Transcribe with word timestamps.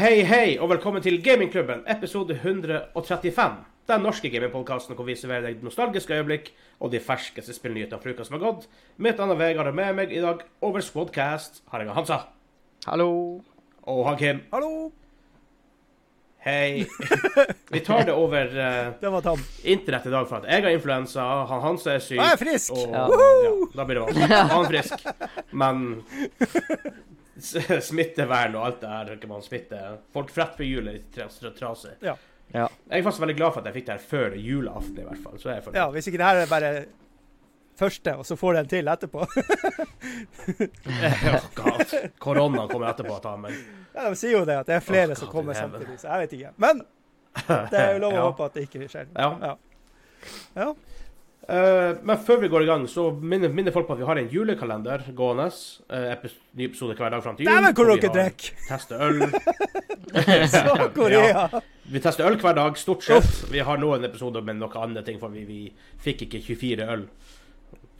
Hei, 0.00 0.22
hei, 0.24 0.54
og 0.56 0.70
velkommen 0.70 1.02
til 1.04 1.18
Gamingklubben, 1.20 1.82
episode 1.92 2.32
135. 2.32 3.56
Den 3.90 4.00
norske 4.00 4.30
gamingpodkasten 4.32 4.96
hvor 4.96 5.04
vi 5.04 5.12
serverer 5.18 5.50
deg 5.50 5.58
nostalgiske 5.60 6.16
øyeblikk 6.16 6.48
og 6.80 6.94
de 6.94 7.02
ferskeste 7.04 7.52
spillnyhetene 7.52 8.00
fra 8.00 8.14
uka 8.14 8.24
som 8.24 8.38
har 8.38 8.46
gått. 8.46 8.64
Mitt 8.96 9.20
navn 9.20 9.34
er 9.34 9.40
Vegard, 9.42 9.68
og 9.68 9.76
med 9.76 9.98
meg 9.98 10.14
i 10.16 10.22
dag 10.24 10.40
over 10.64 10.80
Squadcast 10.80 11.60
har 11.68 11.84
jeg 11.84 11.92
Hansa. 11.98 12.18
Hallo. 12.86 13.10
Og 13.92 14.00
han 14.08 14.16
Kim. 14.22 14.40
Hallo! 14.54 14.72
Hei. 16.48 16.86
Vi 17.74 17.84
tar 17.84 18.08
det 18.08 18.16
over 18.16 18.48
uh, 18.56 18.96
Det 19.04 19.12
var 19.12 19.30
internett 19.68 20.08
i 20.08 20.16
dag 20.16 20.24
for 20.32 20.40
at 20.40 20.48
jeg 20.48 20.64
har 20.64 20.80
influensa, 20.80 21.28
han 21.52 21.60
Hansa 21.68 21.98
er 21.98 22.08
syk. 22.08 22.16
Jeg 22.16 22.38
er 22.38 22.40
frisk! 22.40 22.72
Og, 22.72 22.88
Ja. 22.88 23.04
ja, 23.44 23.54
da 23.76 23.84
blir 23.84 24.00
det 24.00 24.08
vanskelig. 24.08 24.44
Han 24.56 24.64
er 24.64 24.72
frisk. 24.72 25.08
Men 25.52 25.88
smittevern 27.90 28.54
og 28.58 28.66
alt 28.66 28.80
det 28.82 28.88
her 28.92 29.12
Ikke 29.16 29.28
man 29.30 29.42
smitte 29.42 29.80
Folk 30.14 30.30
fretter 30.34 30.56
på 30.60 30.66
hjulet 30.68 30.88
er 30.88 30.96
litt 30.98 31.10
tras- 31.16 31.54
trasig. 31.58 31.92
Ja. 32.04 32.14
Ja. 32.52 32.66
Jeg 32.90 32.98
er 32.98 33.04
faktisk 33.06 33.22
veldig 33.22 33.36
glad 33.38 33.52
for 33.54 33.60
at 33.62 33.66
jeg 33.70 33.74
fikk 33.78 33.86
det 33.86 33.94
her 33.94 34.06
før 34.10 34.32
julaften, 34.42 34.98
i 34.98 35.04
hvert 35.06 35.20
fall. 35.22 35.36
Så 35.38 35.50
er 35.52 35.60
jeg 35.60 35.74
ja, 35.78 35.84
hvis 35.94 36.08
ikke 36.10 36.18
det 36.18 36.26
her 36.26 36.40
er 36.42 36.48
bare 36.50 36.70
første, 37.78 38.14
og 38.18 38.26
så 38.26 38.36
får 38.36 38.52
du 38.52 38.58
en 38.64 38.70
til 38.72 38.88
etterpå. 38.90 39.26
Oh, 41.30 41.44
God. 41.54 41.94
Koronaen 42.18 42.68
kommer 42.68 42.90
etterpå 42.90 43.18
ta 43.22 43.36
meg. 43.40 43.54
Ja, 43.94 44.08
De 44.10 44.16
sier 44.18 44.34
jo 44.38 44.44
det, 44.48 44.56
at 44.62 44.66
det 44.68 44.74
er 44.80 44.84
flere 44.84 45.12
Åh, 45.14 45.18
som 45.22 45.30
kommer 45.30 45.54
samtidig, 45.56 45.96
så 46.00 46.08
jeg 46.10 46.24
vet 46.26 46.34
ikke. 46.38 46.52
Men 46.62 46.82
det 47.70 47.78
er 47.80 47.92
jo 47.94 48.02
lov 48.04 48.12
å 48.12 48.16
Ja. 48.20 48.24
håpe 48.28 48.48
at 48.50 48.58
det 48.58 48.66
ikke 48.68 48.88
skjer. 48.90 49.10
Ja. 49.14 49.54
Ja. 50.58 50.68
Ja. 51.50 51.60
Eh, 51.90 51.96
men 52.06 52.18
før 52.26 52.40
vi 52.40 52.48
går 52.52 52.62
i 52.62 52.68
gang, 52.68 52.84
så 52.88 53.08
minner, 53.20 53.50
minner 53.50 53.74
folk 53.74 53.88
på 53.88 53.96
at 53.96 53.98
vi 54.02 54.06
har 54.06 54.18
en 54.20 54.28
julekalender 54.30 55.02
gående. 55.18 55.48
Uh, 55.90 56.06
epis 56.12 56.36
ny 56.54 56.68
episode 56.68 56.94
hver 56.98 57.10
dag 57.10 57.22
fram 57.24 57.36
til 57.36 57.46
jul. 57.46 57.52
Dæven, 57.52 57.74
hvor 57.74 57.90
dere 57.90 58.12
drikker! 58.14 58.54
Tester 58.68 59.02
øl. 59.06 59.24
Så 60.54 60.90
Korea! 60.94 61.48
Vi 61.90 61.98
tester 62.00 62.26
øl 62.30 62.38
hver 62.38 62.54
dag, 62.54 62.76
stort 62.78 63.02
sett. 63.04 63.30
Vi 63.50 63.58
har 63.66 63.80
noen 63.82 64.04
episoder 64.06 64.44
med 64.46 64.60
noen 64.60 64.76
andre 64.78 65.02
ting, 65.06 65.18
for 65.18 65.32
vi, 65.34 65.42
vi 65.48 65.60
fikk 66.04 66.22
ikke 66.28 66.42
24 66.46 66.86
øl. 66.94 67.04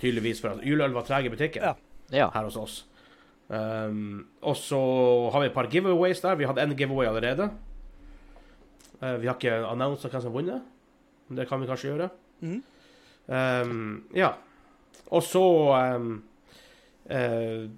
Tydeligvis 0.01 0.41
for 0.41 0.55
at 0.55 0.63
juleøl 0.65 0.95
var 0.95 1.05
trege 1.09 1.27
i 1.29 1.33
butikken 1.35 1.63
Ja. 1.67 1.75
Ja. 2.15 2.29
her 2.35 2.47
hos 2.47 2.57
oss. 2.57 2.77
Um, 3.51 4.29
og 4.47 4.55
så 4.57 4.79
har 5.35 5.43
vi 5.43 5.49
et 5.51 5.55
par 5.57 5.67
giveaways 5.71 6.21
der. 6.23 6.39
Vi 6.39 6.47
hadde 6.47 6.63
en 6.63 6.77
giveaway 6.79 7.09
allerede. 7.11 7.51
Uh, 9.03 9.17
vi 9.21 9.27
har 9.27 9.35
ikke 9.35 9.59
annonsa 9.67 10.09
hvem 10.09 10.23
som 10.23 10.31
har 10.31 10.39
vunnet. 10.39 10.63
Det 11.35 11.49
kan 11.51 11.61
vi 11.63 11.67
kanskje 11.67 11.91
gjøre. 11.91 12.09
Mhm. 12.41 12.63
Um, 13.27 14.05
ja. 14.15 14.33
Og 15.11 15.23
så 15.23 15.45
um, 15.97 16.23
uh, 17.11 17.71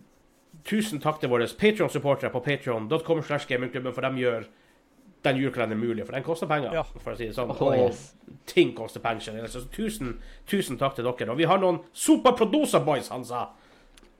Tusen 0.62 1.00
takk 1.02 1.18
til 1.20 1.30
våre 1.32 1.48
Patreon-supportere 1.58 2.30
på 2.30 2.40
patreon.com. 2.40 3.22
slash 3.22 3.48
gamingklubben, 3.50 3.94
For 3.94 4.06
de 4.06 4.20
gjør 4.22 4.44
den 5.24 5.36
julekalenderen 5.36 5.80
mulig. 5.80 6.06
For 6.06 6.14
den 6.14 6.22
koster 6.22 6.46
penger. 6.46 6.74
Ja. 6.74 6.84
For 7.02 7.14
å 7.14 7.18
si 7.18 7.26
det 7.26 7.34
sånn. 7.34 7.50
Oh, 7.50 7.62
Og 7.66 7.88
yes. 7.90 8.12
ting 8.46 8.70
koster 8.76 9.02
penger. 9.02 9.46
Så 9.50 9.64
tusen, 9.74 10.16
tusen 10.46 10.78
takk 10.78 10.94
til 10.98 11.06
dere. 11.08 11.32
Og 11.34 11.38
vi 11.38 11.48
har 11.50 11.58
noen 11.62 11.82
Super 11.92 12.36
Producer 12.38 12.82
Boys, 12.86 13.10
han 13.10 13.26
sa. 13.26 13.48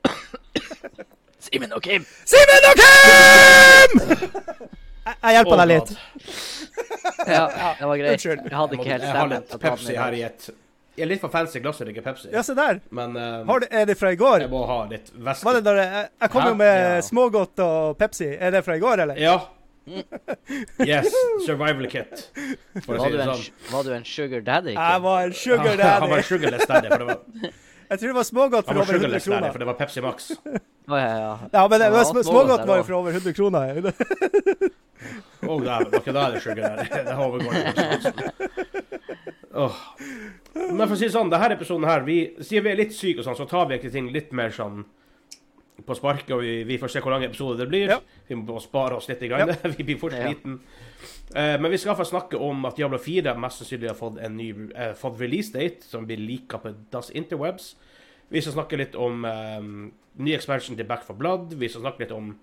Simen 1.43 1.75
og 1.75 1.83
Kim. 1.83 2.05
Simen 2.27 2.69
og 2.71 2.83
Kim! 2.83 3.99
Jeg, 5.03 5.17
jeg 5.19 5.35
hjelper 5.35 5.59
deg 5.59 5.67
litt. 5.67 5.89
Ja, 7.27 7.41
det 7.75 7.87
var 7.89 7.97
greit. 7.99 8.13
Unnskyld. 8.13 8.45
Jeg 8.47 8.55
hadde 8.55 8.77
ikke 8.77 8.85
helt 8.87 9.03
Jeg 9.03 9.17
har 9.17 9.31
litt 9.33 9.55
Pepsi 9.59 9.95
her 9.99 10.15
i 10.15 10.21
et 10.29 10.45
Jeg 10.97 11.05
er 11.07 11.09
litt 11.09 11.21
for 11.23 11.31
fancy 11.33 11.59
glass 11.63 11.79
å 11.81 11.85
drikke 11.87 12.03
Pepsi. 12.05 12.29
Ja, 12.33 12.43
se 12.45 12.53
der. 12.53 12.77
Men 12.93 13.15
eh, 13.17 13.39
Har 13.49 13.63
du, 13.63 13.65
er 13.71 13.85
det 13.89 13.95
fra 13.97 14.11
i 14.13 14.17
går? 14.19 14.43
jeg 14.45 14.51
må 14.51 14.59
ha 14.69 14.79
litt 14.91 15.09
væske. 15.15 15.45
Var 15.47 15.57
det 15.57 15.63
da 15.65 15.73
jeg, 15.79 16.09
jeg 16.21 16.29
kom 16.35 16.41
Hæ? 16.43 16.49
jo 16.51 16.55
med 16.59 16.77
Ja. 16.83 17.01
smågodt 17.07 17.59
og 17.65 17.97
Pepsi. 17.97 18.27
Er 18.37 18.51
det 18.53 18.61
fra 18.65 18.75
i 18.77 18.83
går, 18.83 19.01
eller? 19.07 19.17
Ja. 19.17 19.39
Yes. 20.85 21.09
Survival 21.45 21.87
kit. 21.91 22.29
For 22.85 22.95
å 22.95 22.99
Var 23.01 23.03
si 23.03 23.11
du, 23.11 23.17
det 23.17 23.25
en, 23.25 23.33
sånn. 23.33 23.65
var 23.73 23.83
du 23.83 23.89
en 23.97 24.05
sugar 24.07 24.45
daddy? 24.47 24.75
Jeg 24.77 25.01
var 25.03 25.25
en 25.27 25.33
sugar 25.35 25.75
daddy. 25.75 25.89
Han 26.05 26.09
var 26.13 26.21
en 26.21 26.27
sugarless 26.29 26.67
daddy, 26.69 26.87
for 26.93 27.03
det 27.03 27.07
var, 27.09 27.51
Jeg 27.93 27.99
tror 27.99 28.07
det 28.13 28.15
var 28.17 28.27
smågodt 28.29 28.65
for 28.69 28.73
var 28.73 28.81
over 28.85 28.93
100 28.93 29.01
sugarless 29.01 29.27
daddy, 29.33 29.51
for 29.51 29.59
det 29.63 29.67
var 29.67 29.75
Pepsi 29.81 30.01
Max. 30.05 30.29
Oh, 30.87 30.95
ja, 30.99 31.09
ja. 31.19 31.33
Ja, 31.53 31.65
men 31.67 31.79
det, 31.79 31.89
det 31.89 31.97
var 31.97 32.23
smågodt 32.23 32.63
var 32.69 32.79
jo 32.79 32.85
for 32.87 32.95
over 33.01 33.17
100 33.19 33.33
kroner. 33.37 33.81
Å, 35.43 35.57
der, 35.59 35.87
var 35.91 35.99
ikke 35.99 36.13
det 36.15 36.25
det 36.33 36.55
der? 36.55 37.05
Det 37.07 37.15
overgår 37.19 37.53
det. 37.53 38.23
oh. 39.59 39.79
Men 40.53 40.85
for 40.85 40.95
å 40.95 40.99
si 40.99 41.07
det 41.09 41.15
sånn, 41.15 41.31
denne 41.33 41.55
episoden 41.57 41.87
her, 41.89 42.05
vi, 42.07 42.17
siden 42.39 42.67
vi 42.67 42.71
er 42.71 42.79
litt 42.79 42.95
syke 42.95 43.23
og 43.23 43.27
sånn, 43.27 43.39
så 43.39 43.47
tar 43.49 43.67
vi 43.67 43.75
egentlig 43.75 43.95
ting 43.95 44.11
litt 44.13 44.31
mer 44.35 44.53
sånn 44.55 44.85
på 45.83 45.95
sparket, 45.97 46.31
og 46.35 46.43
vi, 46.43 46.61
vi 46.67 46.77
får 46.79 46.91
se 46.93 47.01
hvor 47.03 47.15
lang 47.15 47.25
episode 47.25 47.57
det 47.59 47.67
blir. 47.71 47.89
Ja. 47.95 47.97
Vi 48.29 48.37
må 48.39 48.59
spare 48.63 48.97
oss 48.99 49.09
litt. 49.09 49.23
i 49.25 49.31
gang. 49.31 49.49
vi 49.77 49.83
blir 49.83 49.97
fort 49.99 50.15
Ja. 50.15 50.29
sliten. 50.29 50.59
Eh, 51.35 51.57
men 51.59 51.71
vi 51.73 51.79
skal 51.81 51.97
få 51.97 52.05
snakke 52.07 52.37
om 52.37 52.63
at 52.69 52.77
Diablo 52.77 52.99
4 53.01 53.33
mest 53.41 53.63
sannsynlig 53.63 53.89
har 53.89 53.97
fått 53.97 54.21
en 54.21 54.37
ny 54.37 54.51
uh, 54.53 54.93
fått 54.99 55.19
release 55.19 55.51
date, 55.53 55.83
som 55.87 56.05
blir 56.07 56.21
lika 56.21 56.61
på 56.61 56.75
Das 56.93 57.09
Interwebs. 57.11 57.73
Vi 58.29 58.41
skal 58.41 58.55
snakke 58.55 58.79
litt 58.79 58.95
om 58.95 59.25
um, 59.25 59.91
ny 60.23 60.35
expansion 60.37 60.77
til 60.77 60.87
Back 60.87 61.03
for 61.07 61.17
Blood. 61.17 61.57
Vi 61.59 61.69
skal 61.69 61.83
snakke 61.87 62.05
litt 62.05 62.15
om 62.15 62.35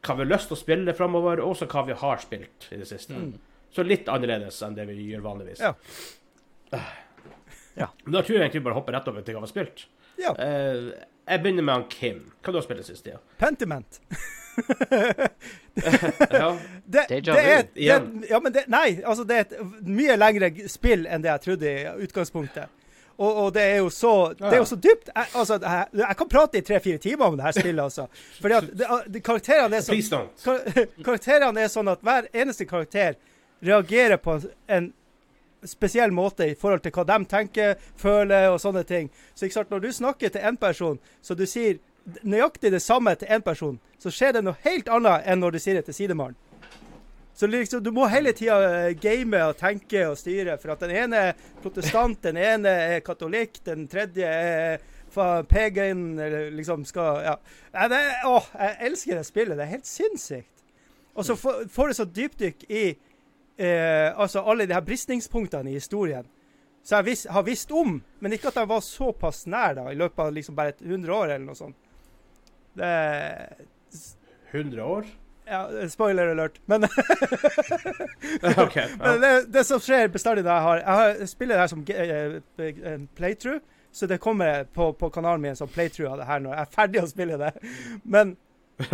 hva 0.00 0.16
vi 0.16 0.24
har 0.24 0.30
lyst 0.30 0.50
til 0.50 0.56
å 0.56 0.60
spille 0.60 0.94
framover, 0.96 1.42
og 1.42 1.54
også 1.54 1.68
hva 1.70 1.84
vi 1.90 1.96
har 2.00 2.22
spilt 2.22 2.68
i 2.72 2.80
det 2.80 2.88
siste. 2.88 3.16
Mm. 3.16 3.34
Så 3.70 3.84
litt 3.86 4.08
annerledes 4.10 4.58
enn 4.66 4.74
det 4.78 4.88
vi 4.90 4.98
gjør 5.10 5.26
vanligvis. 5.28 5.62
Ja. 5.62 5.74
Ja. 7.78 7.86
Men 8.02 8.16
da 8.16 8.20
tror 8.26 8.34
jeg 8.34 8.42
egentlig 8.42 8.60
vi 8.60 8.64
bare 8.66 8.76
hopper 8.76 8.92
rett 8.96 9.06
over 9.08 9.22
til 9.24 9.36
hva 9.36 9.40
vi 9.40 9.46
har 9.46 9.50
spilt. 9.52 9.84
Ja. 10.20 10.32
Uh, 10.34 10.90
jeg 11.30 11.40
begynner 11.40 11.64
med 11.64 11.76
han 11.78 11.84
Kim. 11.88 12.18
Hva 12.42 12.52
du 12.52 12.58
har 12.58 12.64
spilt 12.66 12.82
det 12.82 12.88
siste 12.90 13.06
tida? 13.06 13.20
Pentiment. 13.40 14.00
Ja. 16.30 16.56
Det, 16.84 17.04
Deja 17.08 17.20
det 17.20 17.42
er, 17.52 17.62
det, 17.74 18.26
ja, 18.28 18.40
men 18.42 18.52
det, 18.52 18.64
nei, 18.68 18.98
altså 19.06 19.22
det 19.24 19.36
er 19.36 19.44
et 19.46 19.86
mye 19.86 20.16
lengre 20.18 20.48
spill 20.68 21.04
enn 21.06 21.22
det 21.22 21.30
jeg 21.30 21.42
trodde 21.44 21.70
i 21.70 21.84
utgangspunktet. 22.04 22.72
Og, 23.20 23.36
og 23.36 23.48
det 23.52 23.62
er 23.62 23.82
jo 23.82 23.90
så, 23.92 24.32
det 24.38 24.48
er 24.48 24.62
jo 24.62 24.68
så 24.68 24.76
dypt. 24.80 25.10
Jeg, 25.12 25.26
altså, 25.36 25.58
jeg, 25.60 25.86
jeg 26.00 26.16
kan 26.16 26.28
prate 26.28 26.58
i 26.58 26.64
tre-fire 26.64 26.98
timer 26.98 27.26
om 27.26 27.36
det 27.36 27.44
her 27.44 27.52
spillet, 27.58 27.82
altså. 27.82 28.06
Fordi 28.40 28.54
at 28.56 28.70
det, 28.80 28.86
det, 29.12 29.20
karakterene 29.24 29.76
er 29.76 29.84
så 29.84 30.22
kar 30.44 30.62
karakterene 31.06 31.60
er 31.60 31.68
sånn 31.68 31.92
at 31.92 32.00
hver 32.06 32.30
eneste 32.32 32.64
karakter 32.64 33.18
reagerer 33.60 34.16
på 34.16 34.38
en 34.72 34.88
spesiell 35.68 36.14
måte 36.16 36.48
i 36.48 36.56
forhold 36.56 36.80
til 36.80 36.96
hva 36.96 37.04
de 37.10 37.18
tenker, 37.28 37.76
føler 38.00 38.48
og 38.54 38.60
sånne 38.62 38.86
ting. 38.88 39.10
Så 39.34 39.44
ikke 39.44 39.58
sant, 39.58 39.74
når 39.74 39.84
du 39.84 39.92
snakker 39.92 40.32
til 40.32 40.46
en 40.48 40.56
person, 40.56 40.96
så 41.20 41.36
du 41.36 41.44
sier 41.44 41.76
nøyaktig 42.24 42.72
det 42.72 42.80
samme 42.80 43.12
til 43.20 43.28
en 43.28 43.44
person, 43.44 43.76
så 44.00 44.08
skjer 44.08 44.38
det 44.38 44.46
noe 44.46 44.56
helt 44.64 44.88
annet 44.88 45.28
enn 45.28 45.44
når 45.44 45.58
du 45.58 45.60
sier 45.60 45.76
det 45.76 45.84
til 45.90 45.98
sidemannen. 46.00 46.38
Så 47.34 47.46
liksom, 47.46 47.82
du 47.82 47.90
må 47.94 48.06
hele 48.10 48.32
tida 48.36 48.58
eh, 48.66 48.94
game 49.00 49.38
og 49.46 49.56
tenke 49.56 50.04
og 50.10 50.18
styre, 50.20 50.58
for 50.60 50.74
at 50.74 50.82
den 50.84 50.94
ene 50.96 51.20
er 51.30 51.44
protestant, 51.62 52.18
den 52.26 52.36
ene 52.36 52.72
er 52.96 53.04
katolikk, 53.06 53.62
den 53.64 53.86
tredje 53.88 54.28
er 54.28 54.80
pagan, 55.48 56.18
eller 56.18 56.50
liksom 56.54 56.84
skal 56.84 57.22
Ja. 57.24 57.36
Nei, 57.74 57.86
det, 57.90 58.00
å, 58.26 58.40
jeg 58.54 58.76
elsker 58.90 59.18
det 59.18 59.26
spillet. 59.26 59.56
Det 59.58 59.64
er 59.64 59.76
helt 59.76 59.88
sinnssykt. 59.88 60.66
Og 61.14 61.26
så 61.26 61.34
får 61.36 61.88
du 61.88 61.94
så 61.96 62.06
dypdykk 62.06 62.66
i 62.70 62.84
eh, 63.60 64.10
altså 64.14 64.44
alle 64.46 64.66
de 64.66 64.76
her 64.76 64.84
bristningspunktene 64.84 65.70
i 65.70 65.78
historien. 65.78 66.28
Så 66.82 66.96
jeg 66.96 67.08
vis, 67.10 67.26
har 67.28 67.44
visst 67.44 67.72
om, 67.76 67.98
men 68.20 68.32
ikke 68.32 68.48
at 68.48 68.60
jeg 68.62 68.70
var 68.70 68.84
såpass 68.84 69.44
nær 69.50 69.74
da, 69.76 69.88
i 69.90 69.98
løpet 69.98 70.22
av 70.24 70.32
liksom 70.32 70.56
bare 70.56 70.74
et 70.74 70.84
100 70.86 71.12
år 71.12 71.34
eller 71.34 71.44
noe 71.44 71.58
sånt. 71.58 71.76
Det 72.78 72.86
er 72.86 73.66
100 74.52 74.84
år? 74.84 75.10
Ja, 75.50 75.88
Spoiler 75.88 76.28
alert. 76.32 76.60
Men 76.70 76.84
okay, 78.56 78.88
Ja. 78.88 78.96
Men 78.98 79.20
det, 79.20 79.32
det 79.52 79.64
som 79.66 79.80
skjer 79.82 80.08
bestandig 80.12 80.44
når 80.46 80.52
jeg 80.52 80.62
har 80.66 80.76
Jeg 80.78 80.98
har, 81.00 81.26
spiller 81.26 81.54
det 81.54 81.60
her 81.60 81.72
som 81.72 81.84
eh, 81.90 82.94
en 82.94 83.08
playthrough, 83.18 83.60
så 83.92 84.06
det 84.06 84.20
kommer 84.22 84.64
på, 84.64 84.92
på 84.92 85.10
kanalen 85.10 85.42
min 85.42 85.56
som 85.56 85.68
playthrough 85.68 86.12
av 86.12 86.18
det 86.22 86.28
her 86.28 86.38
når 86.44 86.54
jeg 86.54 86.60
er 86.62 86.76
ferdig 86.76 87.02
å 87.02 87.10
spille 87.10 87.40
det. 87.40 87.50
Men 88.04 88.36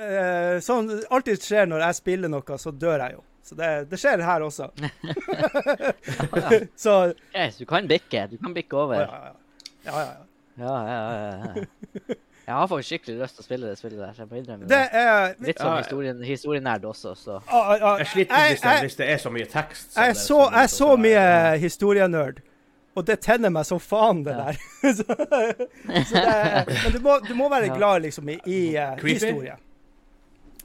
eh, 0.00 0.56
Sånn 0.64 0.90
alltid 1.10 1.44
skjer 1.44 1.68
når 1.68 1.86
jeg 1.86 2.00
spiller 2.00 2.32
noe, 2.32 2.58
så 2.58 2.72
dør 2.72 2.98
jeg 3.06 3.18
jo. 3.18 3.22
Så 3.42 3.56
det, 3.58 3.70
det 3.90 3.98
skjer 3.98 4.22
her 4.22 4.42
også. 4.46 4.70
så 6.84 6.92
Yes, 7.34 7.58
du 7.58 7.66
kan 7.66 7.88
bikke. 7.90 8.28
Du 8.30 8.38
kan 8.38 8.54
bikke 8.54 8.76
ja, 8.76 8.82
over. 8.86 9.00
ja, 9.02 9.08
ja. 9.26 9.32
ja, 9.90 10.04
ja. 10.06 10.20
Ja, 10.62 10.76
ja, 10.86 11.00
ja, 11.16 11.54
ja. 11.56 12.14
Jeg 12.46 12.54
har 12.58 12.66
faktisk 12.66 12.88
skikkelig 12.90 13.18
lyst 13.22 13.36
til 13.38 13.42
å 13.42 13.46
spille 13.46 13.66
det 13.70 13.78
spillet 13.78 13.98
der. 14.02 14.14
jeg 14.18 14.26
må 14.30 14.36
innrømme 14.40 14.66
Det 14.66 14.68
det. 14.68 15.02
er 15.02 15.34
Litt 15.46 15.58
sånn 15.62 15.76
historien, 15.78 16.22
historienerd 16.26 16.84
også, 16.84 17.12
så 17.16 17.36
ah, 17.46 17.70
ah, 17.76 17.98
Jeg 17.98 18.06
sliter 18.06 18.34
hvis 18.48 18.60
det, 18.64 18.70
jeg- 18.72 18.80
hvis 18.86 18.96
det 18.98 19.08
er 19.10 19.16
så 19.22 19.30
mye 19.30 19.46
tekst. 19.46 19.96
Jeg 19.96 20.08
er 20.10 20.14
så, 20.18 20.38
jeg 20.50 20.62
er 20.62 20.72
så 20.72 20.96
mye 20.96 21.58
historienerd, 21.62 22.40
og 22.96 23.06
det 23.06 23.20
tenner 23.20 23.50
meg 23.54 23.64
som 23.64 23.78
faen, 23.78 24.24
det 24.24 24.34
Ja. 24.34 24.44
der. 24.44 24.56
så, 24.98 25.04
så 26.10 26.14
det, 26.14 26.78
men 26.82 26.92
du 26.92 26.98
må, 27.00 27.18
du 27.28 27.34
må 27.34 27.48
være 27.48 27.70
glad 27.76 28.02
liksom 28.02 28.28
i, 28.28 28.40
i 28.46 28.60
eh, 28.76 28.96
historie. 29.06 29.54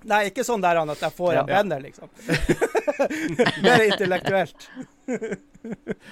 Nei, 0.08 0.26
ikke 0.30 0.44
sånn 0.46 0.62
der 0.62 0.78
at 0.82 1.00
jeg 1.02 1.12
får 1.14 1.34
Ja. 1.34 1.42
en 1.42 1.48
venner, 1.48 1.80
liksom. 1.80 2.10
Mer 3.64 3.82
intellektuelt. 3.92 4.70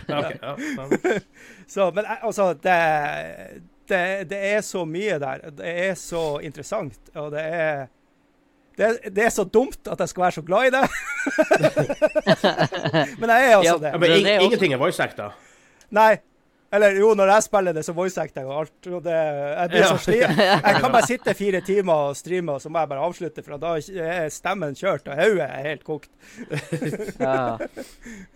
Ja, 0.07 0.17
ok, 0.19 0.35
ja, 0.41 0.56
ja. 0.57 1.19
Så, 1.67 1.85
men 1.95 2.06
eh, 2.06 2.23
altså, 2.27 2.53
det, 2.59 3.62
det, 3.90 4.30
det 4.30 4.40
er 4.54 4.62
så 4.66 4.86
mye 4.86 5.20
der. 5.22 5.46
Det 5.56 5.74
er 5.90 5.94
så 6.00 6.24
interessant, 6.44 7.00
og 7.16 7.32
det 7.36 7.44
er 7.46 7.86
Det, 8.76 8.88
det 9.16 9.24
er 9.24 9.30
så 9.32 9.46
dumt 9.48 9.88
at 9.88 10.00
jeg 10.04 10.10
skal 10.12 10.24
være 10.26 10.36
så 10.36 10.42
glad 10.44 10.66
i 10.68 10.72
det. 10.76 10.82
Men 13.20 13.30
jeg 13.30 13.52
er 13.52 13.58
altså 13.58 13.74
Ja. 13.74 13.78
det. 13.80 13.92
Ja, 13.92 13.92
men 13.98 14.00
Men 14.00 14.10
det 14.24 14.32
er 14.36 14.40
ingenting 14.44 14.74
er 14.74 14.78
voice 14.82 15.00
acta. 15.04 15.30
Nei. 15.96 16.18
Eller 16.74 16.92
jo, 16.98 17.14
når 17.16 17.30
jeg 17.32 17.44
spiller 17.46 17.72
det, 17.78 17.86
så 17.86 17.94
voice 17.96 18.20
acter 18.20 18.42
jeg 18.42 18.50
og 18.50 18.58
alt. 18.66 18.88
Og 18.92 19.04
det, 19.06 19.14
jeg 19.16 19.70
blir 19.70 19.80
Ja. 19.80 19.88
så 19.94 19.98
sliten. 20.04 20.36
Jeg 20.66 20.76
kan 20.82 20.92
bare 20.92 21.08
sitte 21.08 21.34
fire 21.34 21.62
timer 21.62 21.94
og 22.10 22.16
streame, 22.18 22.52
og 22.52 22.62
så 22.62 22.70
må 22.70 22.80
jeg 22.84 22.90
bare 22.90 23.06
avslutte, 23.06 23.44
for 23.46 23.58
da 23.62 23.76
er 23.78 24.30
stemmen 24.34 24.76
kjørt, 24.76 25.08
og 25.08 25.16
hodet 25.16 25.46
er 25.46 25.68
helt 25.70 25.84
kokt. 25.88 26.10
Ja. 27.22 27.58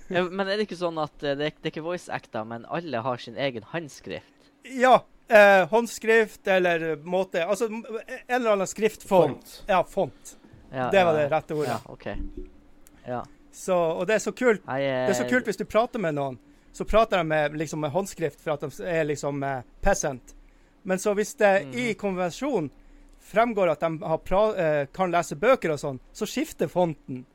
ja. 0.10 0.24
Men 0.30 0.48
er 0.48 0.56
det 0.56 0.70
ikke 0.70 0.80
sånn 0.80 0.98
at 1.04 1.20
eh, 1.24 1.36
det, 1.36 1.52
det 1.60 1.68
er 1.68 1.74
ikke 1.74 1.84
voice-acter, 1.90 2.46
men 2.48 2.64
alle 2.70 3.02
har 3.04 3.18
sin 3.20 3.36
egen 3.36 3.64
håndskrift? 3.74 4.32
Ja. 4.72 5.02
Eh, 5.30 5.68
håndskrift 5.70 6.48
eller 6.48 6.96
måte 7.06 7.44
Altså 7.46 7.68
en 7.70 7.84
eller 8.28 8.52
annen 8.52 8.68
skriftform. 8.68 9.36
Font. 9.36 9.64
Ja, 9.68 9.84
font. 9.84 10.38
Ja, 10.72 10.90
Det 10.92 11.04
var 11.04 11.14
ja, 11.14 11.20
det 11.20 11.28
rette 11.30 11.54
ordet. 11.54 11.70
Ja, 11.70 11.80
OK. 11.92 12.08
Ja. 13.06 13.26
Så, 13.52 13.76
og 13.76 14.08
det 14.08 14.14
er 14.14 14.24
så 14.24 14.32
kult. 14.32 14.62
Jeg, 14.66 14.86
eh, 14.90 15.06
Det 15.06 15.14
er 15.14 15.20
så 15.24 15.30
kult 15.30 15.46
hvis 15.46 15.58
du 15.58 15.66
prater 15.66 16.02
med 16.02 16.18
noen, 16.18 16.40
så 16.74 16.86
prater 16.86 17.18
de 17.18 17.24
med, 17.24 17.58
liksom, 17.58 17.82
med 17.82 17.92
håndskrift 17.94 18.42
for 18.42 18.56
at 18.56 18.66
de 18.66 18.86
er 18.90 19.06
liksom 19.06 19.44
eh, 19.44 19.62
peasant. 19.82 20.36
Men 20.84 21.00
så 21.00 21.14
hvis 21.14 21.36
det 21.36 21.54
mm. 21.66 21.74
i 21.78 21.94
konvensjonen 21.94 22.72
fremgår 23.30 23.74
at 23.74 23.80
de 23.86 23.90
har 24.02 24.22
pra 24.26 24.44
eh, 24.56 24.86
kan 24.94 25.12
lese 25.14 25.36
bøker 25.38 25.76
og 25.76 25.82
sånn, 25.82 26.00
så 26.14 26.26
skifter 26.26 26.72
fonten. 26.72 27.26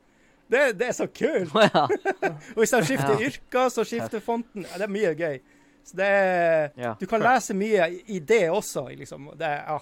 Det, 0.51 0.73
det 0.79 0.89
er 0.91 0.97
så 0.97 1.07
kult! 1.07 1.53
ja. 1.73 1.87
Og 2.55 2.63
hvis 2.63 2.75
de 2.75 2.81
skifter 2.85 3.15
Ja. 3.15 3.27
yrker, 3.29 3.69
så 3.69 3.85
skifter 3.87 4.23
fonten. 4.23 4.65
Ja, 4.67 4.81
det 4.81 4.89
er 4.89 4.93
mye 4.93 5.13
gøy. 5.15 5.39
Så 5.85 5.97
det 5.99 6.07
er 6.09 6.71
ja. 6.81 6.95
Du 6.99 7.05
kan 7.09 7.21
lese 7.21 7.53
mye 7.57 7.89
i- 8.07 8.19
det 8.19 8.43
også, 8.49 8.87
liksom. 8.97 9.29
Det 9.37 9.45
er, 9.45 9.63
ja. 9.67 9.79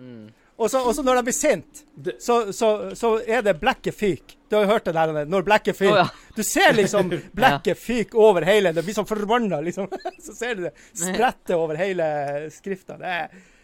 Mm. 0.00 0.28
Og 0.60 0.68
så 0.68 0.80
når 1.02 1.16
de 1.16 1.22
blir 1.24 1.32
sint, 1.32 1.78
så, 2.20 2.52
så, 2.52 2.68
så 2.96 3.14
er 3.24 3.40
det 3.46 3.54
blekket 3.60 3.96
fyk. 3.96 4.34
Du 4.50 4.56
har 4.58 4.66
jo 4.66 4.72
hørt 4.74 4.84
det 4.84 4.92
der 4.94 5.24
når 5.24 5.46
blekket 5.46 5.76
fyk. 5.78 5.92
Oh, 5.94 5.96
ja. 6.02 6.08
Du 6.36 6.42
ser 6.44 6.74
liksom 6.76 7.08
blekket 7.38 7.78
fyk 7.80 8.12
over 8.14 8.44
hele 8.44 8.72
Det 8.76 8.84
blir 8.84 8.96
sånn 8.98 9.08
forbanna, 9.08 9.62
liksom. 9.64 9.88
Så 10.26 10.36
ser 10.36 10.58
du 10.58 10.66
det 10.66 10.74
sprette 10.92 11.56
over 11.56 11.80
hele 11.80 12.10
skrifta. 12.52 12.98
Det 13.00 13.14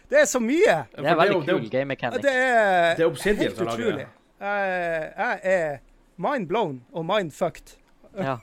det 0.07 0.21
er 0.21 0.25
så 0.25 0.39
mye. 0.39 0.75
Det 0.95 1.03
er 1.03 1.17
veldig 1.19 1.41
kul 1.45 1.65
game 1.69 1.89
mechanics. 1.91 2.23
Det 2.23 2.31
er, 2.31 2.93
Det 2.95 3.03
er 3.03 3.41
helt 3.41 3.57
utrolig. 3.59 4.05
Jeg, 4.39 5.13
jeg 5.17 5.39
er 5.43 5.73
mind 6.17 6.47
blown 6.47 6.77
og 6.93 7.03
mind 7.05 7.33
fucked. 7.35 7.75
Ja. 8.17 8.37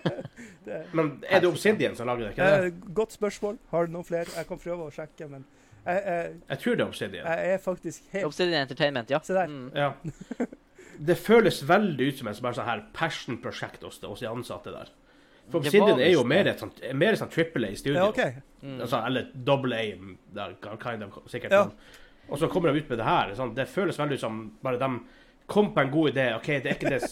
Men 0.96 1.12
er 1.28 1.40
det 1.40 1.48
Obsidian 1.48 1.96
som 1.96 2.06
lager 2.10 2.26
det? 2.26 2.30
ikke 2.34 2.46
det? 2.46 2.66
Eh, 2.66 2.94
godt 2.94 3.16
spørsmål. 3.16 3.58
Har 3.72 3.86
du 3.88 3.94
noen 3.96 4.06
flere? 4.06 4.28
Jeg 4.36 4.48
kan 4.48 4.60
prøve 4.60 4.88
å 4.88 4.94
sjekke, 4.94 5.28
men 5.30 5.44
jeg, 5.86 6.02
jeg, 6.04 6.32
Jeg 6.50 6.58
tror 6.62 6.74
det 6.76 6.84
er 6.84 6.88
Obsidian. 6.88 7.26
jeg 7.26 7.52
er 7.54 7.62
faktisk 7.64 8.10
helt 8.12 8.28
Obsidian 8.28 8.66
Entertainment, 8.66 9.10
ja. 9.10 9.20
Se 9.24 9.36
der. 9.36 9.46
Mm. 9.46 9.70
Ja. 9.74 9.92
Det 11.00 11.16
føles 11.16 11.62
veldig 11.64 12.10
ut 12.10 12.18
som 12.18 12.28
et 12.28 12.36
sånn 12.36 12.66
her 12.66 12.82
passion-prosjekt 12.92 13.86
hos, 13.86 14.02
hos 14.04 14.20
de 14.20 14.26
ansatte 14.28 14.72
der. 14.74 14.90
For 15.48 15.64
Det 15.64 15.70
Obsidian 15.70 16.02
er 16.02 16.12
jo 16.12 16.24
mer 16.28 16.50
et 16.50 16.60
sånt, 16.60 16.82
mer 16.92 17.16
et 17.16 17.22
sånt 17.22 17.32
triple 17.32 17.70
A-studio. 17.72 17.96
Ja, 17.96 18.10
okay. 18.10 18.42
Mm. 18.60 18.82
Altså, 18.84 19.00
eller 19.08 19.30
double 19.32 19.78
A, 19.78 19.86
der, 20.36 20.58
kind 20.82 21.06
of, 21.06 21.16
sikkert. 21.32 21.56
Ja. 21.56 21.64
Og 22.28 22.38
så 22.38 22.50
kommer 22.52 22.70
de 22.70 22.82
ut 22.82 22.92
med 22.92 23.00
det 23.00 23.06
her. 23.08 23.32
Sånn, 23.38 23.54
det 23.56 23.66
føles 23.72 23.98
veldig 23.98 24.20
ut 24.20 24.24
som 24.26 24.42
bare 24.62 24.78
de 24.82 24.90
kom 25.50 25.72
på 25.74 25.82
en 25.82 25.90
god 25.90 26.12
idé. 26.12 26.26
OK, 26.36 26.50
det 26.62 26.74
er 26.74 26.76
ikke 26.76 26.92
det, 26.92 27.08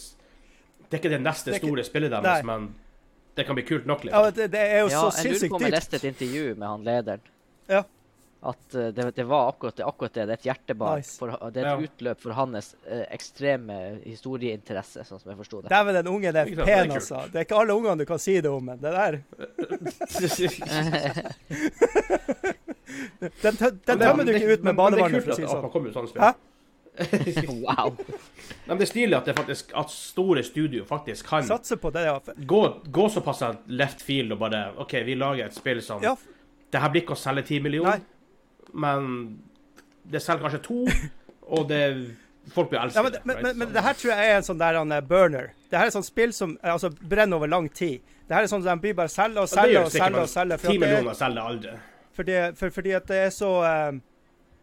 det, 0.89 0.95
er 0.97 1.01
ikke 1.03 1.11
det 1.17 1.21
neste 1.23 1.45
Det 1.53 1.57
ikke- 1.61 1.69
store 1.69 1.85
spillet 1.85 2.11
Nei. 2.11 2.21
deres, 2.25 2.45
men 2.45 2.75
det 3.37 3.45
kan 3.47 3.55
bli 3.55 3.65
kult 3.69 3.87
nok, 3.87 4.05
Ja, 4.05 4.11
liksom. 4.23 4.35
det, 4.35 4.51
det 4.51 4.61
er 4.61 4.79
jo 4.81 4.89
Ja, 4.89 4.91
så 4.91 4.95
jeg 4.99 5.09
lurer 5.09 5.23
sinnssykt 5.39 5.51
på 5.53 5.57
om 5.57 5.63
jeg 5.63 5.71
leste 5.77 5.97
et 5.97 6.05
intervju 6.05 6.55
med 6.57 6.69
han 6.69 6.85
lederen. 6.85 7.21
Ja. 7.69 7.83
At 8.41 8.75
eh, 8.75 8.91
det, 8.95 9.15
det 9.17 9.25
var 9.27 9.49
akkurat 9.51 9.75
det, 9.77 9.85
akkurat 9.87 10.13
det. 10.15 10.27
Det 10.29 10.33
er 10.35 10.39
et 10.39 10.43
hjertebarn. 10.47 10.97
Nice. 11.03 11.19
For, 11.19 11.27
det 11.51 11.57
er 11.63 11.67
et 11.67 11.69
Ja. 11.73 11.77
utløp 11.89 12.21
for 12.23 12.33
hans 12.39 12.75
eh, 12.87 13.03
ekstreme 13.11 13.99
historieinteresse, 14.05 15.03
sånn 15.05 15.19
som 15.21 15.31
jeg 15.33 15.37
forsto 15.41 15.61
det. 15.63 15.69
Dæven, 15.73 15.95
den 15.99 16.07
ungen 16.07 16.37
er 16.37 16.45
pen, 16.47 16.91
altså. 16.95 17.25
Det 17.33 17.37
er 17.43 17.47
ikke 17.49 17.57
alle 17.59 17.75
ungene 17.75 17.99
du 17.99 18.05
kan 18.07 18.19
si 18.23 18.39
det 18.41 18.47
om, 18.51 18.63
men 18.65 18.79
det 18.79 18.93
der 18.95 19.19
Den, 23.43 23.57
den 23.59 23.99
tømmer 24.01 24.25
du 24.25 24.31
ikke 24.33 24.53
ut 24.55 24.63
med 24.67 24.75
badevannet, 24.79 25.23
for 25.25 25.33
å 25.33 25.35
si 25.37 25.43
det 25.43 25.51
sånn. 25.51 25.93
sånn. 25.93 26.09
Hæ? 26.23 26.31
wow. 27.65 27.95
Nei, 27.99 28.67
men 28.67 28.79
det 28.81 28.87
er 28.87 28.91
stilig 28.91 29.17
at, 29.19 29.29
det 29.29 29.35
faktisk, 29.39 29.73
at 29.77 29.93
store 29.93 30.43
studio 30.47 30.85
faktisk 30.89 31.29
kan 31.29 31.47
det, 31.47 32.05
ja. 32.05 32.17
gå, 32.37 32.63
gå 32.91 33.09
såpass 33.09 33.43
left 33.67 34.03
field 34.03 34.33
og 34.33 34.43
bare 34.43 34.63
OK, 34.77 34.95
vi 35.07 35.15
lager 35.19 35.47
et 35.47 35.57
spill 35.57 35.83
som 35.85 36.03
Ja, 36.03 36.17
Det 36.73 36.81
her 36.83 36.93
blir 36.93 37.05
ikke 37.05 37.17
å 37.17 37.21
selge 37.21 37.47
10 37.47 37.63
millioner, 37.65 38.01
Nei. 38.01 38.73
men 38.73 39.39
det 40.09 40.21
selger 40.23 40.49
kanskje 40.49 40.65
to, 40.67 40.83
og 41.55 41.69
det 41.71 41.83
folk 42.53 42.71
blir 42.71 42.81
ja 42.81 42.85
elsket. 42.85 43.03
men, 43.05 43.13
men, 43.25 43.37
right? 43.37 43.45
men, 43.47 43.59
men 43.59 43.73
det 43.75 43.85
her 43.85 43.97
tror 44.01 44.13
jeg 44.15 44.29
er 44.29 44.37
en 44.41 44.47
sånn 44.47 44.61
der 44.61 44.79
han, 44.81 44.93
eh, 44.93 45.05
burner. 45.05 45.53
Det 45.69 45.77
her 45.77 45.89
er 45.89 45.93
et 45.93 45.97
sånt 45.97 46.09
spill 46.09 46.33
som 46.33 46.57
eh, 46.63 46.73
altså, 46.73 46.91
brenner 46.91 47.37
over 47.37 47.51
lang 47.51 47.69
tid. 47.69 48.01
Det 48.29 48.37
her 48.37 48.45
er 48.45 48.51
sånn 48.51 48.65
som 48.65 48.77
de 48.77 48.85
blir 48.85 48.97
bare 48.97 49.13
selger 49.13 49.45
og 49.45 49.49
Ja, 49.49 49.85
selger 49.89 50.23
og 50.23 50.29
selger. 50.29 50.61
10 50.61 50.81
millioner 50.81 51.17
selger 51.17 51.49
aldri. 51.53 51.75
fordi, 52.17 52.39
for, 52.59 52.75
fordi 52.75 52.93
at 52.97 53.09
det 53.09 53.21
er 53.27 53.31
så 53.33 53.51
eh, 53.65 54.01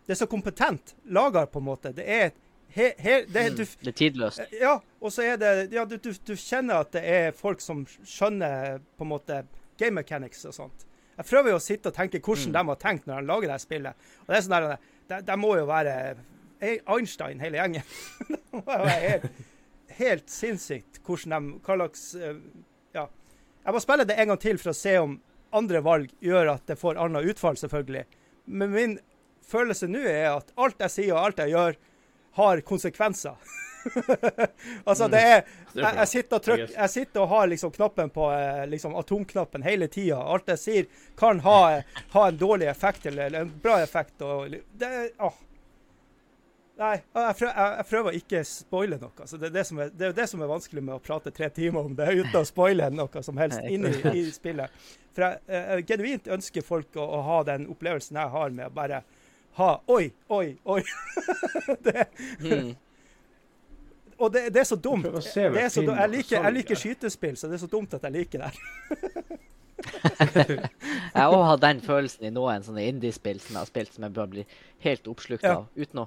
Det 0.06 0.14
er 0.14 0.20
så 0.20 0.28
kompetent 0.30 0.94
lager, 1.10 1.46
på 1.50 1.60
en 1.60 1.66
måte. 1.66 1.92
Det 1.98 2.06
er 2.08 2.32
he, 2.76 2.92
he, 2.98 3.22
det, 3.26 3.52
Mm. 3.52 3.56
du, 3.58 3.64
Det 3.66 3.88
er 3.88 3.98
tidløst. 4.02 4.42
Ja, 4.62 4.80
og 5.02 5.12
så 5.12 5.24
er 5.24 5.38
det 5.38 5.72
Ja, 5.74 5.86
du, 5.86 5.98
du, 5.98 6.12
du 6.14 6.36
kjenner 6.36 6.82
at 6.84 6.92
det 6.92 7.04
er 7.04 7.32
folk 7.32 7.62
som 7.62 7.86
skjønner 8.04 8.80
på 8.98 9.04
en 9.06 9.10
måte 9.14 9.44
game 9.80 9.96
mechanics 10.02 10.46
og 10.46 10.54
sånt. 10.54 10.86
Jeg 11.18 11.26
prøver 11.30 11.50
jo 11.54 11.56
å 11.58 11.64
sitte 11.64 11.88
og 11.90 11.96
tenke 11.96 12.20
hvordan 12.20 12.50
Mm. 12.52 12.54
de 12.54 12.68
har 12.68 12.76
tenkt 12.76 13.06
når 13.08 13.22
de 13.22 13.28
lager 13.28 13.48
det 13.54 13.62
spillet. 13.62 13.94
Og 14.26 14.28
det 14.28 14.38
er 14.38 14.42
sånn 14.42 14.58
der 14.62 14.78
De, 15.08 15.22
de 15.22 15.36
må 15.38 15.56
jo 15.58 15.66
være 15.70 16.16
Einstein, 16.88 17.40
hele 17.40 17.58
gjengen. 17.60 17.84
det 18.30 18.40
må 18.52 18.62
jo 18.62 18.86
være 18.86 19.10
helt, 19.10 19.26
helt 20.00 20.30
sinnssykt 20.34 21.00
hvordan 21.06 21.50
de 21.52 21.60
Hva 21.66 21.76
slags 21.78 22.06
eh, 22.16 22.36
Ja. 22.96 23.08
Jeg 23.66 23.74
må 23.74 23.80
spille 23.82 24.06
det 24.06 24.18
en 24.20 24.28
gang 24.34 24.40
til 24.42 24.58
for 24.62 24.72
å 24.72 24.78
se 24.78 24.98
om 25.02 25.18
andre 25.56 25.82
valg 25.86 26.10
gjør 26.22 26.54
at 26.56 26.66
det 26.68 26.78
får 26.78 26.98
annet 27.02 27.26
utfall, 27.32 27.56
selvfølgelig. 27.58 28.04
Men 28.46 28.72
min 28.74 28.98
følelse 29.52 29.90
nå 29.92 30.02
er 30.10 30.32
at 30.34 30.52
alt 30.56 30.82
jeg 30.88 30.96
sier 30.96 31.14
og 31.16 31.22
alt 31.26 31.44
jeg 31.44 31.56
gjør, 31.56 31.78
har 32.36 32.62
konsekvenser. 32.68 33.54
altså, 34.90 35.08
det 35.08 35.22
er 35.22 35.36
er 35.38 35.44
jeg, 35.76 35.96
jeg, 36.00 36.08
sitter 36.10 36.38
og 36.38 36.44
trykker, 36.46 36.72
jeg 36.74 36.90
sitter 36.90 37.22
og 37.22 37.30
har 37.30 37.50
liksom 37.52 37.74
knappen 37.76 38.12
på 38.14 38.30
eh, 38.34 38.64
liksom 38.72 38.96
atomknappen 38.98 39.66
hele 39.66 39.88
tida. 39.92 40.20
Alt 40.20 40.50
jeg 40.56 40.62
sier, 40.62 40.88
kan 41.20 41.42
ha, 41.46 41.58
ha 42.16 42.28
en 42.30 42.40
dårlig 42.40 42.70
effekt 42.72 43.06
eller, 43.12 43.42
en 43.42 43.52
bra 43.64 43.82
effekt. 43.84 44.22
Og, 44.26 44.56
det, 44.74 44.90
er- 44.90 45.12
åh. 45.20 45.42
Nei, 46.76 46.96
jeg 47.00 47.36
prøver, 47.40 47.54
jeg, 47.56 47.84
prøver 47.88 48.16
ikke 48.18 48.36
å 48.36 48.42
ikke 48.44 48.48
spoile 48.50 48.98
noe. 49.00 49.14
Altså, 49.24 49.38
det, 49.40 49.48
er 49.48 49.54
det, 49.56 49.62
som 49.70 49.78
er, 49.80 49.92
det 49.96 50.08
er 50.10 50.16
det 50.18 50.26
som 50.28 50.42
er 50.44 50.50
vanskelig 50.52 50.82
med 50.84 50.98
å 50.98 51.04
prate 51.04 51.32
tre 51.32 51.48
timer 51.56 51.88
om 51.88 51.94
det, 51.96 52.10
uten 52.20 52.36
å 52.42 52.48
spoile 52.48 52.90
noe 52.92 53.22
som 53.24 53.40
helst 53.40 53.62
inni 53.64 53.94
i, 53.96 54.16
i 54.20 54.24
spillet. 54.36 54.82
For 55.16 55.24
jeg, 55.24 55.40
jeg 55.48 55.86
genuint 55.94 56.28
ønsker 56.36 56.66
folk 56.68 56.98
å, 57.00 57.06
å 57.16 57.22
ha 57.30 57.38
den 57.48 57.70
opplevelsen 57.72 58.20
jeg 58.20 58.34
har 58.34 58.52
med 58.58 58.68
å 58.68 58.76
bare 58.76 59.06
ha 59.58 59.70
Oi, 59.88 60.10
oi, 60.30 60.58
oi. 60.66 60.82
det, 61.86 62.08
Mm. 62.42 62.76
og 64.20 64.32
det, 64.34 64.46
det 64.54 64.62
er 64.62 64.68
så 64.70 64.76
dumt. 64.80 65.04
Prøv 65.08 65.22
se 65.24 65.48
Det 65.50 65.58
er 65.60 65.66
jeg 65.68 65.72
så, 65.72 65.82
dumt. 65.86 65.98
jeg, 66.00 66.10
liker, 66.18 66.44
jeg 66.44 66.54
liker 66.60 66.76
skytespill, 66.80 67.36
så 67.40 67.48
det 67.52 67.58
er 67.60 67.64
så 67.66 67.72
dumt 67.72 67.94
at 67.98 68.04
jeg 68.08 68.16
liker 68.16 68.46
det. 68.46 68.52
Jeg 70.36 71.22
har 71.22 71.30
også 71.30 71.48
hatt 71.50 71.62
den 71.62 71.82
følelsen 71.84 72.26
i 72.28 72.32
noen 72.34 72.64
sånne 72.66 72.86
indiespill 72.90 73.38
som 73.44 73.54
jeg 73.56 73.60
har 73.62 73.68
spilt, 73.70 73.92
som 73.94 74.06
jeg 74.08 74.14
bare 74.16 74.32
blir 74.32 74.46
helt 74.86 75.06
oppslukt 75.12 75.44
Ja. 75.46 75.58
av. 75.60 75.68
Uten 75.78 76.02
å 76.02 76.06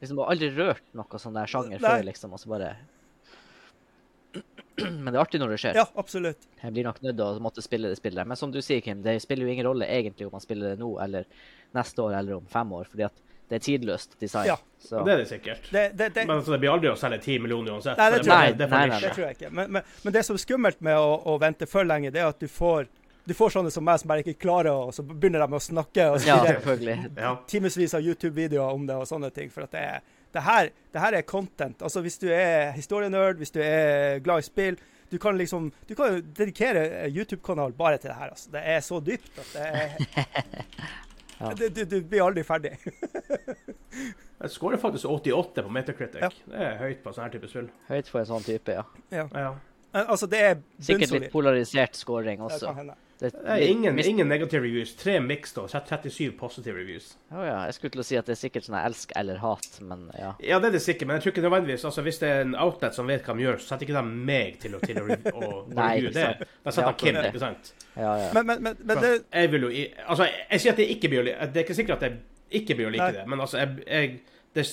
liksom, 0.00 0.20
aldri 0.24 0.48
rørt 0.54 0.82
noe 0.96 1.20
sånn 1.20 1.34
der 1.36 1.50
sjanger 1.50 1.78
Nei. 1.82 1.90
før, 1.90 2.04
liksom. 2.08 2.32
Og 2.32 2.40
så 2.40 2.48
bare 2.52 2.70
Men 4.78 5.10
det 5.10 5.16
er 5.18 5.22
artig 5.24 5.40
når 5.42 5.50
det 5.54 5.58
skjer. 5.64 5.74
Ja, 5.80 5.86
absolutt. 5.98 6.46
Jeg 6.62 6.72
blir 6.76 6.86
nok 6.86 7.00
nødt 7.02 7.16
til 7.18 7.24
å 7.26 7.42
måtte 7.42 7.62
spille 7.64 7.90
det 7.90 7.98
spillet. 7.98 8.26
Men 8.30 8.38
som 8.38 8.52
du 8.54 8.60
sier, 8.62 8.80
Kim, 8.84 9.02
det 9.02 9.16
spiller 9.24 9.44
jo 9.48 9.52
ingen 9.52 9.66
rolle 9.66 9.88
egentlig 9.90 10.28
om 10.28 10.34
man 10.38 10.44
spiller 10.44 10.72
det 10.74 10.78
nå 10.82 10.92
eller 11.02 11.26
neste 11.74 12.02
år 12.02 12.14
eller 12.18 12.38
om 12.38 12.46
fem 12.48 12.72
år, 12.72 12.84
fordi 12.90 13.04
at 13.08 13.24
det 13.48 13.56
er 13.56 13.62
tidløst 13.64 14.18
design. 14.20 14.46
Ja. 14.46 14.56
Så 14.78 15.00
Det 15.04 15.12
er 15.12 15.16
det 15.22 15.28
sikkert. 15.28 15.70
Det, 15.72 15.82
det, 15.96 16.08
det, 16.14 16.26
Men 16.26 16.36
altså, 16.36 16.52
det 16.52 16.58
blir 16.60 16.70
aldri 16.74 16.90
å 16.90 16.96
selge 17.00 17.18
10 17.24 17.38
millioner 17.46 17.72
uansett. 17.78 17.96
Nei, 17.98 18.10
det 18.12 18.18
tror 18.26 18.34
jeg- 18.44 18.58
Nei, 18.58 18.86
nei, 18.90 18.98
det 19.00 19.12
tror 19.14 19.24
jeg 19.24 19.36
ikke. 19.38 19.50
Men, 19.50 19.72
men, 19.72 19.82
men 20.04 20.12
det 20.12 20.22
som 20.26 20.36
er 20.36 20.42
skummelt 20.42 20.80
med 20.84 20.96
å, 21.00 21.14
å 21.32 21.38
vente 21.40 21.66
for 21.66 21.88
lenge, 21.88 22.10
det 22.12 22.20
er 22.20 22.28
at 22.28 22.38
du 22.44 22.46
får, 22.48 22.86
du 23.24 23.34
får 23.34 23.54
sånne 23.56 23.72
som 23.72 23.84
meg 23.88 24.02
som 24.02 24.08
bare 24.12 24.20
ikke 24.24 24.36
klarer, 24.44 24.68
og 24.72 24.92
så 24.94 25.02
begynner 25.02 25.40
de 25.46 25.56
å 25.56 25.62
snakke. 25.64 26.10
og 26.12 26.20
skrive 26.20 26.98
ja, 27.16 27.32
timevis 27.48 27.94
av 27.96 28.04
YouTube-videoer 28.04 28.76
om 28.76 28.84
det 28.86 29.00
og 29.00 29.08
sånne 29.08 29.32
ting. 29.32 29.48
For 29.50 29.64
at 29.64 29.72
det, 29.72 29.80
er, 29.96 30.06
det, 30.36 30.44
her, 30.44 30.70
det 30.92 31.00
her 31.06 31.18
er 31.22 31.22
content. 31.22 31.82
Altså 31.82 32.04
Hvis 32.04 32.20
du 32.20 32.28
er 32.28 32.72
historienerd, 32.76 33.40
hvis 33.40 33.50
du 33.56 33.60
er 33.64 34.20
glad 34.20 34.44
i 34.44 34.48
spill 34.50 34.76
Du 35.10 35.16
kan 35.18 35.38
liksom 35.40 35.70
Du 35.88 35.94
kan 35.96 36.20
dedikere 36.36 37.08
YouTube-kanal 37.08 37.72
bare 37.72 37.96
til 37.96 38.10
det 38.12 38.16
her. 38.20 38.28
Altså. 38.36 38.50
Det 38.52 38.60
er 38.76 38.80
så 38.84 39.00
dypt 39.00 39.38
at 39.40 39.54
det 39.56 39.68
er 39.72 39.88
Ja. 41.38 41.52
det, 41.54 41.68
du, 41.76 41.84
du 41.86 42.00
blir 42.02 42.24
aldri 42.24 42.42
ferdig. 42.46 42.74
Jeg 44.38 44.50
skårer 44.54 44.78
faktisk 44.78 45.08
88 45.10 45.62
på 45.66 45.70
Metacritic. 45.74 46.20
Ja. 46.22 46.28
Det 46.46 46.62
er 46.62 46.76
høyt 46.78 47.00
på 47.02 47.12
sånn 47.14 47.26
her 47.26 47.32
type 47.34 47.48
spill. 47.50 47.68
Høyt 47.88 48.10
for 48.10 48.22
en 48.22 48.28
sånn 48.28 48.44
type, 48.46 48.74
ja. 48.76 48.84
Ja. 49.10 49.24
Ja. 49.34 49.48
Altså, 50.04 50.28
det 50.30 50.40
er 50.44 50.58
Sikkert 50.84 51.14
litt 51.16 51.30
polarisert 51.32 51.96
scoring 51.98 52.38
Det 52.42 52.50
også. 52.52 52.70
kan 52.70 52.82
hende. 52.84 52.98
Det, 53.18 53.32
Nei, 53.42 53.56
ingen, 53.72 53.96
mist... 53.96 54.08
ingen 54.12 54.28
negative 54.30 54.62
reviews. 54.62 54.92
Tre 54.94 55.16
mixed 55.20 55.56
og 55.58 55.66
37 55.72 56.36
positive 56.38 56.76
reviews. 56.78 57.08
Å 57.34 57.40
ja, 57.42 57.56
jeg 57.66 57.74
skulle 57.74 57.90
til 57.96 58.02
å 58.02 58.06
si 58.06 58.18
at 58.20 58.28
det 58.30 58.36
er 58.36 58.38
sikkert 58.38 58.68
sånn 58.68 58.76
elsk 58.78 59.10
eller 59.18 59.40
hat, 59.42 59.66
men 59.82 60.04
ja. 60.14 60.28
Ja, 60.44 60.60
det 60.62 60.70
er 60.70 60.76
det 60.76 60.82
sikkert, 60.84 61.08
men 61.10 61.18
jeg 61.18 61.24
tror 61.26 61.34
ikke 61.34 61.44
nødvendigvis 61.48 61.84
altså 61.88 62.04
Hvis 62.06 62.20
det 62.22 62.28
er 62.30 62.44
en 62.44 62.54
outlet 62.54 62.94
som 62.94 63.10
vet 63.10 63.26
hva 63.26 63.34
de 63.34 63.42
gjør, 63.48 63.58
så 63.58 63.72
setter 63.72 63.88
ikke 63.88 63.98
de 63.98 64.22
meg 64.30 64.60
til 64.62 64.76
å, 64.78 64.82
til 64.86 65.00
å, 65.02 65.04
rev- 65.08 65.28
å, 65.34 65.50
Nei, 65.80 65.88
review 65.98 66.14
det. 66.14 66.28
Da 66.62 66.70
setter 66.76 66.86
Ja, 66.86 66.94
de 66.94 67.02
Kim, 67.02 67.18
det. 67.18 67.26
ikke 67.32 67.42
sant? 67.42 67.72
Ja, 67.98 68.12
ja. 68.22 68.28
Men, 68.38 68.46
men, 68.52 68.62
men, 68.68 68.78
men 68.92 69.02
det, 69.02 69.12
Jeg 69.34 69.52
vil 69.56 69.66
jo 69.66 69.72
Altså, 70.06 70.28
jeg 70.30 70.62
sier 70.62 70.76
at 70.76 70.82
det 70.84 70.88
ikke 70.94 71.10
blir 71.10 71.24
å 71.24 71.26
like 71.26 71.48
Det 71.50 71.62
er 71.62 71.66
ikke 71.66 71.78
sikkert 71.80 71.98
at 71.98 72.06
jeg 72.12 72.62
ikke 72.62 72.78
blir 72.78 72.86
å 72.88 72.94
like 72.94 73.02
Nei. 73.10 73.16
det, 73.18 73.26
men 73.34 73.42
altså, 73.44 73.58
jeg, 73.64 73.82
jeg 73.88 74.14
det, 74.54 74.64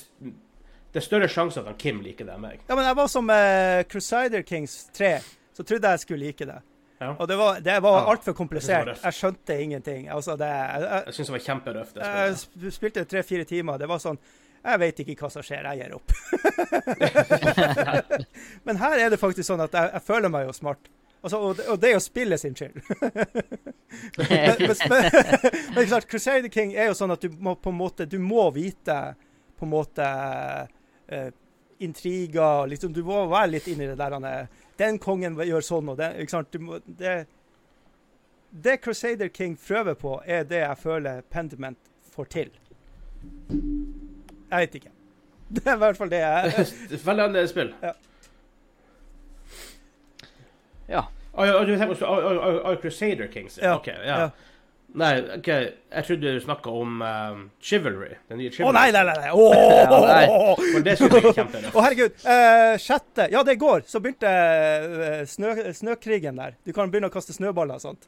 det 0.94 1.02
er 1.02 1.04
større 1.10 1.28
sjanse 1.34 1.60
at 1.60 1.66
han 1.68 1.76
Kim 1.82 1.98
liker 2.06 2.30
det 2.30 2.38
enn 2.38 2.46
meg. 2.46 2.62
ja, 2.70 2.78
men 2.78 2.86
jeg 2.88 2.96
var 3.02 3.10
som 3.12 3.28
uh, 3.34 3.82
Crusader 3.92 4.46
Kings 4.48 4.78
3, 4.96 5.10
så 5.58 5.66
trodde 5.68 5.92
jeg 5.92 6.06
skulle 6.06 6.30
like 6.30 6.48
det. 6.48 6.62
Ja. 7.02 7.10
Og 7.20 7.28
det 7.28 7.36
var, 7.36 7.60
det 7.60 7.74
var 7.84 7.98
Ja, 8.00 8.06
altfor 8.14 8.34
komplisert. 8.38 8.94
Jeg 9.04 9.14
skjønte 9.18 9.58
ingenting. 9.62 10.08
Altså, 10.10 10.38
det, 10.40 10.48
jeg, 10.48 10.82
jeg, 10.86 11.04
Jeg 11.10 11.14
syns 11.18 11.28
det 11.28 11.34
var 11.36 11.44
kjemperøft. 11.50 11.96
jeg 12.00 12.38
spillet. 12.40 12.74
spilte 12.74 13.04
tre-fire 13.06 13.44
timer. 13.50 13.78
Det 13.82 13.88
var 13.92 14.00
sånn 14.00 14.18
Jeg 14.66 14.80
vet 14.82 15.00
ikke 15.04 15.16
hva 15.26 15.30
som 15.34 15.44
skjer. 15.46 15.68
Jeg 15.68 15.84
gir 15.84 15.96
opp. 15.98 16.12
Men 18.66 18.78
her 18.82 18.98
er 19.06 19.10
det 19.14 19.20
faktisk 19.22 19.48
sånn 19.50 19.62
at 19.66 19.74
jeg, 19.76 19.92
jeg 19.98 20.06
føler 20.08 20.32
meg 20.34 20.48
jo 20.48 20.56
smart. 20.56 20.90
Altså, 21.26 21.40
og, 21.42 21.56
det- 21.58 21.68
og 21.74 21.80
det 21.82 21.92
jo 21.96 22.00
spillet 22.04 22.40
sin 22.42 22.56
skyld. 22.58 22.76
men, 24.20 24.60
men, 24.62 24.76
men, 24.90 25.08
men 25.76 25.88
klart, 25.90 26.08
Crusader 26.10 26.50
King 26.54 26.76
er 26.78 26.92
jo 26.92 26.98
sånn 26.98 27.14
at 27.16 27.22
du 27.26 27.32
må 27.42 27.56
på 27.58 27.72
en 27.74 27.78
måte 27.80 28.06
Du 28.10 28.18
må 28.22 28.44
vite 28.54 28.98
på 29.58 29.66
en 29.66 29.72
måte 29.72 30.06
uh, 30.06 31.30
intriger. 31.82 32.68
Liksom, 32.70 32.94
du 32.94 33.02
må 33.08 33.24
være 33.32 33.54
litt 33.56 33.68
inni 33.72 33.88
det 33.90 33.98
der 34.00 34.16
han 34.18 34.28
er, 34.30 34.48
Den 34.80 35.00
kongen 35.00 35.38
gjør 35.40 35.64
sånn, 35.64 35.90
og 35.94 35.98
den, 36.00 36.18
ikke 36.20 36.36
sant? 36.36 36.52
Du 36.52 36.60
må, 36.60 36.80
det, 37.00 37.16
det 38.52 38.80
Crusader 38.84 39.32
King 39.32 39.56
prøver 39.60 39.96
på, 40.00 40.18
er 40.26 40.44
det 40.48 40.64
jeg 40.64 40.78
føler 40.82 41.22
Pendiment 41.32 41.80
får 42.16 42.32
til. 42.34 42.52
Jeg 43.50 44.60
vet 44.60 44.76
ikke. 44.82 44.92
Det 45.56 45.62
er 45.68 45.76
i 45.76 45.78
hvert 45.78 45.98
fall 45.98 46.10
det 46.10 46.20
jeg 46.24 46.66
Veldig 47.06 47.24
annerledes 47.24 47.52
spill. 47.54 47.68
ja. 47.84 47.92
Ja, 51.38 51.64
du 51.68 51.72
tenker 51.78 51.94
på 52.00 52.08
Å, 52.08 52.16
å, 52.32 52.52
å, 52.72 52.74
Crusader 52.82 53.28
Kings? 53.32 53.60
Ja, 53.62 53.76
OK. 53.78 53.88
Ja. 53.92 54.18
ja. 54.26 54.30
Nei, 54.96 55.12
ok, 55.38 55.48
jeg 55.92 56.08
trodde 56.08 56.34
du 56.38 56.40
snakka 56.40 56.72
om 56.72 57.02
um, 57.04 57.40
Chivalry. 57.60 58.14
Den 58.30 58.40
nye 58.40 58.52
Å 58.52 58.70
oh, 58.70 58.72
nei, 58.76 58.88
nei, 58.96 59.04
nei! 59.10 59.16
nei. 59.20 59.32
Åh! 59.36 59.56
Ja, 59.86 60.54
For 60.56 60.86
det 60.86 60.94
skulle 60.98 61.20
jeg 61.20 61.32
er 61.32 61.40
kjemperøft. 61.42 61.76
Å, 61.76 61.84
herregud. 61.84 62.20
Uh, 62.24 62.76
sjette 62.80 63.26
Ja, 63.34 63.42
det 63.48 63.58
går. 63.60 63.84
Så 63.90 64.00
begynte 64.04 64.32
uh, 64.32 65.24
snø, 65.28 65.56
snøkrigen 65.76 66.40
der. 66.40 66.56
Du 66.64 66.72
kan 66.76 66.92
begynne 66.94 67.12
å 67.12 67.14
kaste 67.14 67.36
snøballer 67.36 67.76
og 67.76 67.84
sånt. 67.84 68.08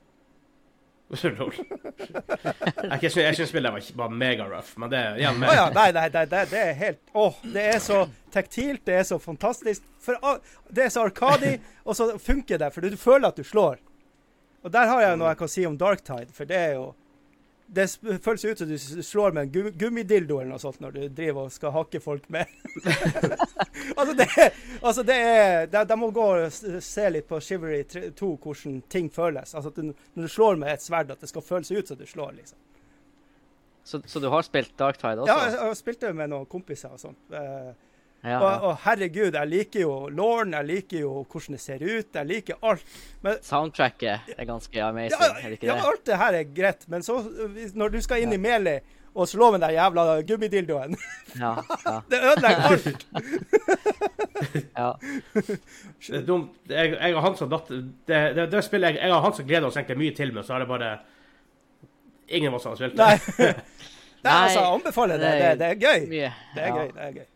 Lol. 1.38 1.53
Jeg 1.56 3.12
syns, 3.12 3.17
jeg 3.17 3.36
syns 3.39 3.51
spillet 3.51 3.72
var, 3.72 3.84
var 4.00 4.15
mega-rough, 4.24 4.74
men 4.79 4.91
det 4.91 5.00
er 5.00 5.36
men... 5.36 5.48
Oh, 5.48 5.56
ja. 5.56 5.67
Nei, 5.72 5.89
nei, 5.96 6.08
nei, 6.12 6.25
det, 6.27 6.41
det 6.51 6.63
er 6.63 6.74
helt 6.75 7.13
Åh, 7.15 7.38
det 7.53 7.63
er 7.75 7.79
så 7.84 8.01
tektilt, 8.34 8.84
det 8.88 8.98
er 9.01 9.06
så 9.08 9.20
fantastisk. 9.24 9.84
For, 10.03 10.20
ah, 10.22 10.39
det 10.72 10.88
er 10.88 10.91
så 10.91 11.06
arkadi, 11.08 11.53
og 11.88 11.96
så 12.00 12.10
funker 12.20 12.60
det, 12.60 12.72
for 12.75 12.84
du, 12.84 12.91
du 12.96 13.00
føler 13.00 13.29
at 13.32 13.39
du 13.39 13.48
slår. 13.48 13.79
Og 14.65 14.71
der 14.73 14.89
har 14.89 15.03
jeg 15.03 15.19
noe 15.19 15.33
jeg 15.33 15.39
kan 15.41 15.51
si 15.51 15.65
om 15.67 15.75
Darktide, 15.79 16.33
for 16.33 16.49
det 16.49 16.57
er 16.57 16.73
jo 16.77 16.87
Det 17.67 17.83
føles 18.23 18.45
ut 18.45 18.61
som 18.61 18.69
du 18.69 18.77
slår 19.03 19.33
med 19.35 19.47
en 19.47 19.71
gummidildo 19.75 20.37
eller 20.39 20.53
noe 20.53 20.61
sånt 20.61 20.79
når 20.79 20.93
du 20.95 21.01
driver 21.11 21.49
og 21.49 21.51
skal 21.51 21.73
hakke 21.75 21.99
folk 21.99 22.29
med. 22.31 22.47
altså, 23.99 24.13
det, 24.15 24.27
altså, 24.81 25.03
det 25.03 25.17
er 25.17 25.67
De, 25.67 25.97
må 25.99 26.07
gå 26.15 26.27
og 26.37 26.83
se 26.83 27.09
litt 27.11 27.27
på 27.27 27.41
Shivery 27.43 27.81
2 28.15 28.29
hvordan 28.43 28.79
ting 28.87 29.11
føles. 29.11 29.51
Altså, 29.53 29.73
du, 29.75 29.91
når 30.13 30.29
du 30.29 30.31
slår 30.31 30.55
med 30.63 30.71
et 30.73 30.85
sverd, 30.85 31.11
at 31.11 31.19
det 31.19 31.27
skal 31.27 31.43
føles 31.43 31.71
ut 31.71 31.91
som 31.91 31.99
du 31.99 32.05
slår, 32.07 32.31
liksom. 32.39 32.63
Så, 33.87 34.01
så 34.05 34.19
du 34.19 34.27
har 34.27 34.43
spilt 34.43 34.73
Darktide 34.79 35.21
også? 35.23 35.31
Ja, 35.31 35.43
jeg, 35.47 35.59
jeg 35.67 35.77
spilte 35.79 36.09
med 36.15 36.31
noen 36.31 36.47
kompiser 36.51 36.95
og 36.95 36.99
sånt. 36.99 37.19
Eh, 37.31 37.69
Ja, 38.27 38.38
Og, 38.41 38.50
ja. 38.51 38.57
og 38.67 38.81
herregud, 38.84 39.36
jeg 39.38 39.48
liker 39.48 39.84
jo 39.86 39.93
Lauren, 40.12 40.51
jeg 40.57 40.67
liker 40.67 41.00
jo 41.05 41.13
hvordan 41.24 41.55
det 41.55 41.62
ser 41.63 41.84
ut, 41.86 42.10
jeg 42.19 42.27
liker 42.27 42.60
alt. 42.67 43.00
Men 43.24 43.39
Soundtracket 43.46 44.34
er 44.36 44.50
ganske 44.50 44.84
amazing, 44.84 45.22
ja, 45.22 45.29
er 45.39 45.48
det 45.48 45.60
ikke 45.62 45.69
ja, 45.69 45.79
alt 45.88 46.05
det 46.10 46.19
her 46.19 46.39
er 46.41 46.53
greit, 46.60 46.88
men 46.91 47.05
så 47.05 47.22
når 47.77 47.96
du 47.96 48.00
skal 48.03 48.25
inn 48.25 48.36
i 48.36 48.41
Meli 48.41 48.77
og 49.17 49.29
slå 49.29 49.51
med 49.51 49.63
den 49.63 49.74
jævla 49.74 50.22
gummidildoen 50.27 50.98
Ja, 51.43 51.53
ja, 51.86 51.96
Det 52.12 52.19
ødelegger 52.31 52.67
alt! 52.67 53.07
ja. 54.81 54.89
Det 55.34 56.19
er 56.19 56.25
dumt. 56.27 56.51
Jeg, 56.69 56.91
jeg 56.93 57.15
har 57.15 57.24
han 57.25 57.39
som 57.39 57.50
datt 57.50 57.72
det, 57.72 58.19
det, 58.38 58.50
det 58.51 58.63
spillet 58.65 58.93
jeg, 58.93 59.01
jeg 59.07 59.15
har 59.15 59.24
han 59.24 59.38
som 59.39 59.48
gleder 59.48 59.69
oss 59.69 59.79
egentlig 59.79 59.98
mye 60.03 60.17
til, 60.19 60.36
men 60.36 60.46
så 60.46 60.57
er 60.57 60.65
det 60.65 60.69
bare 60.74 60.98
Ingen 62.27 62.51
av 62.51 62.57
oss 62.57 62.65
har 62.67 62.75
spilt 62.75 62.98
det. 62.98 63.05
Nei. 63.07 63.53
Nei, 64.25 64.31
altså, 64.34 64.60
jeg 64.60 64.72
anbefaler 64.74 65.22
det. 65.22 65.29
Det, 65.31 65.51
det 65.62 65.67
er 65.67 65.77
gøy. 65.79 66.07
Det 66.12 66.24
er 66.25 66.67
ja. 66.67 66.74
gøy. 66.75 66.89
det 66.91 67.03
er 67.05 67.13
gøy. 67.22 67.27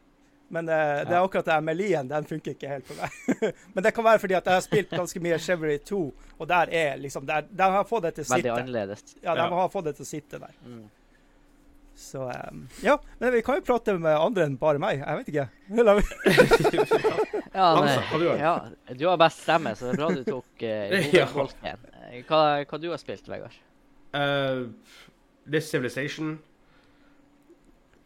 Men 0.52 0.68
eh, 0.70 1.02
det 1.08 1.16
er 1.16 1.24
akkurat 1.24 1.48
det 1.48 1.54
her 1.56 1.64
med 1.64 1.78
Lien, 1.80 2.08
den 2.10 2.26
funker 2.28 2.52
ikke 2.52 2.68
helt 2.68 2.88
for 2.90 3.00
meg. 3.00 3.12
Men 3.74 3.86
det 3.86 3.94
kan 3.96 4.04
være 4.04 4.20
fordi 4.20 4.36
at 4.36 4.50
jeg 4.50 4.60
har 4.60 4.64
spilt 4.66 4.92
ganske 4.92 5.22
mye 5.24 5.38
Chevrolet 5.40 5.86
2, 5.88 6.00
og 6.38 6.50
der 6.50 6.74
er 6.76 6.98
liksom 7.00 7.24
Der, 7.30 7.46
der 7.48 7.78
har 7.78 7.86
fått 7.88 8.04
det 8.10 8.12
til 8.18 8.26
å 8.26 8.28
sitte. 8.28 8.42
Veldig 8.42 8.52
annerledes. 8.58 9.06
Ja, 9.22 9.36
de 9.38 9.46
Ja. 9.46 9.48
har 9.62 9.72
fått 9.72 9.88
det 9.88 9.96
til 10.00 10.08
å 10.08 10.10
sitte 10.10 10.42
der. 10.44 10.58
Mm. 10.68 10.84
Så 12.02 12.26
um, 12.28 12.62
Ja, 12.84 12.98
men 13.20 13.34
vi 13.36 13.42
kan 13.46 13.60
jo 13.60 13.66
prate 13.68 13.96
med 13.96 14.18
andre 14.18 14.48
enn 14.50 14.58
bare 14.60 14.82
meg. 14.82 15.00
Jeg 15.00 15.22
vet 15.22 15.32
ikke. 15.32 15.48
Ja, 17.54 17.66
men, 17.76 18.20
du 18.20 18.28
ja, 18.40 18.54
du 18.96 19.08
har 19.10 19.18
best 19.20 19.42
stemme, 19.44 19.74
så 19.76 19.90
det 19.90 19.96
er 19.96 20.00
bra 20.00 20.08
du 20.16 20.24
tok 20.24 20.64
uh, 20.64 21.16
Ja. 21.16 21.26
Eh, 22.12 22.24
Hva, 22.28 22.40
hva 22.64 22.80
du 22.80 22.88
har 22.92 23.00
spilt, 23.00 23.28
Vegard? 23.28 23.56
Uh, 24.16 24.72
This 25.48 25.68
Civilization 25.72 26.38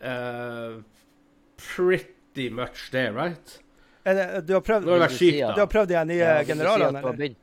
uh, 0.01 0.81
Pretty 1.57 2.14
much 2.51 2.89
there, 2.91 3.11
right? 3.13 3.61
Det, 4.05 4.41
du 4.45 4.53
har 4.53 4.61
prøvd 4.61 4.85
det 4.85 4.99
vært 5.01 5.15
du 5.15 5.17
si 5.17 5.31
Du 5.39 5.61
har 5.63 5.69
prøvd 5.71 5.89
de 5.89 6.01
nye 6.05 6.21
Ja, 6.21 6.43
generalene, 6.45 7.01
si 7.01 7.09
eller? 7.09 7.35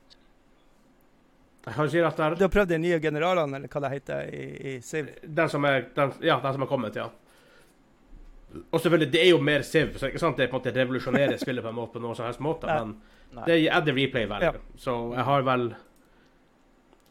Han 1.78 1.90
sier 1.90 2.06
at 2.06 2.18
det 2.18 2.24
er? 2.24 2.36
Du 2.38 2.44
har 2.44 2.50
prøvd 2.50 2.72
de 2.74 2.78
nye 2.82 2.98
generalene, 3.02 3.58
eller 3.58 3.70
hva 3.70 3.82
det 3.84 3.90
heter 3.92 4.30
i, 4.34 4.44
i 4.72 4.72
Siv? 4.82 5.10
Den 5.22 5.50
som 5.50 5.64
er, 5.68 5.84
den, 5.94 6.14
ja, 6.26 6.40
den 6.42 6.56
som 6.56 6.64
har 6.64 6.70
kommet, 6.70 6.98
ja. 6.98 7.08
Og 8.70 8.80
selvfølgelig, 8.80 9.10
det 9.14 9.20
er 9.22 9.30
jo 9.30 9.38
mer 9.42 9.62
Siv, 9.66 9.94
så 9.98 10.10
ikke 10.10 10.22
sant? 10.22 10.36
det 10.38 10.48
er 10.48 10.50
på 10.52 10.58
en 10.58 10.62
måte 10.62 10.74
revolusjonerer 10.74 11.38
spillet 11.40 11.64
på 11.64 11.70
en 11.70 11.78
måte 11.78 11.94
på 11.96 12.02
noen 12.02 12.18
som 12.18 12.26
helst 12.26 12.42
måte, 12.42 12.66
Nei. 12.66 12.80
men 12.82 13.38
Nei. 13.38 13.46
det 13.46 13.58
er 13.70 13.86
the 13.86 13.94
replay 13.96 14.26
value. 14.28 14.50
Ja. 14.50 14.78
Så 14.82 14.96
jeg 15.14 15.26
har 15.30 15.46
vel 15.48 15.68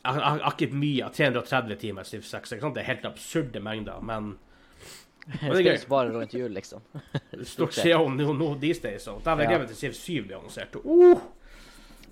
jeg 0.02 0.18
har, 0.26 0.44
ikke 0.50 0.74
mye, 0.74 1.10
330 1.14 1.80
timer 1.82 2.08
Siv 2.10 2.24
6, 2.28 2.56
ikke 2.56 2.66
sant? 2.66 2.76
det 2.76 2.84
er 2.84 2.90
helt 2.92 3.08
absurde 3.08 3.64
mengder, 3.64 4.02
men 4.04 4.32
Det 4.32 4.40
det 4.40 4.40
er 4.40 4.40
gøy. 4.40 5.11
spilles 5.42 5.86
bare 5.88 6.14
rundt 6.14 6.34
jul, 6.34 6.50
liksom. 6.54 6.82
stort 7.46 7.74
sett 7.74 7.96
om 7.96 8.18
nå 8.18 8.34
no, 8.34 8.56
these 8.60 8.82
days, 8.82 9.08
Og 9.08 9.22
Ja. 9.54 9.60
meg 9.60 9.68
til 9.70 9.78
Civ 9.78 9.94
7 9.94 10.26
blir 10.28 10.38
annonsert. 10.40 10.76
Uh! 10.86 11.22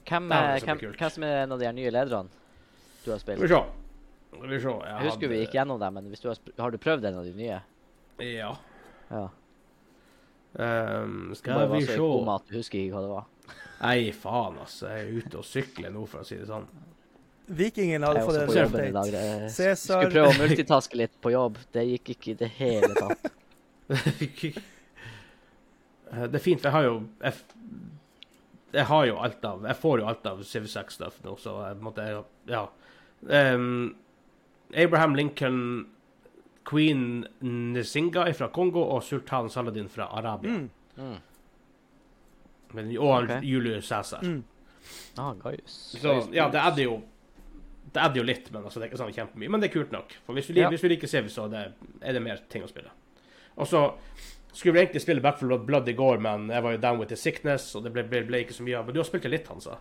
Hvem, 0.09 0.31
er 0.31 0.63
hvem, 0.65 0.79
hvem 0.97 1.09
som 1.13 1.23
er 1.27 1.43
en 1.43 1.51
av 1.53 1.59
de 1.61 1.71
nye 1.73 1.91
lederne 1.93 2.29
du 3.03 3.11
har 3.11 3.19
Skal 3.19 3.37
spilt? 3.37 3.43
vi 3.43 3.49
se. 3.51 3.61
Skal 4.29 4.49
vi 4.49 4.59
se. 4.61 4.69
Jeg, 4.69 4.93
Jeg 4.93 5.09
husker 5.09 5.31
vi 5.31 5.41
gikk 5.43 5.57
gjennom 5.57 5.79
dem, 5.81 5.93
men 5.93 6.09
du 6.11 6.27
har, 6.29 6.39
har 6.59 6.71
du 6.71 6.77
prøvd 6.77 7.05
en 7.09 7.19
av 7.21 7.25
de 7.27 7.33
nye? 7.33 7.59
Ja. 8.19 8.53
Ja. 9.09 9.25
Um, 10.53 11.31
skal 11.35 11.69
vi 11.71 11.85
se. 11.85 11.95
du 11.97 12.57
husker 12.57 12.79
ikke 12.79 12.95
hva 12.95 13.03
det 13.05 13.11
var. 13.11 13.27
Nei, 13.79 14.11
faen, 14.11 14.57
altså. 14.59 14.89
Jeg 14.91 15.05
er 15.05 15.19
ute 15.21 15.39
og 15.39 15.45
sykler 15.47 15.93
nå, 15.93 16.05
for 16.09 16.21
å 16.23 16.27
si 16.27 16.37
det 16.39 16.49
sånn. 16.49 16.65
Vikingen 17.49 18.03
hadde 18.03 18.21
fått 18.21 18.35
en 18.35 18.65
update. 18.65 19.49
Cæsar 19.49 20.03
Skulle 20.03 20.11
prøve 20.13 20.33
å 20.33 20.37
multitaske 20.37 20.99
litt 20.99 21.15
på 21.21 21.31
jobb. 21.33 21.57
Det 21.73 21.85
gikk 21.87 22.11
ikke 22.13 22.31
i 22.31 22.37
det 22.43 22.49
hele 22.59 22.91
tatt. 22.97 23.31
Det 26.09 26.39
er 26.39 26.41
fint, 26.41 26.61
for 26.61 26.69
jeg 26.69 26.73
har 26.73 26.85
jo 26.87 26.93
jeg, 27.21 27.33
jeg 28.73 28.85
har 28.89 29.03
jo 29.05 29.17
alt 29.21 29.43
av 29.45 29.65
Jeg 29.69 29.77
får 29.77 29.99
jo 30.01 30.07
alt 30.09 30.25
av 30.29 30.39
Civ 30.45 30.65
6-stuff 30.69 31.19
nå, 31.25 31.35
så 31.41 31.55
jeg 31.67 31.77
måtte 31.85 32.07
Ja. 32.49 32.63
Um, 33.29 33.95
Abraham 34.73 35.15
Lincoln, 35.17 35.59
Queen 36.65 37.25
Nzinga 37.41 38.25
fra 38.37 38.49
Kongo 38.53 38.81
og 38.95 39.03
sultan 39.03 39.49
Saladin 39.49 39.89
fra 39.89 40.09
Arabia. 40.17 40.57
Mm, 40.59 40.69
Mm. 40.99 41.15
Men, 42.73 42.89
og 42.97 43.23
okay. 43.23 43.39
Julius 43.47 43.87
Cæsar. 43.87 44.19
mm. 44.21 44.43
Ah. 45.17 45.33
Så 45.65 46.27
ja, 46.33 46.49
det 46.51 46.59
er 46.59 46.75
det 46.75 46.83
jo 46.83 47.01
Det 47.93 48.01
adder 48.01 48.21
jo 48.21 48.23
litt, 48.27 48.51
men 48.53 48.63
altså, 48.63 48.79
det 48.79 48.87
er 48.87 48.91
ikke 48.91 49.01
sånn 49.01 49.13
kjempemye. 49.15 49.49
Men 49.49 49.61
det 49.63 49.69
er 49.69 49.73
kult 49.79 49.91
nok. 49.95 50.13
For 50.25 50.37
hvis 50.37 50.47
du, 50.47 50.59
Ja. 50.59 50.69
hvis 50.69 50.81
du 50.81 50.89
liker 50.91 51.07
Civ, 51.09 51.29
så 51.33 51.47
det, 51.49 51.63
er 52.01 52.13
det 52.13 52.21
mer 52.21 52.41
ting 52.49 52.61
å 52.63 52.69
spille. 52.69 52.91
Og 53.57 53.67
så 53.67 53.93
skulle 54.53 54.73
vi 54.75 54.83
egentlig 54.85 55.01
spille 55.01 55.21
Back 55.21 55.39
for 55.39 55.57
Blood 55.57 55.89
i 55.89 55.93
går, 55.97 56.19
men 56.21 56.49
jeg 56.49 56.63
var 56.63 56.71
jo 56.75 56.77
down 56.83 56.99
with 56.99 57.09
the 57.09 57.15
sickness, 57.17 57.75
og 57.75 57.83
det 57.83 57.93
ble, 57.93 58.03
ble, 58.03 58.21
ble 58.27 58.43
ikke 58.43 58.53
så 58.53 58.63
mye 58.63 58.77
av 58.79 58.85
Men 58.85 58.93
du 58.93 58.99
har 59.01 59.05
spilt 59.09 59.23
det 59.23 59.31
litt, 59.31 59.47
Hansa? 59.47 59.77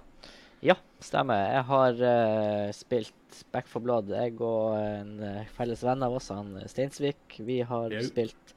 Ja, 0.65 0.75
stemmer. 1.01 1.39
Jeg 1.55 1.65
har 1.69 2.01
uh, 2.03 2.73
spilt 2.75 3.43
Back 3.53 3.69
for 3.71 3.81
Blood. 3.85 4.09
Jeg 4.11 4.41
og 4.41 4.75
en 4.81 5.13
uh, 5.23 5.45
felles 5.55 5.85
venn 5.87 6.03
av 6.03 6.17
oss, 6.19 6.31
han 6.35 6.57
Steinsvik, 6.67 7.39
vi 7.47 7.61
har 7.63 7.91
jo. 7.95 8.01
spilt 8.09 8.55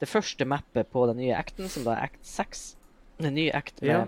det 0.00 0.08
første 0.08 0.44
mappet 0.48 0.88
på 0.92 1.06
den 1.10 1.16
nye 1.20 1.34
acten, 1.36 1.68
som 1.72 1.84
da 1.84 1.94
er 1.96 2.08
act 2.10 2.24
6. 2.24 2.64
Den 3.20 3.34
nye 3.36 3.52
act 3.56 3.80
med 3.82 3.90
Ja. 3.90 4.06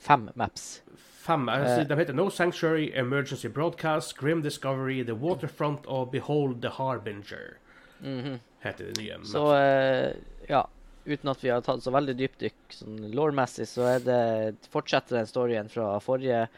fem 0.00 0.30
maps. 0.34 0.82
Fem. 1.22 1.46
jeg 1.46 1.66
Eh. 1.82 1.84
De 1.88 1.96
heter 2.00 2.14
No 2.18 2.28
Sanctuary, 2.30 2.90
Emergency 2.98 3.48
Broadcast, 3.48 4.16
Grim 4.18 4.42
Discovery, 4.42 5.02
The 5.06 5.14
Waterfront 5.14 5.86
og 5.86 6.10
Behold 6.10 6.60
the 6.62 6.70
Harbinger. 6.70 7.58
Heter 8.02 8.88
det 8.90 8.98
nye. 8.98 9.18
Så 9.24 9.42
eh, 9.54 10.16
ja, 10.48 10.64
uten 11.06 11.30
at 11.30 11.42
vi 11.44 11.50
har 11.52 11.62
tatt 11.62 11.82
så 11.84 11.92
veldig 11.94 12.16
dypdykk 12.18 12.74
sånn 12.74 12.98
law-messig, 13.14 13.66
så 13.70 13.92
det 14.02 14.56
fortsetter 14.72 15.20
den 15.20 15.30
storyen 15.30 15.70
fra 15.70 15.96
forrige 16.02 16.48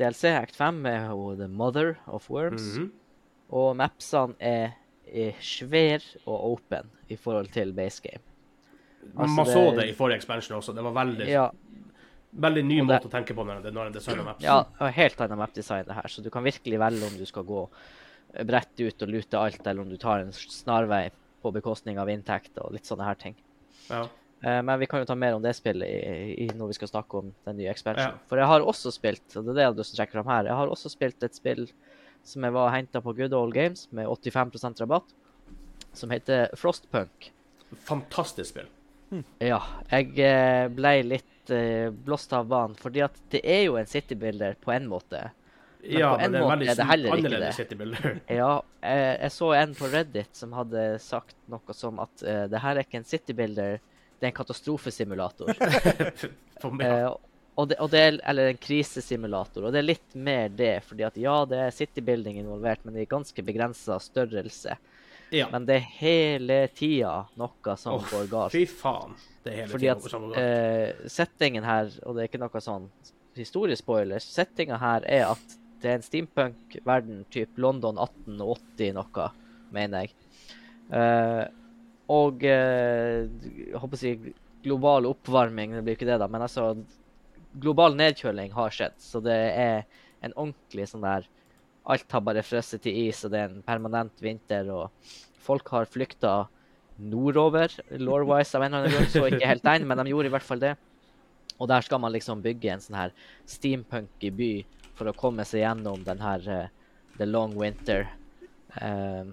DLC, 0.00 0.24
Act 0.32 0.56
5, 0.56 0.80
med 0.80 1.36
The 1.38 1.48
Mother 1.48 1.96
of 2.08 2.30
Worms. 2.32 2.76
Mhm. 2.78 2.90
Og 3.52 3.74
mapsene 3.76 4.36
er, 4.40 4.76
er 5.12 5.32
svære 5.42 6.16
og 6.24 6.52
open 6.54 6.88
i 7.10 7.16
forhold 7.18 7.50
til 7.52 7.72
base 7.76 8.00
game. 8.04 8.22
Altså, 9.16 9.34
Man 9.34 9.46
så 9.46 9.70
det- 9.70 9.78
det 9.80 9.88
i 9.90 9.94
forrige 9.96 10.16
expansion 10.20 10.56
også. 10.58 10.72
Det 10.74 10.84
var 10.84 10.92
veldig, 10.92 11.26
Ja, 11.28 11.48
veldig 12.30 12.62
ny 12.64 12.80
måte 12.86 13.08
å 13.08 13.12
tenke 13.12 13.34
på 13.34 13.44
når 13.46 13.58
en 13.60 13.64
design 13.64 13.92
designer 13.92 14.24
maps. 14.24 14.44
ja 14.44 14.90
helt 14.94 15.20
annet 15.20 15.38
mapdesign 15.40 15.88
det 15.88 15.96
her, 15.96 16.08
så 16.08 16.22
du 16.22 16.30
kan 16.30 16.44
virkelig 16.46 16.78
velge 16.78 17.06
om 17.06 17.16
du 17.18 17.26
skal 17.26 17.46
gå 17.48 17.64
bredt 18.46 18.80
ut 18.80 19.02
og 19.02 19.10
lute 19.10 19.38
alt, 19.38 19.66
eller 19.66 19.82
om 19.82 19.90
du 19.90 19.96
tar 19.98 20.22
en 20.22 20.32
snarvei 20.32 21.08
på 21.42 21.52
bekostning 21.52 21.98
av 21.98 22.10
inntekt 22.12 22.58
og 22.62 22.74
litt 22.74 22.86
sånne 22.86 23.06
her 23.08 23.18
ting. 23.18 23.34
Ja. 23.88 24.04
Eh, 24.42 24.62
Men 24.62 24.78
vi 24.78 24.86
kan 24.86 25.00
jo 25.02 25.08
ta 25.08 25.16
mer 25.18 25.34
om 25.34 25.42
det 25.42 25.54
spillet 25.56 26.54
når 26.56 26.70
vi 26.72 26.78
skal 26.78 26.88
snakke 26.92 27.18
om 27.18 27.32
den 27.44 27.58
nye 27.58 27.70
ekspansjonen. 27.72 28.20
Ja. 28.20 28.28
For 28.28 28.38
jeg 28.40 28.46
har 28.46 28.60
også 28.60 28.92
spilt, 28.94 29.24
og 29.36 29.44
det 29.44 29.50
er 29.50 29.56
det 29.56 29.64
jeg 29.64 29.72
har 29.72 29.78
lyst 29.80 29.94
til 29.94 29.98
å 29.98 30.02
trekke 30.02 30.18
fram 30.18 30.30
her, 30.32 30.50
jeg 30.52 30.60
har 30.60 30.74
også 30.76 30.92
spilt 30.92 31.26
et 31.26 31.34
spill 31.38 31.66
som 32.22 32.44
jeg 32.44 32.52
var 32.52 32.70
henta 32.74 33.00
på 33.00 33.14
Good 33.16 33.34
Old 33.36 33.56
Games 33.56 33.86
med 33.96 34.06
85% 34.06 34.82
rabatt, 34.84 35.14
som 35.96 36.12
heter 36.12 36.52
Frostpunk. 36.60 37.30
Fantastisk 37.88 38.52
spill. 38.52 38.68
Ja, 39.42 39.58
jeg 39.90 40.12
eh, 40.22 40.68
ble 40.70 40.92
litt 41.02 41.39
eh, 41.54 41.90
blåst 41.90 42.32
av 42.36 42.48
banen, 42.50 42.76
fordi 42.78 43.04
at 43.06 43.16
det 43.32 43.42
er 43.44 43.64
jo 43.66 43.76
en 43.80 43.88
citybuilder 43.88 44.58
på 44.62 44.72
en 44.74 44.88
måte. 44.90 45.30
Men 45.82 45.96
ja, 45.98 46.10
på 46.16 46.24
en 46.24 46.32
men 46.32 46.32
det 46.32 46.40
er 46.40 46.44
måte 46.44 46.66
er 46.72 46.76
det 46.80 46.88
heller 46.90 47.22
ikke 47.22 47.40
det. 47.44 47.52
citybuilder. 47.56 48.18
Ja, 48.40 48.50
jeg, 48.84 49.14
jeg 49.22 49.32
så 49.36 49.52
en 49.56 49.72
på 49.78 49.88
Reddit 49.94 50.36
som 50.36 50.52
hadde 50.58 50.84
sagt 51.00 51.36
noe 51.52 51.76
som 51.76 52.02
at 52.04 52.26
eh, 52.26 52.44
det 52.52 52.60
her 52.60 52.76
er 52.76 52.84
ikke 52.84 53.00
en 53.00 53.08
citybuilder, 53.08 53.80
det 54.20 54.28
er 54.28 54.32
en 54.32 54.38
katastrofesimulator. 54.42 55.54
Eh, 56.60 57.06
og 57.56 57.68
det, 57.70 57.76
og 57.80 57.88
det 57.88 58.00
er, 58.04 58.16
eller 58.28 58.50
en 58.50 58.58
krisesimulator. 58.60 59.64
Og 59.64 59.72
det 59.72 59.80
er 59.80 59.86
litt 59.86 60.16
mer 60.16 60.50
det, 60.52 60.82
fordi 60.84 61.06
at 61.06 61.16
ja, 61.16 61.38
det 61.48 61.56
er 61.56 61.72
citybuilding 61.72 62.36
involvert, 62.36 62.82
men 62.84 62.98
i 63.00 63.06
ganske 63.08 63.44
begrensa 63.44 63.96
størrelse. 64.00 64.76
Ja. 65.30 65.46
Men 65.52 65.66
det 65.68 65.78
er 65.78 65.88
hele 66.00 66.58
tida 66.74 67.14
noe 67.38 67.76
som 67.78 67.98
oh, 68.00 68.06
går 68.10 68.28
galt. 68.30 68.54
Fy 68.54 68.64
faen. 68.66 69.14
Det 69.44 69.52
er 69.52 69.62
hele 69.62 69.72
Fordi 69.72 69.86
tiden 69.86 70.02
noe 70.02 70.12
som 70.12 70.26
går 70.26 70.34
galt. 70.34 70.44
eh, 71.00 71.08
settingen 71.18 71.66
her, 71.66 71.90
og 72.04 72.16
det 72.16 72.24
er 72.24 72.30
ikke 72.30 72.42
noe 72.42 72.62
sånn 72.64 72.90
historiespoiler, 73.38 74.22
settinga 74.22 74.80
her 74.82 75.06
er 75.08 75.28
at 75.30 75.56
det 75.80 75.88
er 75.88 75.96
en 75.96 76.04
steampunk-verden, 76.04 77.24
typ 77.32 77.56
London 77.62 77.96
1880 78.02 78.92
noe, 78.98 79.28
mener 79.72 80.04
jeg. 80.04 80.14
Eh, 80.92 81.44
og 82.10 82.44
eh, 82.44 83.30
jeg 83.30 83.80
håper 83.80 83.96
å 83.96 84.00
si 84.00 84.14
global 84.64 85.08
oppvarming, 85.08 85.78
det 85.78 85.84
blir 85.86 85.96
ikke 85.96 86.08
det, 86.10 86.18
da, 86.20 86.28
men 86.28 86.44
altså 86.48 86.74
Global 87.50 87.96
nedkjøling 87.98 88.52
har 88.54 88.70
skjedd, 88.70 88.92
så 89.02 89.18
det 89.24 89.34
er 89.34 89.80
en 90.22 90.34
ordentlig 90.36 90.84
sånn 90.86 91.02
der 91.02 91.24
Alt 91.90 92.14
har 92.14 92.22
bare 92.24 92.44
frosset 92.46 92.82
til 92.84 92.96
is, 93.08 93.24
og 93.26 93.34
det 93.34 93.40
er 93.42 93.50
en 93.50 93.66
permanent 93.66 94.22
vinter, 94.22 94.68
og 94.70 95.12
folk 95.42 95.68
har 95.74 95.88
flykta 95.90 96.34
nordover, 97.00 97.72
law-wise, 97.98 98.54
av 98.56 98.66
en 98.66 98.74
eller 98.74 98.86
annen 98.86 98.96
grunn. 98.98 99.10
Så 99.12 99.24
ikke 99.26 99.48
helt 99.48 99.66
den, 99.66 99.86
men 99.88 100.02
de 100.02 100.12
gjorde 100.12 100.30
i 100.30 100.34
hvert 100.34 100.46
fall 100.46 100.62
det. 100.62 100.74
Og 101.60 101.68
der 101.68 101.84
skal 101.84 102.00
man 102.00 102.12
liksom 102.14 102.42
bygge 102.44 102.72
en 102.72 102.82
sånn 102.84 102.98
her 102.98 103.14
steampunky 103.48 104.30
by 104.32 104.52
for 104.96 105.10
å 105.10 105.16
komme 105.16 105.44
seg 105.48 105.64
gjennom 105.64 106.04
den 106.06 106.20
her 106.22 106.46
uh, 106.48 106.66
the 107.18 107.28
long 107.28 107.56
winter. 107.56 108.06
Eh, 108.80 109.24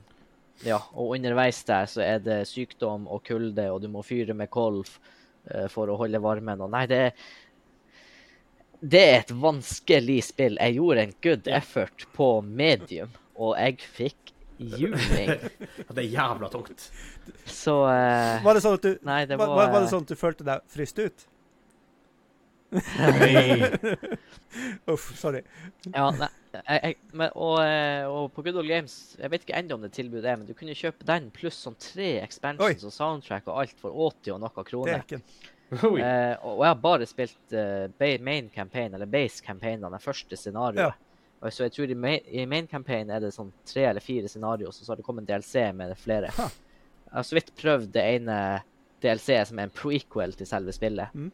ja, 0.66 0.80
og 0.98 1.14
underveis 1.16 1.60
der 1.68 1.88
så 1.92 2.02
er 2.04 2.24
det 2.24 2.40
sykdom 2.50 3.06
og 3.12 3.24
kulde, 3.28 3.68
og 3.72 3.84
du 3.84 3.92
må 3.92 4.04
fyre 4.06 4.36
med 4.36 4.52
kolv 4.52 4.90
uh, 4.90 5.68
for 5.72 5.92
å 5.92 6.00
holde 6.00 6.24
varmen. 6.24 6.64
Og 6.64 6.72
nei, 6.74 6.86
det 6.90 7.02
er 7.10 7.28
det 8.80 9.02
er 9.02 9.20
et 9.24 9.32
vanskelig 9.34 10.20
spill. 10.28 10.58
Jeg 10.62 10.78
gjorde 10.78 11.06
en 11.08 11.14
good 11.24 11.48
effort 11.50 12.06
på 12.14 12.42
medium, 12.46 13.10
og 13.36 13.56
jeg 13.58 13.80
fikk 13.98 14.34
juling. 14.58 15.32
Det 15.94 16.04
er 16.04 16.10
jævla 16.10 16.50
tungt. 16.50 16.92
Så 17.46 17.80
uh, 17.86 18.44
Var 18.44 18.58
det 18.58 18.62
sånn 18.64 18.78
at 18.78 18.86
du, 18.86 18.94
Nei, 19.06 19.26
det 19.30 19.38
var, 19.40 19.48
var 19.54 19.74
var, 19.74 19.82
det 19.84 19.92
sånn 19.92 20.06
at 20.06 20.14
du 20.14 20.18
følte 20.18 20.46
deg 20.48 20.64
fryst 20.72 20.98
ut? 21.02 21.28
Uff, 24.92 25.06
sorry. 25.16 25.42
Ja, 25.94 26.10
nei, 26.12 26.28
jeg, 26.58 26.98
men, 27.14 27.30
og, 27.32 27.62
eh, 27.64 28.04
og 28.10 28.34
på 28.36 28.44
Good 28.44 28.58
Old 28.60 28.68
Games 28.68 29.16
Jeg 29.16 29.32
vet 29.32 29.46
ikke 29.46 29.56
ennå 29.56 29.78
om 29.78 29.86
det 29.86 29.94
tilbudet 29.96 30.28
er, 30.28 30.36
men 30.40 30.50
du 30.50 30.56
kunne 30.58 30.76
kjøpe 30.76 31.08
den 31.08 31.30
pluss 31.32 31.62
sånn 31.64 31.78
tre 31.80 32.10
expansions 32.20 32.84
og 32.90 32.92
soundtrack 32.96 33.48
og 33.48 33.62
alt 33.64 33.78
for 33.80 33.96
80 34.10 34.36
og 34.36 34.42
noe 34.44 34.52
Det 34.52 34.60
er 34.66 34.68
kroner. 34.72 35.06
ikke 35.06 35.22
Oi. 35.22 35.22
Eh, 35.22 35.57
og 35.72 35.98
jeg 36.00 36.70
har 36.70 36.78
bare 36.82 37.08
spilt 37.10 37.54
eh, 37.56 38.22
main 38.24 38.50
campaign, 38.54 38.94
eller 38.96 39.10
base 39.12 39.44
campaign, 39.44 39.82
den 39.84 40.00
første 40.00 40.38
scenarioet. 40.40 40.94
Ja. 40.94 41.50
Så 41.54 41.68
jeg 41.68 41.74
tror 41.76 41.92
i 41.94 41.98
main, 41.98 42.24
i 42.34 42.46
main 42.50 42.68
campaign 42.68 43.12
er 43.14 43.22
det 43.22 43.34
sånn 43.36 43.52
tre 43.68 43.84
eller 43.90 44.02
fire 44.02 44.30
scenarioer, 44.32 44.74
så 44.74 44.88
har 44.90 44.98
det 44.98 45.06
kommet 45.06 45.28
en 45.28 45.36
DLC 45.36 45.68
med 45.78 45.94
flere. 46.02 46.32
Ha. 46.38 46.48
Jeg 47.08 47.14
har 47.20 47.28
så 47.28 47.38
vidt 47.38 47.52
prøvd 47.60 47.92
det 47.94 48.06
ene 48.16 48.38
DLC 49.04 49.36
som 49.46 49.60
er 49.62 49.68
en 49.68 49.76
prequel 49.76 50.34
til 50.40 50.50
selve 50.50 50.74
spillet. 50.76 51.14
Mm. 51.14 51.30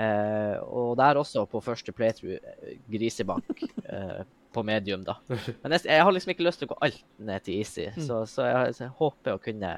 Eh, 0.00 0.56
og 0.64 0.96
der 0.98 1.20
også 1.20 1.44
på 1.46 1.60
første 1.62 1.92
playthrough 1.94 2.38
eh, 2.40 2.78
grisebank 2.90 3.60
eh, 3.84 4.22
på 4.54 4.62
medium, 4.66 5.04
da. 5.06 5.18
Men 5.62 5.76
jeg, 5.76 5.84
jeg 5.90 6.02
har 6.06 6.14
liksom 6.16 6.32
ikke 6.34 6.46
lyst 6.48 6.62
til 6.62 6.70
å 6.70 6.72
gå 6.72 6.80
alt 6.88 7.04
ned 7.18 7.44
til 7.46 7.60
easy, 7.60 7.90
Mm. 7.94 8.06
så, 8.08 8.22
så 8.30 8.48
jeg, 8.48 8.74
så 8.78 8.86
jeg 8.88 8.96
håper 9.02 9.36
å 9.36 9.42
kunne 9.44 9.74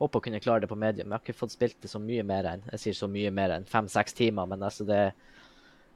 Håper 0.00 0.20
å 0.20 0.24
kunne 0.26 0.40
klare 0.44 0.60
det 0.64 0.68
på 0.68 0.76
medium. 0.76 1.08
Jeg 1.08 1.14
har 1.16 1.22
ikke 1.24 1.38
fått 1.38 1.54
spilt 1.54 1.78
det 1.80 1.88
så 1.88 2.00
mye 2.02 2.22
mer 2.26 2.44
enn 2.50 2.64
jeg 2.74 2.82
sier 2.82 2.96
så 2.98 3.08
mye 3.08 3.30
mer 3.32 3.54
enn 3.56 3.64
fem-seks 3.70 4.12
timer, 4.18 4.48
men 4.50 4.64
altså 4.66 4.84
det 4.88 5.00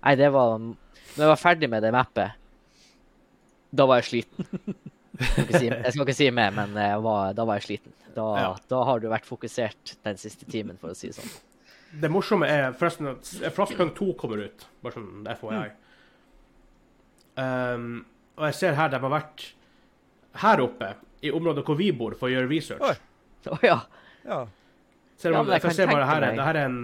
Nei, 0.00 0.14
det 0.16 0.30
var 0.32 0.54
Når 0.56 1.18
jeg 1.20 1.28
var 1.28 1.36
ferdig 1.42 1.68
med 1.68 1.82
det 1.84 1.90
mappet, 1.92 2.38
da 3.70 3.84
var 3.86 4.00
jeg 4.00 4.06
sliten. 4.08 4.46
Jeg 5.20 5.44
skal 5.44 5.58
si, 5.60 5.66
jeg 5.68 5.92
skal 5.92 6.06
ikke 6.06 6.16
si 6.16 6.30
mer, 6.32 6.54
men 6.56 6.72
jeg 6.80 7.02
var, 7.04 7.34
da 7.36 7.44
var 7.44 7.60
jeg 7.60 7.66
sliten. 7.66 7.92
Da, 8.16 8.24
Ja. 8.40 8.48
da 8.72 8.78
har 8.88 9.02
du 9.02 9.10
vært 9.12 9.28
fokusert 9.28 9.92
den 10.06 10.16
siste 10.18 10.48
timen, 10.50 10.78
for 10.80 10.94
å 10.94 10.96
si 10.96 11.10
det 11.10 11.18
sånn. 11.20 11.34
Det 12.00 12.08
morsomme 12.10 12.48
er 12.48 12.72
forresten 12.78 13.10
at 13.12 13.28
Frostpunk 13.54 13.92
2 13.98 14.08
kommer 14.18 14.40
ut, 14.46 14.64
bare 14.82 14.96
sånn 14.96 15.28
FYI. 15.36 15.68
Um, 17.40 17.86
og 18.38 18.48
jeg 18.48 18.56
ser 18.58 18.76
her 18.78 18.90
de 18.92 18.98
har 19.02 19.12
vært 19.12 19.44
her 20.40 20.62
oppe, 20.64 20.94
i 21.26 21.30
området 21.34 21.66
hvor 21.66 21.76
vi 21.78 21.90
bor, 21.92 22.14
for 22.18 22.30
å 22.30 22.32
gjøre 22.32 22.48
research. 22.50 22.82
Oi. 22.86 22.96
Å 23.48 23.60
ja. 23.64 23.78
Ja. 24.24 24.40
Ser 25.20 25.32
man, 25.36 25.46
ja, 25.46 25.56
jeg 25.56 25.64
kan 25.64 25.76
ser 25.76 25.88
bare 25.90 26.08
her, 26.08 26.26
det 26.26 26.44
her 26.44 26.58
er 26.58 26.68
en 26.68 26.82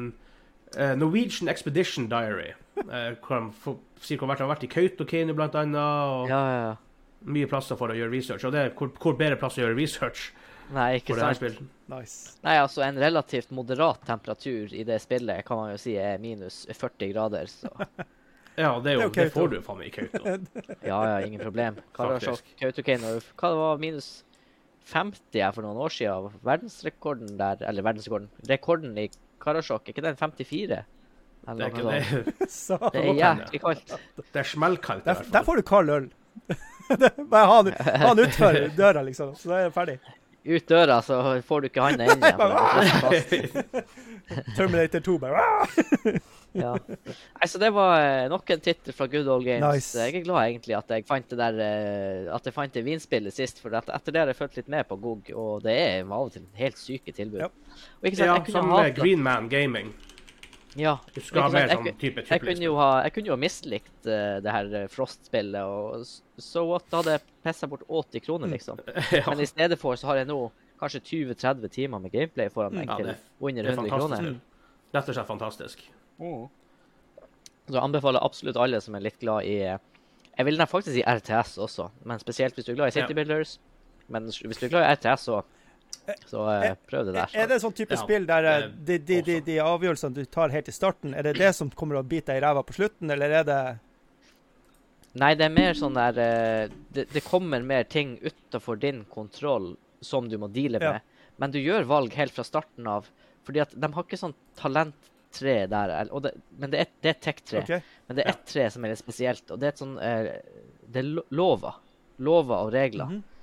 uh, 0.77 0.95
Norwegian 0.97 1.49
Expedition 1.53 2.09
Diary. 2.13 2.53
Uh, 2.77 3.15
hvor 3.25 3.41
de 3.41 3.53
for, 3.63 3.79
sier 4.01 4.21
hvor 4.21 4.33
de 4.33 4.45
har 4.45 4.51
vært 4.51 4.67
i 4.67 4.73
Kautokeino, 4.73 5.37
blant 5.37 5.57
annet, 5.57 5.81
og 5.81 6.33
Ja, 6.33 6.41
ja, 6.49 6.59
ja. 6.67 6.75
mye 7.29 7.49
plasser 7.51 7.79
for 7.81 7.93
å 7.93 7.97
gjøre 7.97 8.13
research. 8.13 8.45
Og 8.45 8.53
det 8.57 8.65
er 8.65 8.75
hvor, 8.77 8.93
hvor 9.01 9.17
bedre 9.17 9.41
plass 9.41 9.57
å 9.59 9.65
gjøre 9.65 9.79
research 9.79 10.31
Nei, 10.75 10.97
ikke 10.99 11.15
sant. 11.15 11.61
Nice. 11.87 12.35
Nei, 12.43 12.57
altså 12.59 12.83
en 12.83 12.97
relativt 12.99 13.53
moderat 13.55 14.03
temperatur 14.07 14.73
i 14.75 14.83
det 14.87 14.99
spillet 15.05 15.47
kan 15.47 15.61
man 15.61 15.73
jo 15.75 15.79
si 15.79 15.95
er 16.01 16.19
minus 16.23 16.65
40 16.73 17.13
grader, 17.13 17.51
så 17.51 17.71
Ja, 18.57 18.71
det, 18.81 18.95
er 18.95 19.03
jo, 19.03 19.09
Det 19.13 19.21
er 19.21 19.27
jo 19.29 19.29
det 19.29 19.33
får 19.35 19.51
du 19.53 19.57
faen 19.63 19.79
meg 19.83 19.91
i 19.91 19.95
Kautokeino. 19.95 20.63
ja, 20.91 20.99
ja, 21.11 21.17
ingen 21.27 21.43
problem. 21.45 21.77
Karasjok, 21.97 22.55
Kautokeino 22.59 23.19
Hva 23.37 23.51
var 23.53 23.83
minus 23.83 24.09
50 24.87 25.41
her 25.43 25.55
for 25.55 25.67
noen 25.67 25.81
år 25.83 25.95
siden? 25.95 26.35
Verdensrekorden 26.47 27.39
der 27.39 27.63
Eller 27.67 27.83
verdensrekorden. 27.87 28.29
Rekorden 28.51 28.99
i 28.99 29.09
Karasjok, 29.43 29.83
er 29.89 29.95
ikke 29.95 30.05
den 30.05 30.19
54? 30.21 30.85
Det 31.47 31.63
er, 31.63 31.67
ikke, 31.71 31.83
noe 31.87 31.95
det. 31.95 32.49
Så, 32.51 32.79
Det 32.95 33.03
er 33.03 33.13
jævlig 33.15 33.61
kaldt. 33.63 33.93
det 34.19 34.41
er 34.41 34.49
smellkaldt, 34.51 35.05
der, 35.07 35.27
der 35.33 35.45
får 35.47 35.61
du 35.61 35.67
kald 35.67 35.91
øl. 35.95 36.09
Det 37.03 37.11
Bare 37.31 37.47
ha 37.51 38.13
den 38.15 38.27
utfor 38.27 38.59
døra, 38.77 39.03
liksom. 39.03 39.35
Så 39.35 39.51
da 39.51 39.61
er 39.61 39.65
jeg 39.67 39.73
ferdig. 39.75 39.97
Ut 40.47 40.69
døra, 40.69 41.01
så 41.03 41.19
får 41.43 41.61
du 41.65 41.67
ikke 41.71 41.83
handa 41.83 42.07
inn 42.07 42.23
igjen. 42.23 42.39
fast. 43.05 43.33
Terminator 44.57 45.03
2 45.07 45.19
bare 45.23 45.43
ah! 45.43 45.77
Ja. 46.57 46.71
Nei, 46.81 47.49
så 47.51 47.61
det 47.61 47.69
var 47.77 47.99
eh, 48.01 48.29
nok 48.33 48.49
en 48.55 48.63
tittel 48.65 48.95
fra 48.97 49.05
Good 49.13 49.29
Old 49.29 49.45
Games. 49.45 49.67
Nice. 49.67 49.99
Jeg 49.99 50.23
er 50.23 50.25
glad 50.25 50.47
egentlig 50.47 50.77
at 50.79 50.95
jeg 50.95 51.05
fant 51.09 51.29
det 51.29 51.37
der 51.37 51.59
eh, 51.61 52.31
At 52.33 52.49
jeg 52.49 52.57
fant 52.57 52.73
det 52.73 52.85
vinspillet 52.87 53.35
sist, 53.37 53.61
for 53.61 53.77
at 53.77 53.91
etter 53.93 54.15
det 54.15 54.23
har 54.23 54.33
jeg 54.33 54.39
fulgt 54.39 54.57
litt 54.63 54.71
med 54.73 54.89
på 54.89 54.97
GOG, 55.03 55.35
og 55.37 55.67
det 55.67 55.77
er 55.77 56.01
av 56.07 56.17
og 56.31 56.33
til 56.33 56.47
helt 56.57 56.81
syke 56.81 57.13
tilbud. 57.13 57.43
Ja. 57.45 57.51
Og 58.01 58.09
ikke 58.09 58.23
sant, 58.23 58.31
Ja, 58.31 58.39
jeg 58.39 58.47
kunne 58.49 58.63
som 58.63 59.03
Green 59.03 59.25
Man 59.27 59.51
Gaming. 59.53 59.93
Ja. 60.77 60.99
Du 61.15 61.21
skal 61.25 61.47
ha 61.47 61.49
mer 61.55 61.71
sånn 61.73 61.87
type 62.01 62.23
Jeg 62.29 62.43
kunne 62.43 62.65
jo 62.67 62.75
ha, 62.77 62.89
jeg 63.07 63.15
kunne 63.17 63.31
jo 63.31 63.35
ha 63.37 63.41
mislikt 63.41 64.09
uh, 64.11 64.37
det 64.45 64.53
her 64.53 64.67
eh, 64.83 64.87
Frost-spillet, 64.93 65.63
og 65.65 66.05
so 66.43 66.67
what? 66.69 66.85
Da 66.93 67.01
hadde 67.01 67.15
jeg 67.17 67.23
pissa 67.47 67.69
bort 67.71 67.87
80 67.89 68.25
kroner, 68.27 68.51
liksom. 68.53 68.83
ja, 69.17 69.23
Men 69.31 69.41
i 69.41 69.49
stedet 69.49 69.79
for 69.81 69.97
så 69.97 70.11
har 70.11 70.21
jeg 70.21 70.29
nå 70.29 70.37
kanskje 70.81 71.01
20-30 71.33 71.73
timer 71.73 72.03
med 72.05 72.13
gameplay 72.13 72.51
foran 72.53 72.77
meg 72.77 72.91
Ja, 72.91 72.97
til 73.01 73.07
det- 73.13 73.17
under 73.41 73.63
det 73.63 73.73
er 73.73 73.79
100 73.79 73.91
fantastisk. 73.91 74.21
kroner. 74.21 74.41
Rett 74.97 75.09
og 75.09 75.17
slett 75.17 75.31
fantastisk. 75.33 75.87
Så 77.67 77.75
jeg 77.75 77.83
anbefaler 77.83 78.23
absolutt 78.23 78.59
alle 78.61 78.81
som 78.85 78.95
er 78.95 79.05
litt 79.09 79.19
glad 79.21 79.47
i 79.49 79.57
eh, 79.67 79.79
Jeg 80.37 80.47
vil 80.51 80.61
faktisk 80.69 80.93
si 80.99 81.03
RTS 81.09 81.57
også, 81.65 81.89
men 82.05 82.21
spesielt 82.21 82.55
hvis 82.55 82.67
du 82.69 82.73
er 82.75 82.79
glad 82.83 82.93
i 82.93 82.99
City 82.99 83.15
Ja. 83.15 83.17
Builders. 83.23 83.57
Men 84.13 84.29
hvis 84.29 84.61
du 84.61 84.67
er 84.69 84.75
glad 84.77 84.85
i 84.85 84.93
RTS, 84.95 85.25
så, 85.31 85.41
så 86.27 86.43
eh, 86.53 86.75
prøv 86.87 87.09
det 87.09 87.15
der. 87.17 87.33
Er 87.35 87.49
det 87.51 87.59
sånn 87.63 87.75
type 87.77 87.97
Ja, 87.97 88.03
spill 88.03 88.27
der 88.29 88.49
eh, 88.51 88.69
de, 88.71 88.99
de, 88.99 89.21
de, 89.27 89.39
de 89.47 89.57
avgjørelsene 89.63 90.17
du 90.17 90.25
tar 90.31 90.55
helt 90.55 90.71
i 90.71 90.75
starten, 90.75 91.15
er 91.17 91.27
det 91.27 91.37
det 91.41 91.53
som 91.57 91.71
kommer 91.75 92.01
å 92.01 92.07
bite 92.07 92.33
deg 92.33 92.41
i 92.41 92.45
ræva 92.47 92.63
på 92.67 92.77
slutten, 92.79 93.11
eller 93.15 93.41
er 93.41 93.47
det 93.49 93.61
Nei, 95.17 95.31
det 95.33 95.47
er 95.47 95.53
mer 95.55 95.77
sånn 95.79 95.97
der 95.97 96.19
eh, 96.21 96.73
det, 96.93 97.07
det 97.15 97.23
kommer 97.25 97.63
mer 97.65 97.87
ting 97.89 98.19
utafor 98.21 98.77
din 98.81 99.05
kontroll 99.09 99.73
som 100.05 100.29
du 100.29 100.37
må 100.39 100.51
deale 100.53 100.83
Ja. 100.83 100.97
med. 100.97 101.15
Men 101.41 101.53
du 101.53 101.57
gjør 101.61 101.87
valg 101.89 102.13
helt 102.17 102.35
fra 102.37 102.45
starten 102.45 102.87
av. 102.89 103.09
Fordi 103.45 103.63
at 103.65 103.73
de 103.73 103.89
har 103.93 104.05
ikke 104.05 104.19
sånn 104.21 104.35
talenttre 104.57 105.55
der. 105.73 105.95
Og 106.13 106.23
det, 106.25 106.35
men 106.61 106.73
det 106.73 106.83
er, 106.83 106.91
det 107.01 107.11
er 107.11 107.17
et 107.17 107.25
tech-tre. 107.25 107.63
Okay. 107.65 107.97
Men 108.09 108.19
det 108.19 108.25
er 108.25 108.33
ett 108.35 108.45
tre 108.49 108.67
som 108.73 108.85
er 108.85 108.93
litt 108.93 109.01
spesielt, 109.01 109.51
og 109.53 109.61
det 109.61 109.69
er 109.71 109.75
et 109.75 109.81
sånn 109.83 109.97
Det 109.97 111.01
er 111.03 111.11
lover. 111.37 111.81
Lover 112.21 112.69
og 112.69 112.73
regler. 112.77 113.17
Mm 113.17 113.25
og, 113.25 113.36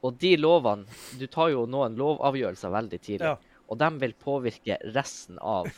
og 0.00 0.16
de 0.20 0.34
lovene 0.40 0.86
Du 1.20 1.26
tar 1.28 1.50
jo 1.52 1.66
noen 1.68 1.96
lovavgjørelser 1.98 2.72
veldig 2.72 3.00
tidlig. 3.00 3.32
Ja. 3.34 3.36
Og 3.70 3.78
de 3.78 3.88
vil 4.02 4.14
påvirke 4.18 4.78
resten 4.96 5.38
av 5.38 5.68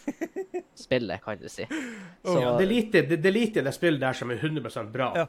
spillet, 0.78 1.20
kan 1.24 1.40
du 1.40 1.48
si. 1.52 1.66
Oh. 1.68 2.38
Ja, 2.40 2.56
det, 2.56 2.64
er 2.64 2.70
lite, 2.70 3.02
det, 3.08 3.18
det 3.20 3.28
er 3.28 3.36
lite 3.36 3.64
det 3.66 3.74
spillet 3.76 4.00
der 4.00 4.16
som 4.16 4.30
er 4.32 4.40
100 4.40 4.84
bra. 4.94 5.10
Ja. 5.18 5.26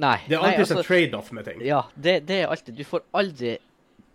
Nei. 0.00 0.16
Det 0.26 0.36
er 0.36 0.40
alltid 0.42 0.64
altså- 0.64 0.78
en 0.80 0.88
trade-off 0.88 1.32
med 1.36 1.44
ting. 1.44 1.60
Ja, 1.66 1.84
det, 1.94 2.20
det 2.26 2.42
er 2.42 2.48
alltid 2.50 2.74
Du 2.80 2.84
får 2.84 3.04
aldri 3.12 3.58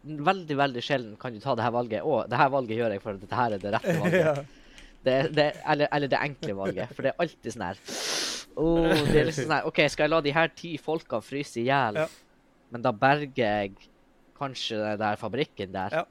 Veldig, 0.05 0.53
veldig 0.57 0.81
sjelden 0.85 1.15
kan 1.17 1.33
du 1.33 1.39
ta 1.41 1.55
det 1.57 1.63
her 1.65 1.71
valget. 1.73 2.03
Å, 2.05 2.27
det 2.29 2.37
her 2.37 2.49
valget 2.53 2.77
gjør 2.77 2.91
jeg 2.93 3.01
for 3.01 3.15
at 3.15 3.21
dette 3.23 3.37
her 3.39 3.55
er 3.55 3.61
det 3.63 3.71
rette 3.73 3.95
valget. 3.97 4.25
ja. 4.27 4.33
Det, 5.05 5.15
det, 5.33 5.45
eller, 5.65 5.89
eller 5.97 6.11
det 6.11 6.19
enkle 6.19 6.53
valget. 6.59 6.91
For 6.93 7.05
det 7.05 7.13
er 7.13 7.23
alltid 7.25 7.55
sånn 7.55 7.63
her 7.65 7.79
Åh, 8.55 9.01
det 9.09 9.17
er 9.19 9.25
liksom 9.27 9.47
sånn 9.47 9.55
her 9.57 9.65
OK, 9.67 9.81
skal 9.91 10.05
jeg 10.05 10.13
la 10.13 10.19
de 10.23 10.33
her 10.35 10.51
ti 10.55 10.75
folka 10.81 11.19
fryse 11.25 11.57
i 11.59 11.65
hjel, 11.67 11.97
Ja. 12.03 12.05
Men 12.75 12.83
da 12.83 12.91
berger 12.91 13.31
jeg 13.39 13.75
kanskje 14.35 14.81
den 14.83 14.99
der 14.99 15.15
fabrikken 15.19 15.71
der? 15.75 15.95
Ja. 16.01 16.05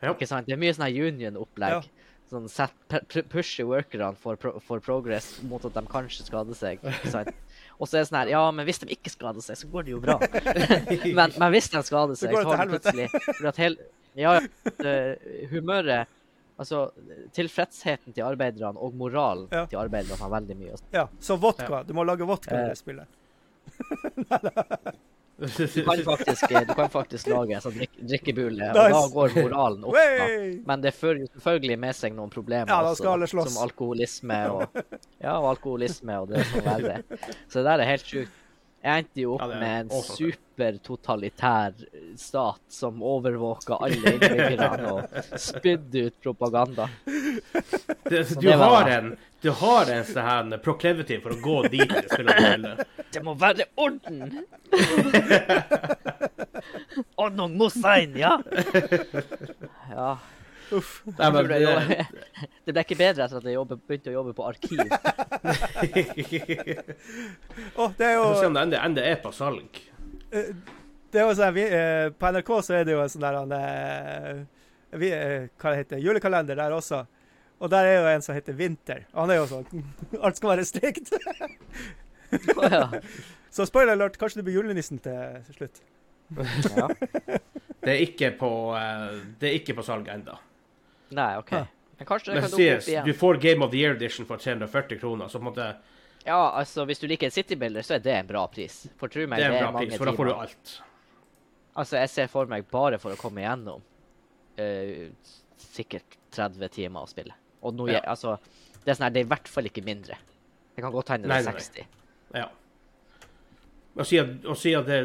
Ja. 0.00 0.14
Ikke 0.14 0.24
sant? 0.30 0.48
Det 0.48 0.56
er 0.56 0.60
mye 0.62 0.72
sånn 0.72 0.88
union-opplegg. 0.96 1.76
Ja. 1.76 2.06
Sånn 2.30 2.46
set, 2.48 2.72
pu- 2.88 3.02
pu- 3.10 3.24
pushe 3.28 3.64
workerne 3.66 4.14
for, 4.16 4.38
pro, 4.40 4.52
for 4.64 4.80
progress 4.80 5.32
mot 5.50 5.64
at 5.66 5.74
de 5.76 5.82
kanskje 5.90 6.24
skader 6.28 6.56
seg. 6.56 6.78
Ikke 6.86 7.10
sant? 7.12 7.32
Og 7.80 7.88
så 7.90 7.98
er 7.98 8.04
det 8.04 8.08
sånn 8.10 8.18
her 8.20 8.30
Ja, 8.32 8.42
men 8.54 8.64
hvis 8.68 8.78
de 8.80 8.88
ikke 8.94 9.10
skader 9.12 9.42
seg, 9.44 9.58
så 9.60 9.68
går 9.72 9.88
det 9.88 9.92
jo 9.96 10.00
bra. 10.04 10.16
men, 11.18 11.34
men 11.36 11.52
hvis 11.52 11.68
de 11.74 11.82
skader 11.84 12.16
seg, 12.16 12.30
så, 12.32 12.40
så 12.44 12.54
det 12.54 12.60
har 12.62 12.70
de 12.70 12.78
plutselig 12.78 13.08
fordi 13.18 13.50
at 13.52 13.60
hel, 13.64 13.76
Ja, 14.20 14.32
ja, 14.40 14.94
humøret 15.52 16.16
Altså, 16.60 16.90
tilfredsheten 17.32 18.12
til 18.12 18.20
arbeiderne 18.26 18.76
og 18.84 18.92
moralen 19.00 19.46
Ja. 19.48 19.62
til 19.70 19.78
arbeiderne 19.80 20.20
har 20.20 20.32
veldig 20.34 20.56
mye 20.60 20.74
å 20.76 20.80
si. 20.80 20.84
ja. 20.92 21.06
Så 21.24 21.38
vodka. 21.40 21.78
Du 21.88 21.94
må 21.96 22.04
lage 22.04 22.26
vodka 22.28 22.52
i 22.52 22.66
du 22.66 22.72
det 22.74 22.76
spillet. 22.76 23.08
Du 25.40 25.84
kan 25.84 26.02
faktisk, 26.04 26.48
du 26.68 26.74
kan 26.74 26.90
faktisk 26.92 27.30
lage 27.32 27.56
en 27.56 27.62
sånn 27.64 27.76
drik 27.78 27.94
drikkebule, 28.12 28.70
og 28.74 28.76
da 28.92 29.00
går 29.14 29.36
moralen 29.38 29.86
opp. 29.88 29.96
Da. 29.96 30.26
Men 30.68 30.84
det 30.84 30.92
fører 30.96 31.22
selvfølgelig 31.30 31.78
med 31.80 31.96
seg 31.96 32.16
noen 32.16 32.32
problemer 32.32 32.68
Ja, 32.68 32.82
også, 32.90 33.46
som 33.48 33.62
alkoholisme 33.64 34.40
og 34.52 34.80
Ja, 35.24 35.38
og 35.38 35.48
alkoholisme 35.54 36.18
og 36.20 36.30
det 36.34 36.44
som 36.50 36.64
verre. 36.66 37.00
Så 37.48 37.60
det 37.62 37.66
der 37.70 37.84
er 37.84 37.92
helt 37.94 38.06
sjukt. 38.12 38.39
Jeg 38.80 39.02
endte 39.02 39.20
jo 39.20 39.34
opp 39.36 39.42
Ja, 39.44 39.58
med 39.60 39.80
en 39.80 39.90
supertotalitær 40.06 41.74
stat 42.16 42.62
som 42.72 43.02
overvåka 43.04 43.76
alle 43.84 44.14
innbyggerne 44.16 44.92
og 44.94 45.02
spydde 45.40 46.06
ut 46.08 46.16
propaganda. 46.24 46.86
Det, 47.04 48.22
du, 48.34 48.40
det 48.40 48.56
har 48.56 48.88
en, 48.88 49.12
du 49.44 49.50
har 49.60 49.92
en 49.92 50.04
sånn 50.08 50.56
proclivity 50.64 51.20
for 51.20 51.36
å 51.36 51.40
gå 51.44 51.58
dit 51.76 51.92
du 51.92 52.08
spiller. 52.08 52.80
Det 53.12 53.22
må 53.26 53.36
være 53.36 53.68
orden! 53.76 54.40
Ordnung 57.20 57.56
muss 57.60 57.76
sein, 57.80 58.16
ja? 58.16 58.38
Ja. 59.92 60.16
Uff. 60.72 61.02
Nei, 61.18 61.30
men 61.34 61.48
det, 61.48 61.58
det, 61.64 62.06
det 62.66 62.74
ble 62.74 62.82
ikke 62.84 62.98
bedre 62.98 63.24
etter 63.26 63.40
at 63.40 63.46
jeg 63.48 63.56
jobbet, 63.56 63.80
begynte 63.88 64.12
å 64.12 64.16
jobbe 64.20 64.34
på 64.38 64.46
arkiv. 64.46 64.80
Å, 67.80 67.88
det 67.98 68.06
er 68.06 68.14
Vi 68.14 68.22
får 68.22 68.36
se 68.38 68.46
om 68.50 68.54
det 68.56 68.62
enda, 68.66 68.82
enda 68.86 69.04
er 69.06 69.18
på 69.22 69.32
salg. 69.34 69.80
eh, 70.30 70.50
det 71.10 71.18
er 71.20 71.26
jo 71.26 71.34
sånn, 71.34 71.54
vi, 71.56 71.64
eh, 71.66 72.08
På 72.14 72.30
NRK 72.30 72.50
så 72.62 72.76
er 72.78 72.84
det 72.86 72.94
jo 72.94 73.02
en 73.02 73.10
sånn 73.10 73.24
der 73.26 73.38
han, 73.40 73.54
eh, 73.56 74.42
vi, 75.00 75.10
Hva 75.58 75.72
det 75.72 75.80
heter 75.84 76.02
Julekalender 76.04 76.58
der 76.58 76.76
også. 76.76 77.04
Og 77.60 77.68
der 77.72 77.84
er 77.88 77.96
jo 77.98 78.06
en 78.14 78.22
som 78.24 78.34
heter 78.36 78.56
Vinter. 78.56 79.00
Og 79.12 79.24
han 79.24 79.34
er 79.34 79.40
jo 79.42 79.48
sånn 79.50 79.66
Alt 80.24 80.38
skal 80.40 80.54
være 80.54 80.68
strikt. 80.68 81.10
Ja. 82.30 82.84
Så 83.50 83.66
spoiler 83.66 83.96
alert, 83.96 84.14
kanskje 84.20 84.38
du 84.38 84.46
blir 84.46 84.60
julenissen 84.60 85.00
til 85.02 85.42
slutt. 85.56 85.80
ja. 86.38 86.86
Det 87.80 87.90
er 87.90 88.00
ikke 88.04 88.28
på, 88.38 88.50
det 89.40 89.48
er 89.48 89.54
ikke 89.58 89.74
på 89.74 89.82
salg 89.82 90.06
ennå. 90.12 90.36
Nei, 91.10 91.30
OK. 91.40 91.52
Ja. 91.52 91.64
Men 92.00 92.06
kanskje 92.08 92.30
det 92.32 92.34
Men 92.40 92.42
kan 92.46 92.50
dukke 92.56 92.76
opp 92.76 92.88
igjen. 92.88 93.04
du 93.06 93.12
får 93.14 93.40
Game 93.42 93.64
of 93.64 93.70
the 93.72 93.80
Year 93.80 93.94
Edition 93.96 94.26
for 94.28 94.40
340 94.40 95.00
kroner, 95.02 95.28
så 95.28 95.38
på 95.38 95.44
en 95.44 95.50
måte, 95.52 95.66
Ja, 96.24 96.38
altså, 96.56 96.84
hvis 96.88 97.00
du 97.00 97.06
liker 97.08 97.26
en 97.28 97.34
City-bilder, 97.34 97.82
så 97.82 97.94
er 97.96 97.98
det 98.04 98.14
en 98.14 98.26
bra 98.28 98.46
pris. 98.48 98.86
For 99.00 99.08
tro 99.08 99.26
meg, 99.26 99.40
det 99.40 99.46
er 99.46 99.50
det 99.50 99.58
er 99.58 99.64
bra 99.66 99.72
mange 99.72 99.88
pris, 99.90 99.98
for 99.98 100.10
da 100.10 100.12
får 100.16 100.28
du 100.30 100.32
alt. 100.34 100.72
Altså, 101.80 101.96
jeg 101.96 102.10
ser 102.12 102.26
for 102.32 102.46
meg 102.50 102.66
bare 102.70 102.98
for 103.00 103.12
å 103.14 103.20
komme 103.20 103.40
igjennom 103.40 103.80
uh, 104.60 105.06
sikkert 105.56 106.16
30 106.36 106.68
timer 106.76 107.04
å 107.04 107.08
spille. 107.10 107.34
Og 107.62 107.74
nå, 107.76 107.88
Ja. 107.92 108.00
altså, 108.06 108.38
det 108.84 108.92
er 108.92 108.94
sånn 108.98 109.06
her, 109.08 109.14
det 109.16 109.20
er 109.22 109.28
i 109.28 109.32
hvert 109.32 109.48
fall 109.48 109.64
ikke 109.68 109.84
mindre. 109.84 110.16
Det 110.76 110.84
kan 110.84 110.92
godt 110.92 111.08
hende 111.14 111.28
det 111.28 111.36
er 111.36 111.52
60. 111.52 111.84
nei. 111.84 111.86
60. 112.32 112.40
Ja. 112.40 112.48
Å 114.00 114.06
si 114.06 114.18
at, 114.22 114.28
og 114.46 114.56
si 114.56 114.72
at 114.78 114.86
det 114.86 115.00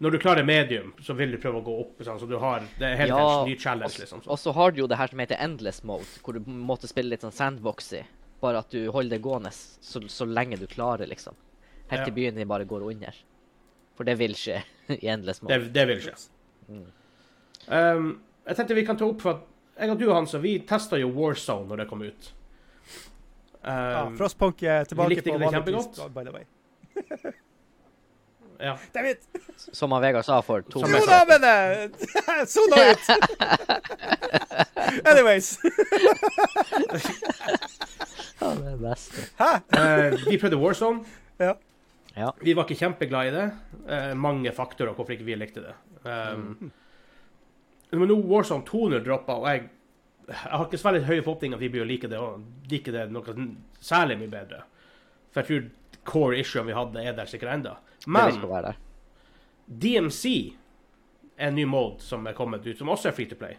Når 0.00 0.10
du 0.14 0.18
klarer 0.18 0.44
medium, 0.48 0.92
så 1.04 1.12
vil 1.12 1.34
du 1.34 1.36
prøve 1.42 1.60
å 1.60 1.64
gå 1.64 1.72
opp. 1.82 1.98
Sånn, 2.06 2.16
så 2.22 2.26
du 2.28 2.38
har, 2.40 2.62
Det 2.78 2.86
er 2.88 2.96
helt 2.96 3.10
Ja, 3.12 3.42
en 3.42 3.48
ny 3.50 3.56
challenge, 3.60 3.98
liksom. 4.00 4.22
Så. 4.24 4.30
Og 4.32 4.38
så 4.40 4.52
har 4.56 4.72
du 4.72 4.80
jo 4.80 4.86
det 4.88 4.96
her 4.96 5.10
som 5.12 5.18
heter 5.20 5.36
endless 5.44 5.82
mode, 5.84 6.06
hvor 6.24 6.32
du 6.38 6.40
måtte 6.48 6.88
spille 6.88 7.12
litt 7.12 7.20
sånn 7.26 7.34
sandboxy. 7.36 8.00
Bare 8.40 8.62
at 8.64 8.70
du 8.72 8.86
holder 8.90 9.18
det 9.18 9.22
gående 9.22 9.50
så, 9.52 10.00
så 10.08 10.24
lenge 10.24 10.56
du 10.56 10.64
klarer, 10.66 11.04
liksom. 11.10 11.36
Helt 11.90 12.06
til 12.06 12.12
Ja. 12.14 12.16
byen 12.16 12.34
din 12.40 12.48
bare 12.48 12.64
går 12.64 12.86
under. 12.88 13.14
For 13.98 14.04
det 14.08 14.16
vil 14.18 14.32
skje 14.32 14.62
i 14.96 15.06
endless 15.12 15.42
mode. 15.42 15.58
Det, 15.58 15.72
det 15.76 15.86
vil 15.92 16.00
skje. 16.06 16.16
Mm. 16.70 16.86
Um, 17.68 18.10
jeg 18.46 18.56
tenkte 18.56 18.74
vi 18.80 18.86
kan 18.86 18.96
ta 18.96 19.04
opp 19.04 19.20
for 19.20 19.36
at 19.36 19.46
jeg 19.80 19.90
og 19.92 19.98
du, 20.00 20.06
Hansa, 20.12 20.38
vi 20.40 20.58
testa 20.68 20.96
jo 21.00 21.10
Warzone 21.12 21.68
når 21.68 21.84
det 21.84 21.88
kom 21.92 22.02
ut. 22.08 22.32
Ja, 23.64 24.06
Um, 24.06 24.14
Frostpunk 24.16 24.62
er 24.64 24.86
tilbake 24.88 25.20
på 25.20 25.34
vanlig 25.36 25.60
pris, 25.66 26.00
by 26.14 26.22
the 26.24 26.32
way. 26.32 26.46
ja. 28.60 28.78
David! 28.92 29.16
Som 29.72 29.92
han 29.92 30.02
Vegard 30.02 30.24
sa 30.24 30.40
for 30.42 30.62
to 30.62 30.82
men 30.84 31.44
eh, 31.44 32.44
Sona 32.52 32.76
ut! 32.90 33.10
Anyways. 35.06 35.58
Ja, 38.40 38.54
det 38.54 38.66
er 38.66 38.70
det 38.70 38.78
beste. 38.82 39.24
Hæ? 39.38 39.50
Uh, 39.76 40.30
vi 40.30 40.38
prøvde 40.40 40.60
Warzone. 40.60 41.04
Ja. 41.40 41.54
Ja. 42.16 42.30
Vi 42.42 42.54
var 42.56 42.66
ikke 42.66 42.80
kjempeglad 42.80 43.28
i 43.30 43.34
det. 43.34 43.48
Uh, 43.84 44.12
mange 44.18 44.52
faktorer 44.52 44.94
hvorfor 44.96 45.14
ikke 45.14 45.28
vi 45.28 45.36
likte 45.38 45.64
det. 45.64 45.74
Um, 46.04 46.72
Men 47.90 48.08
nå 48.08 48.16
Warzone 48.30 48.64
200 48.66 49.04
droppa, 49.04 49.34
og 49.42 49.48
jeg, 49.50 49.68
jeg 50.28 50.36
har 50.38 50.64
ikke 50.64 50.78
så 50.78 50.88
veldig 50.90 51.06
høye 51.08 51.22
forhåpninger 51.26 51.58
at 51.58 51.62
vi 51.64 51.70
blir 51.74 51.82
å 51.84 51.88
like 51.88 52.08
det, 52.08 52.18
og 52.22 52.70
like 52.70 52.92
det 52.94 53.08
noe 53.10 53.34
særlig 53.82 54.18
mye 54.20 54.30
bedre. 54.32 54.62
For 55.34 55.42
jeg 55.42 55.48
tror 55.48 56.04
core 56.06 56.38
issue 56.40 56.62
vi 56.66 56.76
hadde, 56.76 57.02
er 57.02 57.16
der 57.18 57.28
sikkert 57.30 57.54
enda. 57.54 57.76
Men. 58.06 58.74
DMC 59.66 60.24
er 61.36 61.48
en 61.48 61.54
ny 61.54 61.64
mode 61.64 62.00
som 62.04 62.26
er 62.26 62.32
kommet 62.36 62.66
ut, 62.66 62.78
som 62.78 62.88
også 62.88 63.08
er 63.10 63.16
free 63.16 63.28
to 63.30 63.36
play. 63.36 63.56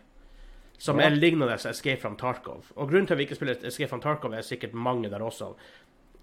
Som 0.82 1.00
Ja. 1.00 1.06
er 1.06 1.16
lignende 1.16 1.54
Escape 1.54 2.02
from 2.02 2.16
Tarkov. 2.18 2.72
Og 2.76 2.90
grunnen 2.90 3.06
til 3.08 3.14
at 3.14 3.18
vi 3.18 3.24
ikke 3.24 3.36
spiller 3.36 3.56
Escape 3.64 3.90
from 3.90 4.02
Tarkov, 4.02 4.34
er 4.34 4.42
sikkert 4.42 4.74
mange 4.74 5.10
der 5.10 5.20
også. 5.22 5.54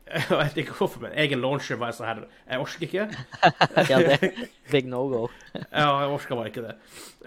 Jeg 0.31 0.39
vet 0.39 0.57
ikke 0.57 0.73
hvorfor, 0.73 1.01
men 1.01 1.13
egen 1.15 1.41
launcher 1.41 1.77
var 1.77 1.93
sånn 1.93 2.07
her 2.09 2.23
Jeg 2.49 2.61
orker 2.61 2.83
ikke. 2.87 3.09
Ja, 3.91 3.99
det 3.99 4.17
er 4.23 4.47
big 4.73 4.87
no 4.89 5.03
go. 5.09 5.29
Ja, 5.55 6.01
jeg 6.01 6.09
orka 6.15 6.35
bare 6.35 6.49
ikke 6.49 6.65
det. 6.65 6.75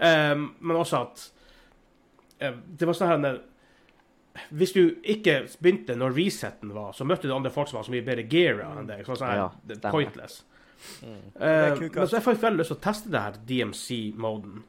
Um, 0.02 0.48
men 0.60 0.76
også 0.76 1.00
at 1.06 1.22
uh, 2.42 2.56
Det 2.78 2.88
var 2.88 2.98
sånn 2.98 3.24
her 3.24 3.38
Hvis 4.50 4.72
du 4.74 4.96
ikke 5.04 5.44
begynte 5.62 5.94
når 5.96 6.16
resetten 6.16 6.74
var, 6.74 6.92
så 6.92 7.04
møtte 7.06 7.28
du 7.28 7.34
andre 7.36 7.52
folk 7.54 7.68
som 7.70 7.78
var 7.78 7.86
så 7.86 7.92
mye 7.94 8.02
bedre 8.02 8.24
geara 8.26 8.72
enn 8.80 8.88
deg. 8.90 9.04
Sånn, 9.06 9.16
sånn 9.20 9.36
Ja, 9.36 9.48
pointless. 9.92 10.42
Mm. 11.02 11.18
Eh, 11.36 11.48
er 11.48 11.82
men 11.82 12.08
så 12.08 12.18
jeg 12.18 12.26
fikk 12.26 12.42
veldig 12.42 12.62
lyst 12.62 12.72
til 12.74 12.78
å 12.78 12.84
teste 12.86 13.12
det 13.12 13.22
her 13.26 13.38
DMC-moden. 13.48 14.62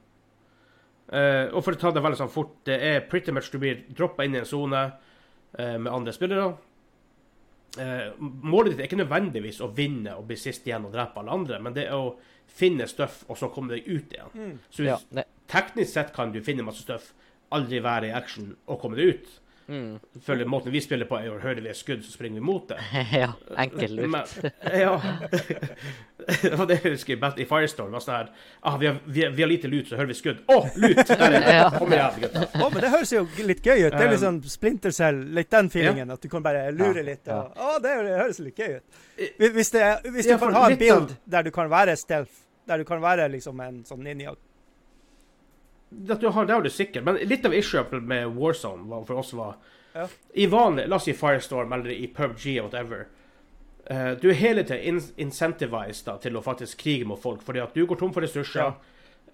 Uh, 1.13 1.51
og 1.51 1.59
for 1.61 1.75
å 1.75 1.77
ta 1.77 1.91
det 1.93 2.01
veldig 2.01 2.17
sånn 2.17 2.31
fort, 2.31 2.53
det 2.65 2.77
er 2.81 3.03
pretty 3.05 3.33
much 3.35 3.51
du 3.53 3.59
blir 3.61 3.83
droppa 3.93 4.25
inn 4.25 4.33
i 4.33 4.39
en 4.39 4.47
sone 4.49 4.79
uh, 4.87 5.75
med 5.77 5.91
andre 5.91 6.13
spillere. 6.15 6.53
Eh, 7.77 8.13
målet 8.19 8.73
ditt 8.73 8.83
er 8.83 8.85
ikke 8.85 8.99
nødvendigvis 8.99 9.57
å 9.65 9.71
vinne 9.73 10.13
og 10.19 10.27
bli 10.29 10.37
sist 10.37 10.67
igjen 10.67 10.85
og 10.85 10.93
drepe 10.93 11.17
alle 11.21 11.33
andre, 11.33 11.57
men 11.63 11.73
det 11.73 11.87
er 11.87 11.97
å 11.97 12.11
finne 12.53 12.85
stuff 12.89 13.23
og 13.25 13.39
så 13.39 13.49
komme 13.53 13.73
deg 13.73 13.87
ut 13.87 14.13
igjen. 14.13 14.33
Mm. 14.37 14.59
Så 14.69 14.85
Ja, 14.85 14.97
teknisk 15.49 15.93
sett 15.93 16.11
kan 16.13 16.31
du 16.31 16.41
finne 16.45 16.65
masse 16.65 16.85
stuff, 16.85 17.13
aldri 17.53 17.81
være 17.81 18.11
i 18.11 18.13
action 18.13 18.55
og 18.67 18.79
komme 18.81 18.99
deg 18.99 19.15
ut. 19.15 19.31
Mm. 19.67 19.99
Følger 20.25 20.49
måten 20.49 20.73
vi 20.73 20.81
spiller 20.83 21.07
på, 21.07 21.17
er 21.19 21.31
å 21.31 21.39
høre 21.41 21.61
vi 21.63 21.69
et 21.71 21.77
skudd, 21.79 22.03
så 22.03 22.11
springer 22.11 22.41
vi 22.41 22.45
mot 22.45 22.67
det. 22.69 22.77
ja, 23.23 23.29
enkel 23.63 23.95
lurt. 23.95 24.09
Men, 24.11 24.51
ja. 24.75 24.93
det 26.41 26.51
var 26.59 26.67
det 26.69 26.79
jeg 26.81 26.95
husker 26.97 27.15
i 27.15 27.43
i 27.43 27.47
Firestorm. 27.47 27.91
var 27.95 28.03
sånn 28.03 28.15
her, 28.15 28.31
ah, 28.61 28.77
vi, 28.81 28.89
har, 28.89 28.99
vi, 29.05 29.23
har, 29.25 29.35
vi 29.35 29.45
har 29.45 29.51
lite 29.51 29.71
lut, 29.71 29.87
så 29.89 29.99
hører 29.99 30.11
vi 30.11 30.17
skudd. 30.19 30.43
Å, 30.47 30.59
lut! 30.75 31.03
Er. 31.23 31.35
Ja. 31.55 31.67
Kom 31.77 31.93
igjen, 31.93 32.19
gutta. 32.25 32.45
Oh, 32.59 32.69
men 32.73 32.83
det 32.83 32.89
høres 32.91 33.11
jo 33.13 33.23
litt 33.47 33.63
gøy 33.65 33.85
ut. 33.85 33.93
Det 33.93 34.01
er 34.01 34.11
litt 34.11 34.23
Um, 34.23 34.37
sånn 34.39 34.51
Splinter 34.51 34.93
Cell, 34.95 35.17
litt 35.35 35.49
den 35.51 35.69
feelingen. 35.73 36.11
At 36.13 36.23
du 36.23 36.29
kan 36.31 36.43
bare 36.45 36.67
lure 36.71 37.01
litt. 37.03 37.25
ja. 37.27 37.41
Og, 37.47 37.57
å, 37.57 37.79
det, 37.83 37.93
det 38.07 38.15
høres 38.19 38.39
litt 38.43 38.59
gøy 38.59 38.77
ut. 38.77 39.01
Hvis, 39.39 39.71
det, 39.73 39.83
hvis 40.13 40.27
du 40.27 40.33
Ja, 40.35 40.37
kan 40.41 40.55
ha 40.55 40.67
en 40.69 40.77
build 40.79 41.15
der 41.25 41.47
du 41.47 41.51
kan 41.55 41.71
være 41.71 41.95
stealth, 41.99 42.43
der 42.69 42.83
du 42.83 42.87
kan 42.87 43.01
være 43.03 43.27
liksom 43.33 43.59
en 43.63 43.81
sånn 43.87 44.03
ninja 44.05 44.35
Du 45.93 46.27
har, 46.27 46.45
det 46.45 46.53
har 46.53 46.61
du 46.61 46.69
sikkert. 46.69 47.03
Men 47.07 47.15
litt 47.29 47.45
av 47.45 47.53
issue 47.53 47.99
med 48.01 48.33
Warzone 48.35 48.87
var, 48.89 49.05
for 49.05 49.21
oss 49.23 49.33
var 49.33 49.55
Ja. 49.93 50.07
I 50.33 50.47
vanlig, 50.49 50.87
la 50.89 50.95
oss 50.97 51.05
si 51.05 51.13
Firestorm 51.13 51.73
eller 51.75 51.91
i 51.93 52.07
PubG 52.07 52.47
og 52.63 52.71
whatever. 52.71 53.05
Uh, 53.91 54.13
du 54.17 54.29
er 54.31 54.33
hele 54.39 54.63
tiden 54.63 54.95
in 54.95 55.01
incentivized 55.27 56.05
da, 56.07 56.15
til 56.17 56.37
å 56.39 56.41
faktisk 56.41 56.79
krige 56.81 57.05
mot 57.05 57.19
folk, 57.21 57.43
fordi 57.45 57.59
at 57.61 57.75
du 57.75 57.83
går 57.85 57.99
tom 57.99 58.13
for 58.15 58.23
ressurser. 58.25 58.71
Ja. 58.71 58.73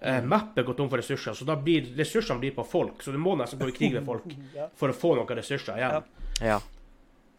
Uh, 0.00 0.24
mappet 0.28 0.66
går 0.66 0.74
tom 0.76 0.90
for 0.90 1.00
ressurser, 1.00 1.32
så 1.38 1.46
da 1.48 1.56
blir 1.56 1.88
ressursene 1.96 2.40
blir 2.42 2.52
på 2.56 2.64
folk. 2.68 3.00
Så 3.02 3.12
du 3.14 3.18
må 3.22 3.36
nesten 3.40 3.60
gå 3.60 3.68
i 3.70 3.76
krig 3.76 3.94
med 3.96 4.04
folk 4.04 4.26
Ja. 4.58 4.68
for 4.76 4.92
å 4.92 4.96
få 4.96 5.14
noen 5.16 5.38
ressurser 5.40 5.78
igjen. 5.80 5.96
Ja. 5.96 6.50
Ja. 6.52 6.60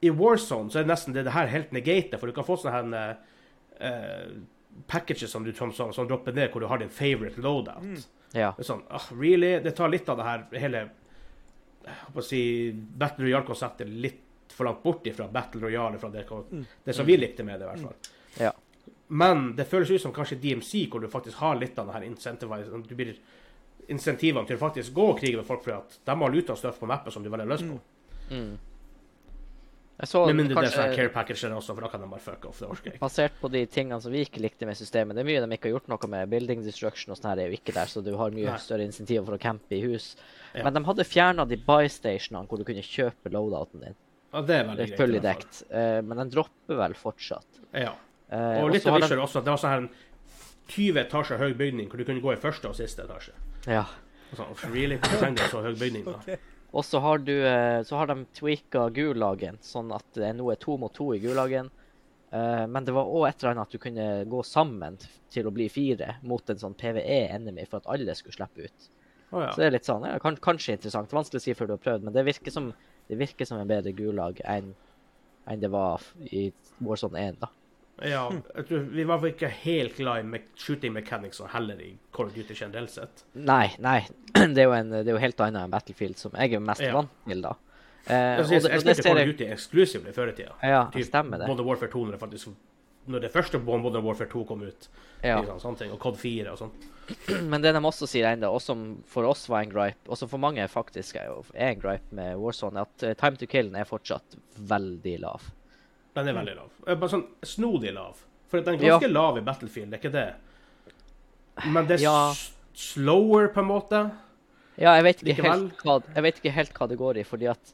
I 0.01 0.09
Warzone 0.17 0.71
så 0.73 0.79
er 0.79 0.87
det 0.87 0.93
nesten 0.95 1.13
det, 1.13 1.27
det 1.27 1.35
her 1.35 1.51
helt 1.51 1.71
negatet, 1.77 2.17
for 2.19 2.25
du 2.25 2.33
kan 2.33 2.47
få 2.47 2.57
sånne 2.57 2.73
her 2.97 3.19
eh, 3.85 4.31
packages 4.87 5.31
som 5.31 5.43
du 5.43 5.53
som, 5.53 5.71
som, 5.73 5.93
som 5.93 6.07
dropper 6.07 6.33
ned, 6.35 6.51
hvor 6.51 6.63
du 6.63 6.67
har 6.67 6.81
din 6.81 6.89
favorite 6.89 7.41
loadout. 7.41 7.83
Mm. 7.83 8.01
ja. 8.33 8.51
Det 8.57 8.63
er 8.65 8.69
sånn, 8.71 8.83
oh, 8.89 9.07
really? 9.19 9.59
Det 9.63 9.75
tar 9.77 9.91
litt 9.91 10.09
av 10.09 10.19
det 10.19 10.27
her 10.27 10.47
hele 10.63 10.89
jeg 11.81 12.13
å 12.13 12.23
si, 12.25 12.41
Battle 12.73 13.25
Royale-konseptet 13.25 13.89
litt 13.89 14.19
for 14.53 14.67
langt 14.67 14.83
bort 14.83 15.07
ifra 15.07 15.25
Battle 15.31 15.63
Royale, 15.63 15.97
fra 15.97 16.09
det, 16.13 16.27
Mm. 16.29 16.65
det 16.83 16.93
som 16.93 17.05
vi 17.05 17.17
likte 17.17 17.43
med 17.43 17.59
det, 17.59 17.65
i 17.65 17.69
hvert 17.69 17.81
fall. 17.81 18.11
Ja. 18.37 18.51
Men 19.07 19.55
det 19.55 19.65
føles 19.65 19.89
ut 19.91 20.01
som 20.01 20.13
kanskje 20.13 20.37
DMC, 20.39 20.87
hvor 20.91 21.01
du 21.01 21.07
faktisk 21.07 21.37
har 21.37 21.55
litt 21.55 21.79
av 21.79 21.87
det 21.87 21.93
her 21.93 22.03
incentivize, 22.07 22.83
du 22.87 22.95
blir 22.95 23.15
insentivene 23.87 24.47
til 24.47 24.55
å 24.55 24.61
faktisk 24.61 24.93
gå 24.93 25.07
og 25.13 25.19
krige 25.19 25.39
med 25.39 25.47
folk, 25.47 25.63
fordi 25.65 25.77
at 25.77 25.97
de 26.05 26.15
har 26.21 26.31
luta 26.31 26.55
støff 26.55 26.79
på 26.79 26.87
mappet 26.87 27.13
som 27.13 27.23
du 27.23 27.29
veldig 27.29 27.47
løs 27.49 27.63
på. 27.65 27.79
Mm. 28.31 28.53
Så 30.03 30.25
Med 30.25 30.35
mindre 30.35 30.61
det 30.63 30.71
er 30.73 30.77
sånn 30.81 30.95
care 30.95 31.09
package 31.13 31.43
også, 31.53 31.75
for 31.75 31.81
da 31.81 31.87
kan 31.89 32.01
de 32.01 32.07
bare 32.09 32.19
fuck 32.19 32.45
off. 32.49 32.59
Det 32.59 32.67
orker 32.69 32.91
jeg. 32.91 32.99
Basert 32.99 33.33
på 33.39 33.51
de 33.51 33.65
tingene 33.69 34.01
som 34.01 34.11
vi 34.11 34.23
ikke 34.25 34.41
likte 34.41 34.65
med 34.65 34.75
systemet. 34.75 35.13
Det 35.13 35.21
er 35.21 35.27
mye 35.29 35.41
de 35.45 35.57
ikke 35.57 35.69
har 35.69 35.75
gjort 35.79 35.87
noe 35.93 36.07
med. 36.09 36.29
Building 36.31 36.63
destruction 36.65 37.11
og 37.13 37.17
sånn 37.19 37.29
her 37.29 37.37
er 37.43 37.51
jo 37.51 37.57
ikke 37.59 37.73
der, 37.75 37.85
så 37.85 38.01
du 38.03 38.15
har 38.17 38.31
mye 38.31 38.49
Nei. 38.49 38.57
større 38.57 38.81
insentiver 38.87 39.25
for 39.25 39.37
å 39.37 39.39
campe 39.39 39.77
i 39.77 39.81
hus. 39.85 40.15
Ja. 40.55 40.63
Men 40.63 40.73
de 40.73 40.83
hadde 40.87 41.05
fjerna 41.05 41.45
de 41.47 41.57
buy-stationene 41.57 42.47
hvor 42.47 42.57
du 42.57 42.63
kunne 42.65 42.81
kjøpe 42.81 43.29
loadouten 43.29 43.79
din. 43.85 43.95
Ja, 44.33 44.41
det 44.41 44.55
er 44.55 44.63
veldig 44.71 44.77
Det 44.87 44.99
er 44.99 45.07
greit. 45.07 45.21
dekt. 45.21 45.63
uh, 45.69 46.01
men 46.01 46.17
den 46.17 46.29
dropper 46.29 46.75
vel 46.81 46.93
fortsatt. 46.93 47.61
Ja. 47.73 47.93
Eh, 48.31 48.63
Og 48.63 48.71
litt 48.71 48.81
så 48.83 48.93
av 48.95 49.01
de- 49.01 49.15
også 49.17 49.37
at 49.39 49.43
det 49.45 49.51
var 49.51 49.57
sånn 49.57 49.69
her 49.69 49.77
en 49.77 49.89
20 50.67 50.97
etasjer 51.05 51.37
høy 51.37 51.53
bygning, 51.53 51.89
hvor 51.89 51.97
du 51.97 52.05
kunne 52.05 52.21
gå 52.21 52.31
i 52.33 52.37
første 52.39 52.65
og 52.69 52.75
siste 52.75 53.03
etasje. 53.03 53.33
Ja. 53.67 53.85
Og 54.31 54.37
Sånn, 54.37 54.51
"Uff, 54.51 54.63
really? 54.71 54.97
Trenger 54.97 55.35
du 55.35 55.43
så 55.51 55.61
høy 55.61 55.75
bygning, 55.75 56.05
da? 56.05 56.11
Ok. 56.27 56.39
Og 56.71 56.85
så 56.87 57.01
har 57.03 57.19
du 57.19 57.33
eh, 57.35 57.81
Så 57.83 57.97
har 57.99 58.07
de 58.07 58.25
tweaka 58.37 58.87
gulagen, 58.95 59.59
sånn 59.61 59.91
at 59.95 60.07
det 60.15 60.31
nå 60.37 60.51
er 60.53 60.59
to 60.61 60.77
mot 60.79 60.93
to 60.95 61.09
i 61.15 61.19
gulagen. 61.19 61.69
Eh, 62.31 62.65
men 62.67 62.87
det 62.87 62.95
var 62.95 63.11
òg 63.11 63.27
et 63.27 63.41
eller 63.41 63.55
annet 63.55 63.67
at 63.67 63.75
du 63.75 63.81
kunne 63.83 64.07
gå 64.31 64.43
sammen 64.47 64.95
til 65.31 65.47
å 65.49 65.53
bli 65.55 65.67
fire 65.71 66.15
mot 66.23 66.49
en 66.49 66.61
sånn 66.61 66.77
PVE-enemy 66.79 67.67
for 67.67 67.81
at 67.81 67.89
alle 67.91 68.15
skulle 68.15 68.37
slippe 68.39 68.69
ut. 68.69 68.87
Å, 69.31 69.49
Så 69.51 69.59
det 69.59 69.67
er 69.67 69.75
litt 69.75 69.87
sånn, 69.87 70.07
ja, 70.07 70.15
kan, 70.23 70.39
kanskje 70.39 70.77
interessant. 70.77 71.11
Vanskelig 71.15 71.43
å 71.43 71.43
si 71.43 71.55
før 71.55 71.71
du 71.71 71.75
har 71.75 71.83
prøvd, 71.83 72.07
men 72.07 72.15
det 72.15 72.23
virker 72.27 72.55
som, 72.55 72.71
det 73.11 73.19
virker 73.19 73.47
som 73.47 73.59
en 73.59 73.69
bedre 73.69 73.93
gulag 73.95 74.39
enn 74.47 74.73
enn 75.49 75.57
det 75.57 75.71
var 75.73 76.03
i 76.29 76.51
Warzone 76.85 77.17
1. 77.17 77.39
da. 77.41 77.47
Ja, 78.01 78.23
jeg 78.55 78.65
tror 78.67 78.85
vi 78.95 79.03
var 79.05 79.19
vel 79.21 79.33
ikke 79.35 79.49
helt 79.61 79.97
glad 79.99 80.25
i 80.35 80.39
shooting 80.57 80.93
mechanics 80.95 81.39
og 81.43 81.49
heller 81.53 81.77
i 81.83 81.91
Call 82.15 82.27
of 82.31 82.33
Duty 82.33 82.55
generelt 82.57 82.89
sett. 82.89 83.25
Nei, 83.35 83.67
nei. 83.79 83.99
Det 84.33 84.63
er 84.63 84.63
jo, 84.65 84.71
en, 84.73 84.89
det 84.89 85.03
er 85.07 85.13
jo 85.13 85.21
helt 85.21 85.41
annet 85.45 85.65
enn 85.67 85.73
Battlefield, 85.73 86.17
som 86.17 86.31
jeg 86.39 86.53
er 86.57 86.63
mest 86.63 86.81
Ja. 86.81 86.93
vant 86.95 87.11
til, 87.27 87.41
da. 87.45 87.51
Eh, 88.07 88.41
Jeg, 88.41 88.63
jeg 88.63 88.81
spilte 88.81 89.03
Call 89.05 89.19
of 89.21 89.27
Duty 89.29 89.45
eksklusivt 89.53 90.07
i 90.09 90.13
før 90.15 90.31
tida. 90.33 90.55
Ja, 90.65 90.85
Typ 90.93 91.05
stemmer 91.05 91.37
det. 91.43 91.47
Modern 91.51 91.67
Warfare 91.67 91.91
2 91.93 92.05
når 92.07 92.15
det 92.17 92.21
faktisk 92.23 92.49
Når 93.11 93.21
det 93.21 93.31
første 93.33 93.57
Modern 93.61 94.03
Warfare 94.05 94.29
2 94.29 94.43
kom 94.49 94.61
ut. 94.65 94.87
Ja. 95.23 95.39
Liksom, 95.41 95.59
sånne 95.61 95.77
ting, 95.83 95.91
og 95.93 95.99
COD 96.01 96.17
4 96.21 96.51
og 96.55 96.57
sånn. 96.63 96.73
Men 97.51 97.61
det 97.61 97.73
de 97.75 97.81
også 97.85 98.07
sier 98.09 98.31
ennå, 98.31 98.49
og 98.53 98.61
som 98.61 98.83
for 99.09 99.25
oss 99.29 99.45
var 99.49 99.61
en 99.65 99.71
gripe, 99.73 100.01
og 100.09 100.17
som 100.17 100.29
for 100.31 100.41
mange 100.41 100.65
faktisk 100.69 101.17
er, 101.21 101.29
jo- 101.29 101.45
er 101.53 101.75
en 101.75 101.81
gripe 101.81 102.13
med 102.17 102.37
Warzone, 102.41 102.77
er 102.81 102.89
at 102.89 103.03
eh, 103.11 103.13
time 103.19 103.37
to 103.41 103.45
kill 103.49 103.69
er 103.75 103.85
fortsatt 103.89 104.37
veldig 104.57 105.19
lav. 105.21 105.49
Den 106.15 106.27
er 106.27 106.33
veldig 106.35 106.55
lav. 106.57 106.71
Eh, 106.87 106.95
Bare 106.99 107.09
sånn 107.13 107.27
snodig 107.47 107.93
lav. 107.95 108.17
For 108.51 108.59
den 108.61 108.75
er 108.75 108.83
Ja. 108.83 108.99
ganske 108.99 109.11
lav 109.11 109.37
i 109.37 109.41
Battlefield, 109.41 109.91
det 109.91 109.99
er 109.99 110.09
ikke 110.09 110.11
det. 110.11 110.35
Men 111.71 111.87
det 111.87 111.99
er 111.99 112.03
Ja. 112.03 112.33
slower, 112.73 113.47
på 113.49 113.59
en 113.61 113.67
måte. 113.67 114.11
Ja, 114.77 114.95
jeg 114.95 115.03
vet, 115.03 115.23
ikke 115.23 115.43
helt 115.43 115.77
hva, 115.83 116.01
jeg 116.15 116.23
vet 116.23 116.35
ikke 116.41 116.51
helt 116.55 116.73
hva 116.73 116.87
det 116.89 116.97
går 116.97 117.17
i, 117.17 117.23
fordi 117.23 117.47
at 117.51 117.73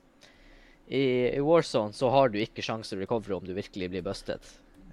i, 0.89 1.36
i 1.38 1.39
Warzone 1.39 1.93
så 1.93 2.10
har 2.12 2.30
du 2.30 2.38
ikke 2.39 2.63
sjanse 2.65 2.89
til 2.89 3.00
å 3.00 3.06
recovere 3.06 3.38
om 3.38 3.45
du 3.45 3.54
virkelig 3.54 3.89
blir 3.91 4.04
busted. 4.04 4.39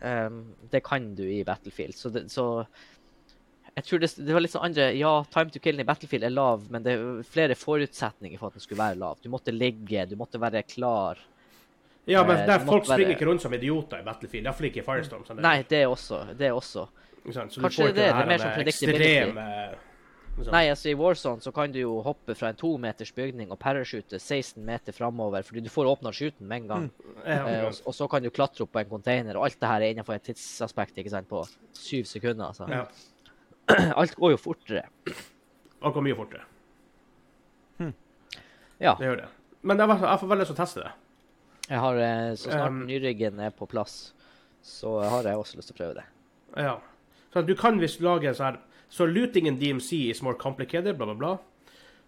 Um, 0.03 0.55
det 0.71 0.83
kan 0.85 1.15
du 1.15 1.23
i 1.25 1.43
Battlefield, 1.45 1.95
så, 1.95 2.11
det, 2.13 2.27
så 2.31 2.67
jeg 3.77 3.85
tror 3.85 3.99
det, 4.01 4.11
det 4.27 4.35
var 4.35 4.41
litt 4.45 4.53
sånn 4.53 4.65
andre 4.69 4.89
Ja, 4.99 5.23
time 5.33 5.51
to 5.51 5.59
kill 5.59 5.81
i 5.81 5.87
Battlefield 5.87 6.25
er 6.25 6.31
lav, 6.35 6.69
men 6.71 6.83
det 6.85 6.93
er 6.99 7.23
flere 7.27 7.57
forutsetninger 7.59 8.39
for 8.39 8.49
at 8.49 8.59
den 8.59 8.61
skulle 8.65 8.83
være 8.85 8.99
lav. 9.01 9.19
Du 9.23 9.31
måtte 9.33 9.53
ligge, 9.55 10.07
du 10.09 10.17
måtte 10.17 10.39
være 10.43 10.63
klar. 10.69 11.19
Ja, 12.07 12.25
men 12.25 12.37
Eh, 12.37 12.47
der 12.47 12.59
det 12.59 12.67
folk 12.67 12.85
springer 12.85 13.15
ikke 13.17 13.27
rundt 13.27 13.43
som 13.43 13.55
idioter 13.57 14.01
i 14.01 14.05
Battlefield. 14.05 14.45
Iallfall 14.47 14.67
ikke 14.69 14.83
i 14.83 14.85
Firestorm. 14.85 15.25
sånn 15.25 15.41
Nei, 15.41 15.63
det 15.69 15.83
er 15.83 15.89
også. 15.89 16.37
Det 16.37 16.47
er 16.51 16.53
også. 16.53 16.89
Sånn? 17.33 17.49
Så 17.51 17.57
du 17.57 17.65
kanskje 17.65 17.83
får 17.83 17.89
det 17.89 17.95
det, 17.95 18.09
er 18.13 18.27
mer 18.27 18.39
som 18.39 18.51
predictability. 18.53 19.33
liksom. 20.37 20.51
Nei, 20.51 20.65
altså 20.69 20.89
i 20.91 20.95
Warzone 20.99 21.41
så 21.41 21.53
kan 21.55 21.71
du 21.73 21.79
jo 21.79 22.03
hoppe 22.03 22.35
fra 22.35 22.49
en 22.51 22.57
to 22.59 22.77
meters 22.77 23.13
bygning 23.15 23.53
og 23.55 23.59
parachute 23.59 24.19
16 24.19 24.65
meter 24.67 24.93
framover, 24.93 25.43
fordi 25.47 25.61
du 25.63 25.71
får 25.71 25.87
åpna 25.87 26.11
skuten 26.13 26.49
med 26.49 26.63
en 26.63 26.69
gang. 26.69 26.91
Ja, 27.25 27.47
Eh, 27.47 27.65
og, 27.67 27.79
og 27.87 27.95
så 27.95 28.09
kan 28.11 28.23
du 28.23 28.31
klatre 28.31 28.65
opp 28.67 28.73
på 28.73 28.81
en 28.81 28.89
container, 28.91 29.37
og 29.37 29.45
alt 29.47 29.61
det 29.61 29.69
her 29.69 29.81
er 29.81 29.95
innenfor 29.95 30.15
et 30.15 30.25
tidsaspekt 30.27 30.99
ikke 30.99 31.11
sant, 31.11 31.29
på 31.29 31.47
syv 31.73 32.05
sekunder. 32.05 32.51
Altså. 32.51 32.67
ja. 32.69 32.85
Alt 33.97 34.15
går 34.17 34.35
jo 34.35 34.37
fortere. 34.37 34.83
Alt 35.81 35.95
går 35.95 36.03
mye 36.05 36.17
fortere. 36.19 36.45
Ja. 38.81 38.95
Det 38.99 39.07
gjør 39.07 39.17
det. 39.23 39.29
Men 39.63 39.79
jeg 39.79 39.89
får 39.89 40.29
veldig 40.29 40.43
lyst 40.43 40.51
til 40.53 40.57
å 40.59 40.61
teste 40.65 40.83
det. 40.83 40.91
Jeg 41.69 41.81
har, 41.81 41.95
eh, 41.97 42.35
så 42.37 42.51
snart 42.51 42.71
Um, 42.71 42.87
nyryggen 42.87 43.41
er 43.41 43.51
på 43.51 43.67
plass, 43.67 44.15
så 44.63 45.01
har 45.01 45.23
jeg 45.23 45.37
også 45.37 45.57
lyst 45.57 45.69
til 45.69 45.75
å 45.75 45.81
prøve 45.83 45.95
det. 45.95 46.05
Ja. 46.57 46.77
Så 47.33 47.43
du 47.47 47.55
kan 47.55 47.81
visst 47.81 48.01
lage 48.01 48.29
en 48.29 48.35
sånn 48.35 48.59
Så 48.91 49.07
looting 49.07 49.47
in 49.47 49.59
DMC 49.59 50.11
is 50.11 50.23
more 50.23 50.35
complicated, 50.35 50.97
bla, 50.97 51.07
bla, 51.07 51.15
bla. 51.15 51.39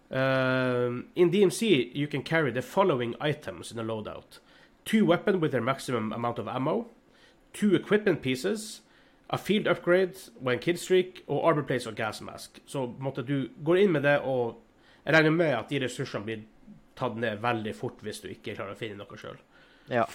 Uh, 0.09 1.03
in 1.15 1.29
DMC, 1.31 1.91
you 1.93 2.07
can 2.07 2.23
carry 2.23 2.49
the 2.51 2.61
following 2.61 3.13
items 3.19 3.71
in 3.71 3.79
a 3.79 3.83
loadout. 3.83 4.39
Two 4.85 5.05
weapons 5.05 5.41
with 5.41 5.51
their 5.51 5.61
maximum 5.61 6.13
amount 6.13 6.39
of 6.39 6.47
ammo. 6.47 6.85
Two 7.53 7.75
equipment 7.75 8.21
pieces. 8.21 8.81
A 9.29 9.37
field 9.37 9.67
upgrade 9.67 10.15
og 10.41 10.53
en 10.53 10.59
killstreak 10.59 11.23
og 11.27 11.49
armor 11.49 11.63
place 11.63 11.89
og 11.89 11.95
gas 11.95 12.21
mask. 12.21 12.61
Så 12.65 12.95
måtte 12.99 13.21
du 13.21 13.49
gå 13.65 13.73
inn 13.73 13.91
med 13.91 14.03
det, 14.03 14.21
og 14.21 14.61
jeg 15.05 15.13
regner 15.13 15.31
med 15.31 15.51
at 15.57 15.69
de 15.69 15.81
ressursene 15.83 16.23
blir 16.23 16.45
tatt 16.97 17.17
ned 17.21 17.41
veldig 17.43 17.73
fort 17.77 18.01
hvis 18.05 18.21
du 18.23 18.29
ikke 18.31 18.55
klarer 18.57 18.75
å 18.75 18.79
finne 18.79 18.99
noe 19.01 19.19
sjøl. 19.19 19.37
Ja. 19.93 20.05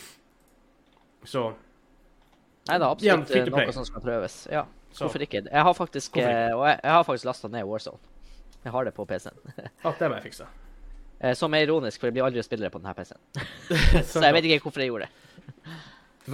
Så, 1.25 1.53
Nei, 2.69 2.79
det 2.79 2.85
er 2.87 2.89
absolutt 2.91 3.31
eh, 3.35 3.51
noe 3.51 3.75
som 3.75 3.87
skal 3.87 4.03
prøves. 4.05 4.41
Ja, 4.53 4.65
så 4.93 5.07
hvorfor 5.07 5.25
ikke? 5.25 5.45
Jeg 5.49 5.67
har 5.69 5.75
faktisk, 5.79 6.19
eh, 6.23 6.51
og 6.55 6.67
jeg, 6.69 6.81
jeg 6.83 6.97
har 6.97 7.07
faktisk 7.07 7.29
lasta 7.31 7.51
ned 7.51 7.67
Warzone. 7.67 7.99
Jeg 8.63 8.75
har 8.75 8.87
det 8.87 8.93
på 8.95 9.07
PC-en. 9.11 9.39
ah, 9.83 9.95
det 9.99 10.11
må 10.11 10.19
jeg 10.21 10.29
fikse. 10.31 10.49
Eh, 11.23 11.37
Som 11.39 11.55
er 11.55 11.63
ironisk, 11.63 12.01
for 12.01 12.09
jeg 12.11 12.17
blir 12.17 12.25
aldri 12.27 12.43
spillere 12.43 12.67
på 12.75 12.81
denne 12.83 12.97
PC-en. 12.99 13.21
Så 14.11 14.19
jeg 14.25 14.35
vet 14.35 14.47
ikke 14.49 14.65
hvorfor 14.65 14.83
jeg 14.83 14.89
gjorde 14.91 15.07
det. 15.07 15.77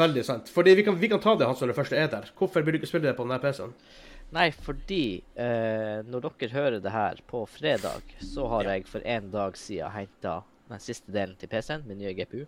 Veldig 0.00 0.22
sant. 0.24 0.48
Fordi 0.52 0.72
vi 0.78 0.84
kan, 0.87 0.96
vi 0.96 1.11
kan 1.12 1.20
ta 1.20 1.34
det, 1.37 1.44
han 1.44 1.56
som 1.58 1.68
det 1.68 1.76
første 1.76 1.96
er 2.00 2.08
der. 2.08 2.30
Hvorfor 2.38 2.64
blir 2.64 2.72
du 2.72 2.78
ikke 2.80 2.88
spillere 2.88 3.12
på 3.16 3.26
denne 3.26 3.37
PC-en? 3.42 3.74
Nei, 4.34 4.50
fordi 4.52 5.02
eh, 5.40 6.02
når 6.04 6.26
dere 6.26 6.50
hører 6.52 6.82
det 6.84 6.92
her 6.92 7.20
på 7.30 7.46
fredag, 7.48 8.02
så 8.20 8.44
har 8.52 8.68
jeg 8.68 8.84
for 8.90 9.04
en 9.08 9.30
dag 9.32 9.56
siden 9.56 9.90
henta 9.94 10.34
den 10.68 10.82
siste 10.84 11.12
delen 11.14 11.36
til 11.40 11.48
PC-en, 11.48 11.86
min 11.88 11.98
nye 12.02 12.12
GPU. 12.18 12.44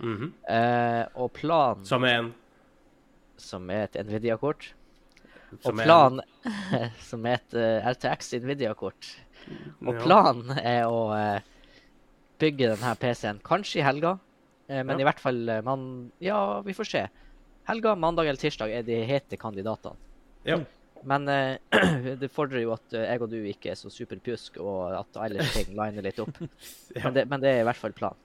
Mhm. 0.00 0.30
Eh, 0.48 1.04
og 1.18 1.32
planen, 1.36 1.84
Som 1.84 2.04
er 2.08 2.20
en 2.22 2.34
som 3.38 3.68
er 3.70 3.84
et 3.86 3.94
Nvidia-kort, 4.06 4.72
og 5.64 5.76
planen, 5.78 6.20
som 7.08 7.26
er 7.28 7.36
et 7.38 7.54
uh, 7.54 7.86
RTX 7.92 8.32
Nvidia-kort. 8.42 9.12
Og 9.86 9.92
Ja. 9.94 10.00
planen 10.02 10.50
er 10.58 10.88
å 10.90 11.04
uh, 11.14 11.38
bygge 12.42 12.72
denne 12.72 12.94
PC-en 12.98 13.38
kanskje 13.46 13.78
i 13.78 13.84
helga, 13.86 14.16
eh, 14.68 14.82
men 14.82 14.96
Ja. 14.98 15.04
i 15.04 15.06
hvert 15.06 15.20
fall 15.22 15.38
eh, 15.48 15.62
man 15.62 16.10
Ja, 16.20 16.60
vi 16.66 16.74
får 16.74 16.90
se. 16.90 17.04
Helga, 17.68 17.94
mandag 17.94 18.26
eller 18.26 18.40
tirsdag 18.40 18.72
er 18.74 18.82
de 18.82 19.04
hete 19.06 19.36
kandidatene. 19.38 19.96
Ja. 20.44 20.58
Men 21.06 21.28
eh, 21.28 21.58
det 22.20 22.30
fordrer 22.34 22.62
jo 22.64 22.72
at 22.74 22.92
eh, 22.96 23.04
jeg 23.12 23.22
og 23.22 23.30
du 23.30 23.36
ikke 23.46 23.70
er 23.70 23.78
så 23.78 23.90
superpjusk, 23.92 24.56
og 24.62 24.94
at 24.98 25.18
alle 25.22 25.44
ting 25.54 25.70
liner 25.76 26.02
litt 26.02 26.18
opp. 26.24 26.34
Ja. 26.96 27.04
Men, 27.04 27.14
det, 27.14 27.26
men 27.30 27.40
det 27.44 27.50
er 27.52 27.60
i 27.62 27.66
hvert 27.68 27.76
fall 27.78 27.92
planen. 27.94 28.18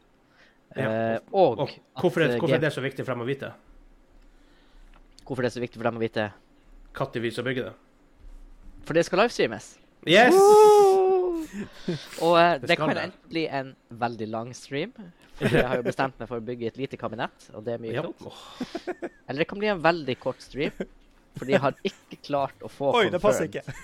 Ja. 0.75 0.88
Eh, 0.89 1.19
og 1.31 1.59
Og 1.67 1.69
hvorfor 2.01 2.23
er, 2.25 2.31
eh, 2.33 2.39
hvorfor 2.41 2.55
er 2.57 2.63
det 2.63 2.73
så 2.73 2.81
viktig 2.81 3.05
for 3.05 3.13
dem 3.13 3.21
å 3.25 3.29
vite? 3.29 3.51
hvorfor 5.23 5.45
det 5.45 5.51
er 5.53 5.55
så 5.55 5.62
viktig 5.63 5.79
for 5.79 5.88
dem 5.88 5.95
å 5.99 6.01
vite? 6.03 6.23
Når 6.97 7.21
vi 7.23 7.29
skal 7.31 7.45
bygge 7.47 7.63
det? 7.69 7.73
For 8.83 8.93
det 8.97 9.05
skal 9.07 9.21
livestreames. 9.23 9.67
Yes! 10.09 10.36
Og 12.21 12.36
eh, 12.39 12.57
Det 12.62 12.67
det 12.73 12.77
kan 12.79 12.89
det. 12.91 13.03
enten 13.07 13.29
bli 13.31 13.45
en 13.47 13.69
veldig 14.03 14.27
lang 14.33 14.51
stream, 14.57 14.91
for 15.38 15.47
jeg 15.53 15.63
har 15.69 15.79
jo 15.79 15.86
bestemt 15.86 16.19
meg 16.19 16.27
for 16.29 16.41
å 16.41 16.45
bygge 16.45 16.67
et 16.73 16.77
lite 16.81 16.97
kabinett, 16.99 17.47
og 17.53 17.63
det 17.67 17.77
er 17.77 17.83
mye 17.86 17.93
Ja. 17.95 18.03
klokt. 18.03 18.49
Eller 19.27 19.43
det 19.43 19.47
kan 19.49 19.59
bli 19.62 19.69
en 19.71 19.81
veldig 19.83 20.17
kort 20.21 20.41
stream, 20.43 20.73
for 21.38 21.50
de 21.50 21.60
har 21.60 21.76
ikke 21.88 22.19
klart 22.26 22.63
å 22.63 22.69
få 22.72 22.91
Oi, 23.00 23.08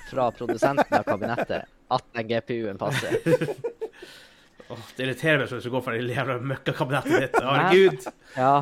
fra 0.10 0.30
produsenten 0.36 0.98
av 1.00 1.06
kabinettet 1.08 1.70
at 1.90 2.06
den 2.14 2.28
GPU-en 2.30 2.78
passer. 2.82 3.18
oh, 4.70 4.84
det 4.96 5.06
irriterer 5.08 5.42
meg 5.42 5.50
så 5.50 5.58
hvis 5.58 5.68
du 5.68 5.74
går 5.74 5.86
for 5.86 5.98
det 5.98 6.14
jævla 6.14 6.38
møkkakabinettet 6.54 7.26
ditt. 7.26 7.40
Herregud. 7.50 8.08
Ja, 8.38 8.54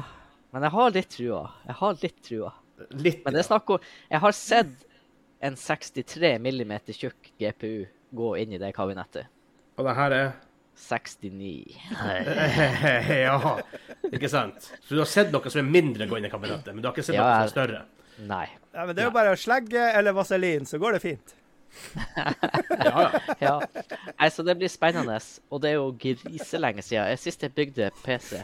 men 0.56 0.68
jeg 0.68 0.76
har 0.78 0.96
litt 0.96 1.12
trua. 1.18 1.44
Jeg 1.68 1.80
har 1.82 2.02
litt 2.04 2.20
trua. 2.24 2.54
Litt. 2.96 3.24
Men 3.26 3.34
det 3.34 3.42
er 3.42 3.48
snakk 3.48 3.72
om 3.74 3.86
Jeg 4.12 4.22
har 4.22 4.36
sett 4.38 4.84
en 5.48 5.56
63 5.58 6.36
mm 6.42 6.74
tjukk 6.94 7.32
GPU 7.42 7.88
gå 8.18 8.30
inn 8.42 8.54
i 8.56 8.62
det 8.62 8.72
kabinettet. 8.78 9.28
Og 9.78 9.86
det 9.86 9.96
her 9.98 10.16
er 10.16 10.30
69. 10.78 11.76
Ja, 13.28 13.58
ikke 14.12 14.30
sant? 14.30 14.72
Så 14.82 14.96
du 14.96 15.02
har 15.02 15.10
sett 15.10 15.34
noe 15.34 15.52
som 15.52 15.62
er 15.64 15.70
mindre 15.70 16.08
gå 16.10 16.20
inn 16.20 16.28
i 16.30 16.32
kabinettet, 16.32 16.72
men 16.74 16.82
du 16.84 16.90
har 16.90 16.96
ikke 16.96 17.06
sett 17.06 17.18
Ja, 17.18 17.26
noe 17.26 17.38
som 17.42 17.50
er 17.50 17.54
større? 17.54 17.84
Nei. 18.26 18.46
Ja, 18.74 18.86
men 18.86 18.96
det 18.96 19.04
er 19.04 19.10
jo 19.10 19.14
bare 19.16 19.34
å 19.36 19.38
slegge 19.40 19.82
eller 19.94 20.16
vaselin, 20.18 20.66
så 20.66 20.80
går 20.82 20.98
det 20.98 21.02
fint. 21.04 21.34
Ja, 22.18 23.02
ja. 23.04 23.34
Ja. 23.42 23.56
Nei, 24.18 24.30
så 24.34 24.44
det 24.46 24.56
blir 24.58 24.70
spennende. 24.72 25.18
Og 25.54 25.62
det 25.62 25.72
er 25.72 25.76
jo 25.78 25.92
griselenge 26.00 26.82
siden. 26.86 27.18
Sist 27.22 27.44
jeg 27.44 27.54
bygde 27.54 27.90
PC, 28.06 28.40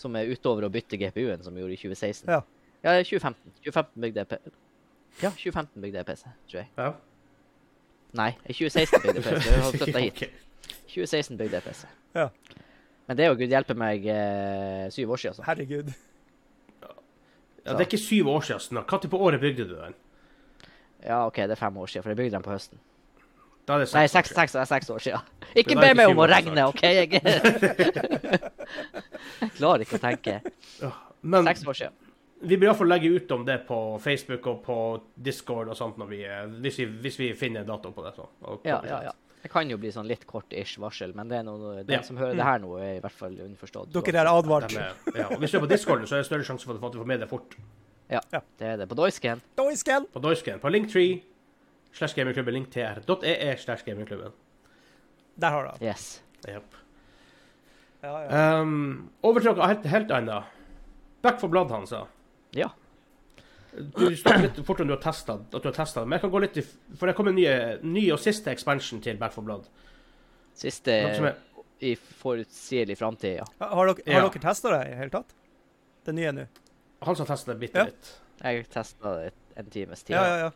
som 0.00 0.14
er 0.16 0.30
utover 0.32 0.64
å 0.68 0.70
bytte 0.72 0.96
GPU-en, 1.00 1.42
som 1.44 1.56
jeg 1.56 1.64
gjorde 1.64 1.76
i 1.76 1.80
2016. 1.82 2.30
Ja. 2.30 2.40
Ja, 2.84 2.94
2015. 3.00 3.56
2015 3.64 4.00
bygde 4.04 4.22
jeg 4.22 4.28
P 4.28 4.38
Ja, 5.22 5.30
2015 5.30 5.82
bygde 5.84 6.00
jeg 6.02 6.06
PC, 6.08 6.24
tror 6.50 6.58
jeg. 6.62 6.70
ja. 6.78 6.92
Nei, 8.14 8.30
2016 8.46 9.02
bygde 9.02 9.20
jeg 9.20 9.24
PC. 9.26 9.50
Jeg 9.50 9.62
har 9.64 9.72
flyttet 9.74 10.02
hit. 10.06 10.40
2016 10.94 11.38
bygde 11.40 11.58
jeg 11.58 11.64
PC. 11.68 11.86
Ja. 12.14 12.28
Men 13.08 13.18
det 13.18 13.24
er 13.24 13.32
jo 13.32 13.38
gud 13.40 13.52
hjelpe 13.52 13.74
meg 13.76 14.04
eh, 14.08 14.84
syv 14.94 15.10
år 15.16 15.20
siden. 15.20 15.34
Altså. 15.34 15.46
Herregud. 15.48 15.90
Ja, 17.64 17.72
det 17.72 17.80
er 17.80 17.86
ikke 17.88 17.98
syv 18.02 18.28
år 18.28 18.40
siden 18.44 18.60
snart. 18.60 18.90
Når 18.92 19.08
på 19.10 19.18
året 19.18 19.40
bygde 19.40 19.64
du 19.68 19.74
den? 19.78 19.94
Ja, 21.04 21.26
OK, 21.26 21.36
det 21.36 21.50
er 21.50 21.60
fem 21.60 21.76
år 21.76 21.86
siden, 21.86 22.02
for 22.02 22.10
jeg 22.10 22.16
bygde 22.16 22.36
den 22.36 22.42
på 22.44 22.52
høsten. 22.52 22.78
Da 23.64 23.74
er 23.78 23.78
det 23.84 23.94
Nei, 23.96 24.06
seks, 24.12 24.28
seks, 24.36 24.54
år 24.54 24.64
siden. 24.64 24.66
seks, 24.66 24.68
seks 24.68 24.90
år 24.90 24.98
siden. 24.98 25.20
Ikke 25.56 25.76
be 25.78 25.86
er 25.88 25.94
meg 25.96 26.10
om 26.12 26.18
å 26.20 26.26
regne, 26.28 26.66
OK? 26.68 26.82
Jeg, 26.84 27.08
jeg 29.40 29.50
klarer 29.56 29.84
ikke 29.84 29.96
å 29.96 30.02
tenke. 30.02 30.34
Men 31.24 31.48
Seks 31.48 31.64
år 31.66 31.78
siden. 31.78 31.94
vi 32.44 32.58
bør 32.60 32.68
iallfall 32.68 32.90
legge 32.92 33.08
ut 33.14 33.30
om 33.32 33.44
det 33.48 33.58
på 33.68 33.78
Facebook 34.04 34.46
og 34.52 34.58
på 34.66 34.76
Discord 35.16 35.70
og 35.72 35.76
sånt 35.78 35.96
vi, 36.10 36.20
eh, 36.28 36.44
hvis, 36.60 36.78
vi, 36.82 36.86
hvis 37.06 37.16
vi 37.22 37.30
finner 37.38 37.64
dato 37.64 37.92
på 37.96 38.04
det. 38.04 38.12
Så, 38.18 38.28
Ja, 38.68 38.82
ja, 38.84 38.98
ja. 39.08 39.12
Det 39.44 39.50
kan 39.52 39.68
jo 39.68 39.76
bli 39.76 39.90
sånn 39.92 40.06
litt 40.08 40.22
kort-ish 40.26 40.78
varsel, 40.80 41.12
men 41.14 41.28
det 41.28 41.36
er 41.42 41.42
noe, 41.44 41.82
den 41.84 41.98
Ja. 41.98 42.02
som 42.02 42.16
hører 42.16 42.34
det 42.38 42.44
her 42.46 42.58
nå, 42.62 42.70
er 42.80 42.94
i 42.96 43.00
hvert 43.04 43.12
fall 43.12 43.34
underforstått. 43.44 43.90
Dere 43.92 44.22
er 44.22 44.30
advart. 44.30 44.72
Er, 44.72 44.94
ja. 45.14 45.26
og 45.28 45.38
Hvis 45.42 45.52
du 45.52 45.58
er 45.58 45.64
på 45.66 45.68
Discord, 45.68 46.06
så 46.08 46.16
er 46.16 46.22
det 46.24 46.28
større 46.30 46.46
sjanse 46.48 46.64
for 46.64 46.80
at 46.80 46.92
du 46.94 46.98
får 47.02 47.06
med 47.12 47.20
det 47.20 47.28
fort. 47.28 47.56
Ja, 48.10 48.20
Ja. 48.32 48.40
det 48.58 48.66
er 48.66 48.76
det. 48.80 48.88
På 48.88 48.96
Doisken. 48.96 49.42
Doisken! 49.56 50.06
På 50.12 50.20
Doisken, 50.24 50.58
på 50.60 50.70
Linktree 50.72 51.22
slash 51.92 52.14
gamingklubben, 52.16 52.54
linktr.ee 52.56 53.56
slash 53.58 53.84
gamingklubben. 53.84 54.32
Der 55.36 55.50
har 55.50 55.62
du 55.64 55.70
den. 55.78 55.88
Yes. 55.88 56.22
Yep. 56.48 56.64
Ja, 58.02 58.18
ja. 58.24 58.60
Um, 58.60 59.10
over 59.22 59.40
til 59.40 59.52
noe 59.54 59.66
helt, 59.68 59.84
helt 59.86 60.10
annet. 60.10 60.44
Back 61.22 61.38
for 61.40 61.48
blood, 61.48 61.70
han 61.70 61.86
sa. 61.86 62.06
Ja. 62.56 62.68
Du 63.74 64.16
snakker 64.16 64.42
litt 64.46 64.58
fort 64.66 64.80
om 64.84 64.86
du 64.88 64.94
har 64.94 65.02
testet, 65.02 65.48
at 65.54 65.62
du 65.62 65.68
har 65.68 65.74
testet 65.74 66.02
det, 66.02 66.06
men 66.08 66.16
jeg 66.18 66.24
kan 66.26 66.30
gå 66.30 66.42
litt 66.44 66.58
i, 66.60 66.62
for 66.98 67.10
det 67.10 67.14
kommer 67.18 67.34
en 67.34 67.38
ny, 67.40 67.46
ny 67.96 68.04
og 68.14 68.20
siste 68.22 68.52
expansion 68.52 69.00
til 69.02 69.16
Back 69.18 69.34
for 69.34 69.42
Blood. 69.46 69.66
Siste 70.54 70.94
er, 70.94 71.32
i 71.82 71.94
forutsigelig 71.98 72.96
framtid, 73.00 73.40
ja. 73.40 73.46
Har 73.58 73.90
dere, 73.90 74.04
har 74.06 74.20
Ja. 74.22 74.28
dere 74.28 74.42
testa 74.44 74.70
det 74.70 74.86
i 74.86 74.90
det 74.92 74.98
hele 75.00 75.10
tatt? 75.10 75.34
Det 76.06 76.14
nye 76.14 76.32
nå? 76.32 76.46
han 77.04 77.16
som 77.16 77.26
testet 77.26 77.52
det 77.52 77.60
bitte 77.60 77.78
Ja. 77.78 77.84
litt. 77.84 78.12
Jeg 78.42 78.68
testa 78.70 79.16
det 79.18 79.32
en 79.56 79.66
times 79.70 80.02
tid. 80.02 80.14
Ja, 80.16 80.24
ja, 80.26 80.36
ja. 80.36 80.50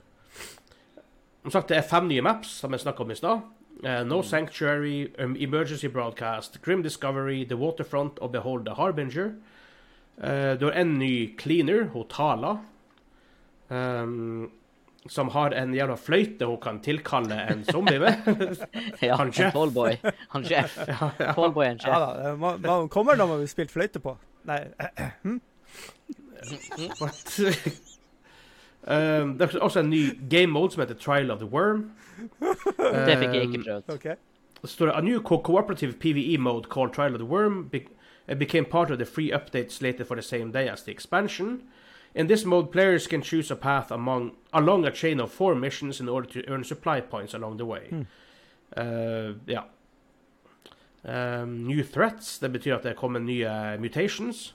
Som 1.43 1.51
sagt, 1.51 1.69
det 1.69 1.77
er 1.79 1.83
fem 1.83 2.09
nye 2.09 2.23
maps, 2.23 2.49
som 2.49 2.73
jeg 2.73 2.81
snakket 2.81 3.01
om 3.01 3.11
i 3.11 3.15
stad. 3.15 3.43
Uh, 3.85 4.03
no 4.05 4.23
Sanctuary, 4.23 5.13
um, 5.19 5.37
Emergency 5.37 5.87
Broadcast, 5.87 6.61
Grim 6.63 6.83
Discovery, 6.83 7.45
The 7.45 7.57
Waterfront 7.57 8.19
og 8.19 8.33
Behold 8.33 8.65
the 8.67 8.75
Harbinger. 8.75 9.35
Uh, 10.19 10.57
du 10.59 10.65
har 10.67 10.73
en 10.81 10.99
ny 10.99 11.37
cleaner, 11.39 11.85
hun 11.93 12.09
Tala, 12.09 12.57
um, 13.69 14.51
som 15.09 15.29
har 15.29 15.51
en 15.57 15.75
jævla 15.75 15.97
fløyte 15.97 16.47
hun 16.47 16.61
kan 16.61 16.81
tilkalle 16.85 17.37
en 17.53 17.65
zombie 17.65 17.99
med. 17.99 18.13
ja 19.03 19.17
Han 19.17 19.33
sjef. 19.33 19.53
Tallboy. 19.53 19.97
Han 20.35 20.45
Jeff. 20.45 20.79
Tallboy 21.19 21.65
and 21.65 21.81
ja 21.85 21.99
Jeff. 21.99 22.25
da, 22.25 22.35
man, 22.37 22.61
man 22.61 22.89
kommer 22.89 23.17
når 23.17 23.27
man 23.27 23.43
blir 23.43 23.47
spille 23.51 23.73
fløyte 23.73 24.03
på. 24.05 24.17
Nei, 24.49 24.61
What? 27.01 27.41
um, 28.87 29.39
det 29.39 29.55
er 29.55 29.59
også 29.61 29.81
en 29.81 29.91
ny 29.91 30.03
game 30.31 30.53
mode 30.53 30.73
som 30.73 30.81
heter 30.81 30.95
Trial 30.95 31.31
of 31.31 31.39
the 31.39 31.49
Worm. 31.49 31.91
Det 33.07 33.19
fikk 33.19 33.35
jeg 33.35 33.43
ikke 33.43 33.63
prøvd. 33.65 33.95
Okay. 33.95 34.15
Det 34.63 34.71
står 34.71 34.91
A 34.91 35.01
new 35.01 35.21
co 35.23 35.43
cooperative 35.43 35.93
PvE 35.93 36.39
mode 36.39 36.69
called 36.71 36.93
Trial 36.93 37.13
of 37.15 37.19
the 37.19 37.29
Worm 37.29 37.69
be 37.69 37.81
became 38.39 38.65
part 38.65 38.91
of 38.91 38.99
the 38.99 39.07
free 39.07 39.33
update 39.33 39.73
slated 39.73 40.07
for 40.07 40.15
the 40.15 40.23
same 40.23 40.53
day 40.53 40.69
as 40.69 40.83
the 40.83 40.93
expansion. 40.93 41.63
In 42.14 42.27
this 42.27 42.44
mode, 42.44 42.73
players 42.73 43.07
can 43.07 43.23
choose 43.23 43.51
a 43.51 43.57
path 43.57 43.90
among 43.90 44.33
along 44.53 44.87
a 44.87 44.90
chain 44.90 45.21
of 45.21 45.31
four 45.31 45.55
missions 45.55 46.01
in 46.01 46.09
order 46.09 46.29
to 46.29 46.49
earn 46.49 46.64
supply 46.64 47.01
points 47.01 47.35
along 47.35 47.59
the 47.59 47.64
way. 47.64 48.07
Uh, 48.77 49.35
ja. 49.47 49.64
Um, 51.03 51.66
new 51.66 51.85
threats, 51.85 52.38
det 52.38 52.49
betyr 52.49 52.75
at 52.75 52.83
det 52.83 52.97
kommer 52.97 53.21
nye 53.21 53.79
mutations. 53.79 54.55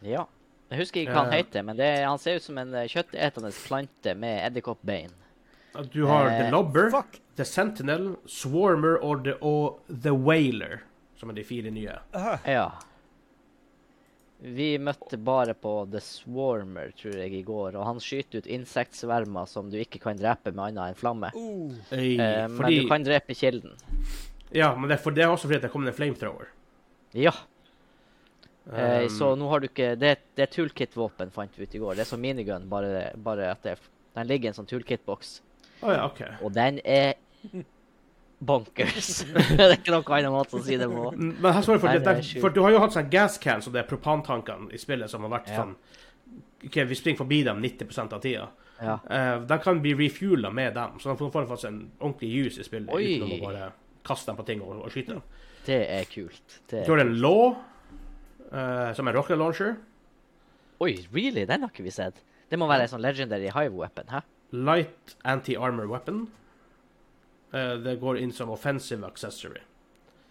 Ja. 0.00 0.26
Jeg 0.70 0.78
husker 0.78 1.00
ikke 1.02 1.12
hva 1.16 1.24
han 1.24 1.32
uh, 1.32 1.38
heter, 1.40 1.64
men 1.66 1.76
det, 1.76 1.88
han 2.06 2.18
ser 2.22 2.38
ut 2.38 2.44
som 2.44 2.58
en 2.62 2.74
eh, 2.78 2.86
kjøttetende 2.86 3.50
plante 3.66 4.14
med 4.14 4.44
edderkoppbein. 4.46 5.10
Du 5.90 6.04
har 6.06 6.28
The 6.28 6.46
Eh, 6.46 6.50
Lobber, 6.52 6.90
Fuck. 6.90 7.18
The 7.36 7.44
Sentinel, 7.44 8.16
Swarmer 8.26 9.02
og 9.02 9.24
The, 9.24 9.34
og 9.42 9.80
the 9.88 10.12
Whaler, 10.14 10.84
som 11.18 11.30
er 11.30 11.34
de 11.34 11.44
fire 11.44 11.70
nye. 11.70 11.98
-huh. 12.12 12.38
Ja. 12.46 12.70
Vi 14.40 14.70
møtte 14.80 15.18
bare 15.20 15.52
på 15.52 15.72
The 15.92 16.00
Swarmer, 16.00 16.94
tror 16.96 17.18
jeg, 17.18 17.34
i 17.36 17.42
går, 17.44 17.76
og 17.76 17.84
han 17.84 17.98
skyter 18.00 18.40
ut 18.40 18.48
insektsvermer 18.48 19.48
som 19.50 19.68
du 19.68 19.76
ikke 19.82 20.00
kan 20.00 20.16
drepe 20.16 20.54
med 20.54 20.70
annet 20.70 20.94
enn 20.94 20.96
flamme. 20.96 21.28
Uh. 21.36 21.76
Ei, 21.92 22.14
Eh, 22.16 22.46
men 22.48 22.56
fordi, 22.56 22.78
du 22.80 22.88
kan 22.88 23.04
drepe 23.04 23.36
kilden. 23.36 23.76
Ja, 24.56 24.72
men 24.76 24.88
det 24.88 24.96
er, 24.96 25.02
for, 25.04 25.14
det 25.14 25.26
er 25.26 25.32
også 25.34 25.50
fordi 25.50 25.60
det 25.66 25.70
kommer 25.72 25.92
en 25.92 25.96
flamethrower. 25.98 26.52
Ja. 27.12 27.34
Eh, 28.70 29.04
Um, 29.04 29.08
så 29.10 29.28
nå 29.34 29.48
har 29.50 29.62
du 29.62 29.66
ikke 29.66 29.94
Det, 29.98 30.10
det 30.36 30.44
er 30.44 30.50
toolkit-våpen, 30.52 31.32
fant 31.34 31.56
vi 31.58 31.64
ut 31.66 31.74
i 31.74 31.80
går. 31.82 31.96
Det 31.98 32.04
er 32.04 32.10
som 32.10 32.20
minigun, 32.22 32.68
bare, 32.70 33.10
bare 33.18 33.50
at 33.50 33.64
det, 33.66 33.76
den 34.14 34.28
ligger 34.28 34.48
i 34.48 34.52
en 34.52 34.58
sånn 34.60 34.68
toolkit-boks. 34.70 35.40
Å 35.80 35.94
ja, 35.96 36.04
OK. 36.06 36.20
Og 36.44 36.52
den 36.54 36.78
er 36.84 37.16
bonkers. 38.40 39.10
det 39.56 39.60
er 39.60 39.74
ikke 39.76 39.92
noen 39.92 40.14
annen 40.16 40.34
måte 40.34 40.56
å 40.56 40.62
si 40.64 40.78
det 40.80 40.88
på. 40.90 41.10
Men 41.16 41.52
her 41.52 41.64
står 41.64 41.76
det 41.76 41.82
for, 41.82 41.90
Nei, 41.92 42.20
det, 42.24 42.52
du 42.56 42.62
har 42.64 42.74
jo 42.74 42.80
hatt 42.82 42.96
sånn 42.96 43.10
gascans 43.12 43.68
så 43.68 43.72
det 43.74 43.82
er 43.82 43.90
propantankene 43.90 44.72
i 44.72 44.80
spillet 44.80 45.12
som 45.12 45.26
har 45.26 45.34
vært 45.38 45.52
Ja. 45.52 45.62
sånn 45.62 45.76
OK, 46.60 46.74
vi 46.90 46.96
springer 46.96 47.22
forbi 47.22 47.38
dem 47.46 47.62
90 47.64 48.00
av 48.02 48.18
tida. 48.20 48.48
Ja. 48.80 48.98
Uh, 49.04 49.46
de 49.48 49.56
kan 49.64 49.78
bli 49.80 49.94
refuela 49.96 50.50
med 50.52 50.74
dem, 50.76 50.98
så 51.00 51.08
de 51.08 51.16
får 51.16 51.30
faktisk 51.32 51.68
en 51.68 51.78
ordentlig 51.98 52.30
use 52.46 52.60
i 52.60 52.66
spillet 52.66 52.92
Oi. 52.92 53.14
uten 53.16 53.32
å 53.32 53.38
bare 53.44 53.70
kaste 54.04 54.28
dem 54.28 54.40
på 54.40 54.44
ting 54.48 54.64
og, 54.64 54.74
og 54.84 54.92
skyte 54.92 55.16
dem. 55.16 55.22
Det 55.64 55.78
er 55.88 56.04
kult. 56.08 56.58
Det 56.68 56.82
har 56.84 57.00
er... 57.00 57.00
du 57.00 57.06
en 57.06 57.14
law, 57.24 57.56
uh, 58.52 58.90
som 58.96 59.08
er 59.08 59.16
rocket 59.16 59.40
launcher. 59.40 59.78
Oi, 60.84 60.94
really? 61.12 61.46
Den 61.48 61.64
har 61.64 61.72
ikke 61.72 61.84
vi 61.88 61.92
sett. 61.96 62.20
Det 62.52 62.60
må 62.60 62.68
være 62.68 62.88
en 62.88 62.92
sånn 62.92 63.04
legendary 63.04 63.48
hive 63.52 63.76
weapon, 63.76 64.08
hæ? 64.12 64.22
Light 64.52 65.16
anti-armor 65.28 65.88
weapon. 65.88 66.26
Eh, 67.52 67.74
det 67.82 67.96
går 68.00 68.18
inn 68.18 68.32
som 68.32 68.50
offensive 68.50 69.06
accessory. 69.06 69.60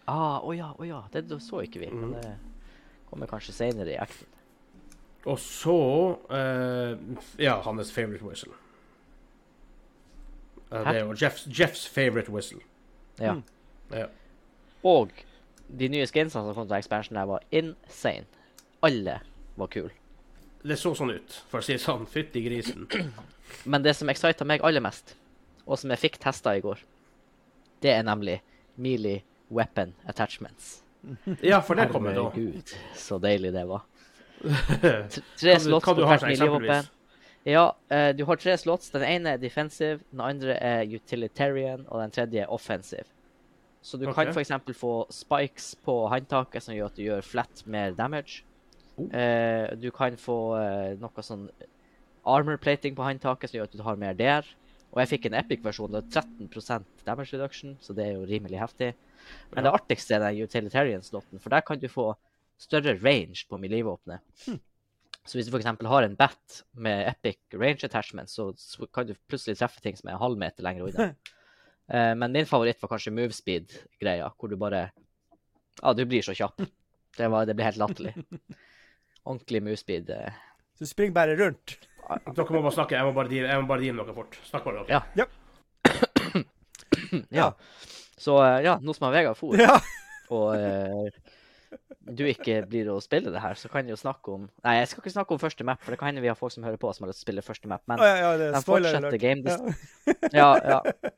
Ah, 0.08 0.40
oh 0.44 0.56
ja, 0.58 0.72
å 0.78 0.88
ja. 0.88 1.04
Det 1.12 1.26
så 1.42 1.62
ikke 1.66 1.80
vi. 1.80 1.90
Men 1.92 2.10
Mhm. 2.10 2.22
det 2.22 2.38
kommer 3.10 3.28
kanskje 3.28 3.54
senere 3.54 3.94
i 3.94 3.98
acten. 3.98 4.28
Og 5.26 5.38
så 5.40 6.18
uh, 6.32 6.98
Ja, 7.38 7.62
hans 7.62 7.92
favorite 7.92 8.24
whistle. 8.24 8.54
Uh, 10.72 10.84
det 10.84 10.96
er 10.96 11.06
jo 11.06 11.14
Jeffs, 11.14 11.48
Jeffs 11.60 11.88
favorite 11.88 12.32
whistle. 12.32 12.60
Ja. 13.20 13.34
Mm. 13.34 13.44
Ja. 13.92 14.06
Og 14.84 15.12
de 15.80 15.90
nye 15.90 16.06
skinsene 16.08 16.46
som 16.46 16.56
kom 16.56 16.68
til 16.68 16.78
expansion 16.78 17.18
der, 17.18 17.26
var 17.26 17.44
insane. 17.52 18.26
Alle 18.82 19.20
var 19.58 19.68
kule. 19.68 19.92
Det 20.64 20.78
så 20.80 20.94
sånn 20.96 21.12
ut, 21.16 21.42
for 21.50 21.60
å 21.60 21.64
si 21.64 21.74
det 21.74 21.82
sånn. 21.84 22.06
Fytti 22.08 22.42
grisen. 22.46 22.88
Men 23.72 23.84
det 23.84 23.96
som 23.96 24.10
excita 24.12 24.46
meg 24.48 24.64
aller 24.64 24.84
mest, 24.84 25.16
og 25.66 25.80
som 25.80 25.92
jeg 25.94 26.00
fikk 26.00 26.20
testa 26.20 26.56
i 26.56 26.62
går, 26.64 26.80
det 27.82 27.94
er 27.96 28.06
nemlig 28.08 28.40
Melee 28.78 29.24
Weapon 29.52 29.94
Attachments. 30.08 30.84
Ja, 31.42 31.62
for 31.64 31.80
det 31.80 31.90
kommer 31.94 32.14
da. 32.16 32.28
Herregud, 32.30 32.74
så 32.96 33.20
deilig 33.24 33.54
det 33.56 33.66
var. 33.70 33.86
Tre 35.40 35.60
slott 35.60 35.86
på 35.88 35.96
hvert 36.00 36.24
sånn 36.24 36.34
miljøvåpen. 36.34 36.90
Ja, 37.48 37.64
eh, 37.88 38.10
du 38.16 38.26
har 38.28 38.36
tre 38.40 38.58
slots. 38.60 38.92
Den 38.92 39.06
ene 39.08 39.36
er 39.36 39.40
defensive, 39.42 40.02
den 40.12 40.22
andre 40.22 40.58
er 40.60 40.84
utilitarian, 40.92 41.86
og 41.88 42.02
den 42.04 42.12
tredje 42.14 42.44
er 42.44 42.52
offensive. 42.52 43.08
Så 43.82 43.98
du 43.98 44.06
kan 44.12 44.28
Ok. 44.28 44.36
f.eks. 44.36 44.52
få 44.76 44.94
spikes 45.10 45.76
på 45.86 45.96
håndtaket 46.12 46.64
som 46.64 46.76
gjør 46.76 46.92
at 46.92 46.96
du 47.00 47.04
gjør 47.06 47.24
flat 47.24 47.64
mer 47.66 47.96
damage. 47.96 48.44
Oh. 48.98 49.08
Eh, 49.16 49.72
du 49.80 49.90
kan 49.96 50.18
få 50.20 50.38
eh, 50.60 50.98
noe 51.00 51.24
sånn 51.24 51.48
armor 52.28 52.58
plating 52.60 52.96
på 52.96 53.08
håndtaket 53.08 53.50
som 53.50 53.60
gjør 53.60 53.70
at 53.72 53.78
du 53.78 53.84
har 53.84 53.96
mer 53.96 54.14
der. 54.14 54.46
Og 54.90 55.02
jeg 55.04 55.10
fikk 55.12 55.28
en 55.30 55.38
epic-versjon. 55.38 55.92
Det 55.94 56.00
er 56.02 56.24
13% 56.24 57.04
damage 57.06 57.36
reduction, 57.36 57.76
så 57.84 57.94
det 57.94 58.08
er 58.08 58.16
jo 58.18 58.26
rimelig 58.30 58.58
heftig. 58.62 58.94
Men 59.54 59.68
det 59.68 59.74
artigste 59.76 60.16
er 60.18 60.24
den 60.26 60.42
utilitarian-slotten, 60.48 61.42
for 61.44 61.54
der 61.54 61.62
kan 61.68 61.80
du 61.82 61.88
få 61.92 62.08
større 62.60 62.96
range 63.04 63.46
på 63.50 63.60
milivåpenet. 63.62 64.24
Så 65.30 65.38
hvis 65.38 65.46
du 65.46 65.54
f.eks. 65.54 65.68
har 65.92 66.04
en 66.08 66.16
bat 66.18 66.62
med 66.74 67.06
epic 67.12 67.38
range 67.54 67.86
attachment, 67.86 68.32
så 68.32 68.50
kan 68.94 69.06
du 69.06 69.14
plutselig 69.30 69.60
treffe 69.60 69.84
ting 69.84 69.96
som 70.00 70.10
er 70.10 70.16
en 70.18 70.24
halv 70.24 70.40
meter 70.42 70.66
lenger 70.66 70.90
unna. 70.90 71.12
Eh, 71.90 72.12
men 72.14 72.30
min 72.30 72.46
favoritt 72.46 72.78
var 72.84 72.92
kanskje 72.92 73.10
movespeed-greia, 73.18 74.28
hvor 74.38 74.52
du 74.52 74.54
bare 74.62 74.92
Ja, 75.82 75.90
du 75.98 76.04
blir 76.06 76.22
så 76.22 76.36
kjapp. 76.38 76.62
Det, 77.18 77.26
var, 77.34 77.48
det 77.50 77.56
ble 77.58 77.66
helt 77.66 77.80
latterlig. 77.82 78.12
Ordentlig 79.26 79.64
movespeed. 79.66 80.12
eh. 80.14 80.36
Så 80.78 80.86
du 80.86 80.90
springer 80.92 81.16
bare 81.18 81.34
rundt. 81.40 81.74
Dere 82.10 82.49
må 82.55 82.62
bare 82.66 82.74
snakke. 82.74 82.95
Jeg 82.97 83.05
må 83.05 83.14
bare 83.14 83.30
deale- 83.30 83.49
jeg 83.53 83.62
må 83.62 83.68
bare 83.70 83.82
deale 83.86 83.97
med 83.99 84.05
dere 84.10 84.16
fort. 84.18 84.38
Snakk 84.49 84.64
bare, 84.66 84.86
dere. 84.88 84.97
Ja. 84.97 85.01
Ja. 85.20 86.43
ja. 87.30 87.49
Så 88.18 88.38
eh, 88.43 88.62
ja, 88.66 88.78
nå 88.82 88.93
som 88.95 89.12
Vegard 89.14 89.38
for, 89.39 89.55
Ja. 89.60 89.78
og 90.34 90.55
eh, 90.57 91.12
du 92.10 92.24
ikke 92.26 92.64
blir 92.70 92.89
å 92.91 92.97
spille 93.03 93.32
det 93.32 93.41
her, 93.43 93.53
så 93.55 93.70
kan 93.70 93.86
jeg 93.86 93.93
jo 93.93 93.99
snakke 94.01 94.34
om 94.34 94.47
Nei, 94.66 94.80
jeg 94.80 94.89
skal 94.91 95.03
ikke 95.03 95.14
snakke 95.14 95.36
om 95.36 95.41
første 95.41 95.66
map, 95.68 95.82
for 95.86 95.93
det 95.93 95.99
kan 96.01 96.10
hende 96.10 96.24
vi 96.26 96.32
har 96.32 96.38
folk 96.39 96.51
som 96.55 96.66
hører 96.66 96.82
på 96.82 96.91
som 96.95 97.05
har 97.05 97.12
lyst 97.14 97.22
til 97.22 97.28
å 97.28 97.30
spille 97.30 97.45
første 97.45 97.70
map. 97.72 97.84
Men 97.89 98.01
oh, 98.01 98.07
ja, 98.10 98.18
ja, 98.26 98.51
de 98.57 98.62
fortsetter 98.66 99.20
game 99.22 99.43
Ja. 99.45 99.60
Ja, 100.34 100.49
ja. 100.74 101.14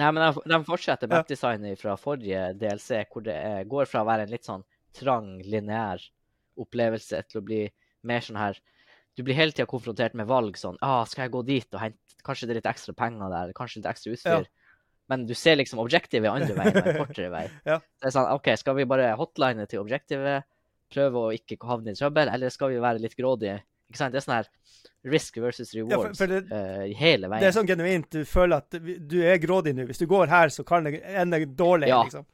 Nei, 0.00 0.08
men 0.16 0.22
de, 0.22 0.44
de 0.48 0.60
fortsetter 0.64 1.10
Ja. 1.10 1.18
mapdesignet 1.20 1.80
fra 1.82 1.96
forrige 2.00 2.46
DLC, 2.58 3.02
hvor 3.12 3.24
det 3.26 3.36
er, 3.36 3.64
går 3.68 3.90
fra 3.90 4.02
å 4.04 4.08
være 4.08 4.24
en 4.26 4.32
litt 4.32 4.48
sånn 4.48 4.64
trang, 4.96 5.34
lineær 5.44 6.02
opplevelse 6.60 7.20
til 7.28 7.40
å 7.42 7.44
bli 7.46 7.60
mer 8.08 8.24
sånn 8.24 8.40
her 8.40 8.56
Du 9.16 9.22
blir 9.26 9.34
hele 9.34 9.52
tida 9.52 9.66
konfrontert 9.66 10.14
med 10.14 10.26
valg 10.30 10.56
sånn 10.56 10.76
ah, 10.86 11.02
Skal 11.04 11.24
jeg 11.26 11.32
gå 11.34 11.42
dit 11.48 11.74
og 11.74 11.80
hente 11.82 11.98
Kanskje 12.24 12.46
det 12.46 12.52
er 12.54 12.58
litt 12.60 12.68
ekstra 12.70 12.92
penger 12.94 13.30
der, 13.32 13.52
kanskje 13.56 13.80
litt 13.80 13.86
ekstra 13.88 14.12
utstyr. 14.12 14.46
Men 15.08 15.22
du 15.26 15.32
ser 15.34 15.56
liksom 15.56 15.80
objektivet 15.82 16.28
andre 16.30 16.52
veien, 16.54 16.74
men 16.76 16.88
en 16.92 16.98
kortere 17.00 17.30
vei. 17.32 17.46
Ja. 17.70 17.78
Det 17.80 18.10
er 18.10 18.12
sånn, 18.14 18.28
OK, 18.36 18.50
skal 18.60 18.76
vi 18.76 18.84
bare 18.90 19.06
hotline 19.18 19.64
til 19.66 19.80
objektivet, 19.80 20.44
prøve 20.92 21.22
å 21.24 21.30
ikke 21.34 21.56
havne 21.66 21.94
i 21.94 21.98
trøbbel, 21.98 22.28
eller 22.30 22.52
skal 22.52 22.74
vi 22.74 22.78
være 22.84 23.00
litt 23.02 23.16
grådige? 23.18 23.56
Ikke 23.88 24.02
sant? 24.02 24.12
Det 24.12 24.20
er 24.20 24.26
sånn 24.26 24.36
her 24.36 24.50
risk 25.16 25.40
versus 25.40 25.72
Ja, 25.74 25.86
for, 25.96 26.12
for 26.14 26.30
det, 26.30 26.42
eh, 26.52 26.92
hele 27.00 27.30
veien. 27.32 27.40
det 27.42 27.48
er 27.48 27.56
sånn 27.56 27.66
genuint 27.72 28.10
du 28.12 28.20
føler 28.28 28.60
at 28.60 28.76
du 29.08 29.16
er 29.24 29.40
grådig 29.42 29.72
nå. 29.80 29.86
Hvis 29.88 29.98
du 30.04 30.06
går 30.12 30.28
her, 30.30 30.52
så 30.52 30.62
kan 30.68 30.84
det 30.86 31.00
ende 31.08 31.40
dårlig, 31.58 31.88
Ja. 31.88 32.02
liksom. 32.04 32.26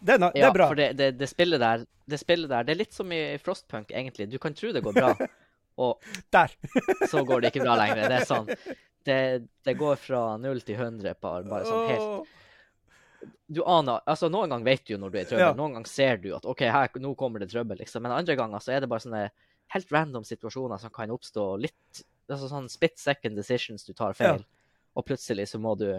Det 0.00 0.14
er, 0.14 0.18
na- 0.22 0.30
det 0.32 0.40
Ja, 0.44 0.52
er 0.52 0.54
bra. 0.54 0.68
for 0.70 0.78
det, 0.78 0.92
det, 0.96 1.10
det 1.18 1.28
spillet 1.28 1.58
der, 1.60 1.82
det 2.06 2.22
spillet 2.22 2.48
der, 2.48 2.62
det 2.62 2.76
er 2.76 2.80
litt 2.84 2.94
som 2.94 3.10
i 3.12 3.20
Frostpunk, 3.42 3.90
egentlig. 3.90 4.30
Du 4.30 4.38
kan 4.38 4.54
tro 4.54 4.70
det 4.72 4.84
går 4.86 4.94
bra, 5.02 5.12
og 5.76 6.02
Der. 6.32 6.52
så 7.10 7.24
går 7.24 7.44
det 7.44 7.52
ikke 7.52 7.66
bra 7.66 7.76
lenger. 7.80 8.08
Det 8.08 8.20
er 8.20 8.28
sånn, 8.32 8.50
det, 9.06 9.20
det 9.66 9.76
går 9.78 10.00
fra 10.02 10.22
0 10.42 10.64
til 10.66 10.80
100 10.80 11.14
bare, 11.22 11.44
bare 11.46 11.68
sånn 11.68 11.90
helt 11.92 12.32
Du 13.46 13.60
aner 13.62 14.00
Altså, 14.10 14.30
noen 14.32 14.50
ganger 14.50 14.66
vet 14.66 14.86
du 14.86 14.96
jo 14.96 15.00
når 15.02 15.12
du 15.12 15.18
er 15.18 15.26
i 15.26 15.28
trøbbel. 15.30 15.44
Ja. 15.46 15.54
Noen 15.58 15.78
ganger 15.78 15.92
ser 15.92 16.18
du 16.22 16.32
at 16.36 16.48
OK, 16.48 16.64
her, 16.66 16.90
nå 17.02 17.14
kommer 17.18 17.42
det 17.42 17.52
trøbbel, 17.52 17.78
liksom. 17.84 18.02
Men 18.06 18.16
andre 18.16 18.38
ganger 18.38 18.64
så 18.64 18.74
er 18.74 18.82
det 18.82 18.90
bare 18.90 19.06
sånne 19.06 19.22
helt 19.74 19.94
random 19.94 20.26
situasjoner 20.26 20.82
som 20.82 20.92
kan 20.94 21.14
oppstå 21.14 21.46
litt 21.62 22.04
Altså 22.26 22.48
sånn 22.50 22.64
split 22.66 22.98
second 22.98 23.38
decisions 23.38 23.84
du 23.86 23.92
tar 23.94 24.16
feil, 24.18 24.40
og 24.98 25.04
plutselig 25.06 25.44
så 25.46 25.60
må 25.62 25.76
du 25.78 25.92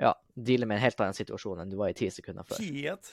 ja, 0.00 0.14
deale 0.32 0.64
med 0.64 0.78
en 0.78 0.84
helt 0.86 1.02
annen 1.04 1.16
situasjon 1.18 1.60
enn 1.60 1.68
du 1.68 1.76
var 1.76 1.92
i 1.92 1.96
ti 1.98 2.08
sekunder 2.08 2.46
før. 2.48 2.62
Shit. 2.64 3.10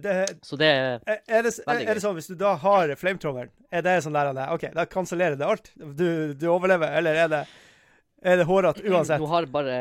Det, 0.00 0.14
Så 0.46 0.56
det 0.60 0.68
er 0.68 1.00
er, 1.04 1.18
er, 1.28 1.42
det, 1.46 1.52
Veldig 1.66 1.88
er 1.88 1.98
det 1.98 2.02
sånn 2.04 2.14
hvis 2.16 2.30
du 2.30 2.36
da 2.40 2.54
har 2.62 2.92
flamethroweren, 3.00 3.50
er 3.70 3.84
det 3.86 3.96
sånn 4.04 4.16
der 4.16 4.30
OK, 4.54 4.68
da 4.76 4.86
kansellerer 4.88 5.36
det 5.40 5.46
alt? 5.46 5.72
Du, 5.76 6.32
du 6.34 6.46
overlever, 6.52 6.92
eller 7.00 7.18
er 7.24 7.28
det, 7.32 7.42
er 8.22 8.40
det 8.40 8.46
hårete 8.48 8.84
uansett? 8.88 9.20
Nå 9.20 9.28
har 9.32 9.48
bare, 9.52 9.76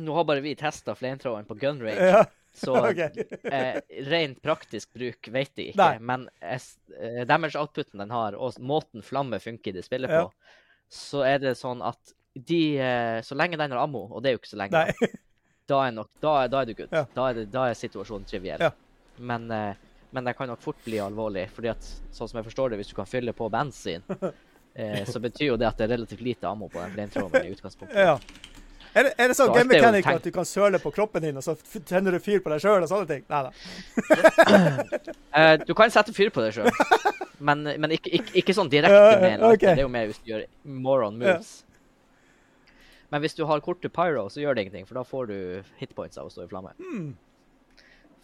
nå 0.00 0.16
har 0.16 0.26
bare 0.28 0.44
vi 0.44 0.54
testa 0.58 0.96
flamethroweren 0.98 1.46
på 1.48 1.58
gun 1.60 1.82
range, 1.84 2.08
Ja, 2.14 2.24
så 2.54 2.76
okay. 2.90 3.10
eh, 3.50 3.80
rent 4.08 4.40
praktisk 4.44 4.92
bruk 4.94 5.28
vet 5.34 5.52
jeg 5.58 5.72
ikke. 5.72 5.80
Nei. 5.82 5.98
Men 6.00 6.28
eh, 6.40 7.24
damage 7.28 7.58
outputen 7.60 8.00
den 8.04 8.12
har, 8.14 8.36
og 8.38 8.60
måten 8.62 9.02
flamme 9.04 9.40
funker 9.42 9.72
i 9.72 9.78
det 9.80 9.86
spillet 9.86 10.12
Ja. 10.12 10.24
på, 10.26 10.54
så 10.94 11.24
er 11.26 11.40
det 11.42 11.56
sånn 11.58 11.80
at 11.82 12.14
de 12.34 12.62
eh, 12.82 13.20
Så 13.22 13.36
lenge 13.38 13.54
den 13.58 13.70
har 13.70 13.84
ammo, 13.84 14.08
og 14.10 14.22
det 14.22 14.30
er 14.30 14.34
jo 14.34 14.40
ikke 14.42 14.50
så 14.56 14.58
lenge, 14.58 14.86
da 15.70 15.76
er, 15.86 15.92
nok, 15.96 16.08
da, 16.20 16.32
da 16.50 16.60
er 16.60 16.66
du 16.68 16.74
good. 16.74 16.90
Ja. 16.92 17.04
Da, 17.14 17.28
er 17.30 17.38
det, 17.38 17.44
da 17.54 17.68
er 17.70 17.78
situasjonen 17.78 18.26
triviell. 18.28 18.60
Ja. 18.60 18.72
Men, 19.16 19.50
eh, 19.50 19.74
men 20.10 20.24
det 20.24 20.34
kan 20.38 20.48
nok 20.48 20.62
fort 20.62 20.80
bli 20.84 20.98
alvorlig, 21.02 21.48
fordi 21.54 21.70
at 21.72 21.86
sånn 22.14 22.28
som 22.30 22.38
jeg 22.40 22.46
forstår 22.48 22.70
det, 22.70 22.80
hvis 22.82 22.90
du 22.92 22.96
kan 22.98 23.06
fylle 23.10 23.32
på 23.34 23.48
bensin, 23.50 24.02
eh, 24.74 25.04
så 25.06 25.20
betyr 25.22 25.52
jo 25.52 25.56
det 25.60 25.68
at 25.68 25.78
det 25.78 25.88
er 25.88 25.96
relativt 25.96 26.20
lite 26.24 26.48
ammo 26.48 26.68
på 26.70 26.80
den 26.82 26.94
flamethroweren 26.94 27.48
i 27.48 27.54
utgangspunktet. 27.56 27.98
Ja. 27.98 28.18
Er 28.94 29.08
det, 29.08 29.10
er 29.18 29.30
det 29.32 29.34
sånn 29.34 29.48
Så 29.50 29.54
game 29.56 29.72
mechanic 29.74 30.06
at 30.06 30.22
du 30.22 30.30
kan 30.30 30.46
søle 30.46 30.78
på 30.78 30.92
kroppen 30.94 31.24
din, 31.24 31.34
og 31.36 31.42
så 31.42 31.56
tenner 31.82 32.14
du 32.14 32.20
fyr 32.22 32.38
på 32.44 32.52
deg 32.52 32.62
sjøl 32.62 32.84
og 32.84 32.86
sånne 32.86 33.08
ting? 33.10 33.24
Nei 33.26 33.40
da. 33.48 33.50
Eh, 35.34 35.56
du 35.66 35.72
kan 35.74 35.90
sette 35.90 36.12
fyr 36.14 36.28
på 36.30 36.38
deg 36.44 36.52
sjøl, 36.54 36.68
men, 37.42 37.64
men 37.82 37.90
ikke, 37.96 38.12
ikke, 38.20 38.34
ikke 38.38 38.54
sånn 38.54 38.68
direkte 38.70 39.16
med 39.18 39.32
en 39.32 39.40
lighter. 39.42 39.72
Det 39.74 39.82
er 39.82 39.88
jo 39.88 39.90
mer 39.90 40.06
hvis 40.06 40.20
du 40.22 40.28
gjør 40.30 40.44
moron 40.62 41.16
Ja. 41.18 41.32
moves. 41.34 41.64
Men 43.10 43.22
hvis 43.24 43.34
du 43.34 43.42
har 43.50 43.58
kort 43.66 43.80
til 43.82 43.90
pyro, 43.90 44.28
så 44.30 44.44
gjør 44.44 44.54
det 44.54 44.62
ingenting, 44.68 44.86
for 44.86 44.94
da 45.00 45.02
får 45.06 45.26
du 45.32 45.34
hitpoints 45.80 46.18
av 46.22 46.30
å 46.30 46.30
stå 46.30 46.46
i 46.46 46.52
flamme. 46.52 46.70
Hmm, 46.78 47.10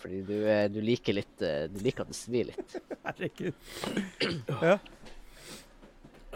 Fordi 0.01 0.23
du, 0.25 0.35
du 0.73 0.81
liker 0.81 1.13
litt 1.19 1.43
eh, 1.45 1.67
Du 1.69 1.81
liker 1.85 2.07
at 2.07 2.13
det 2.13 2.17
svir 2.17 2.49
litt. 2.53 2.77
herregud. 3.07 3.55
Ja. 4.65 4.79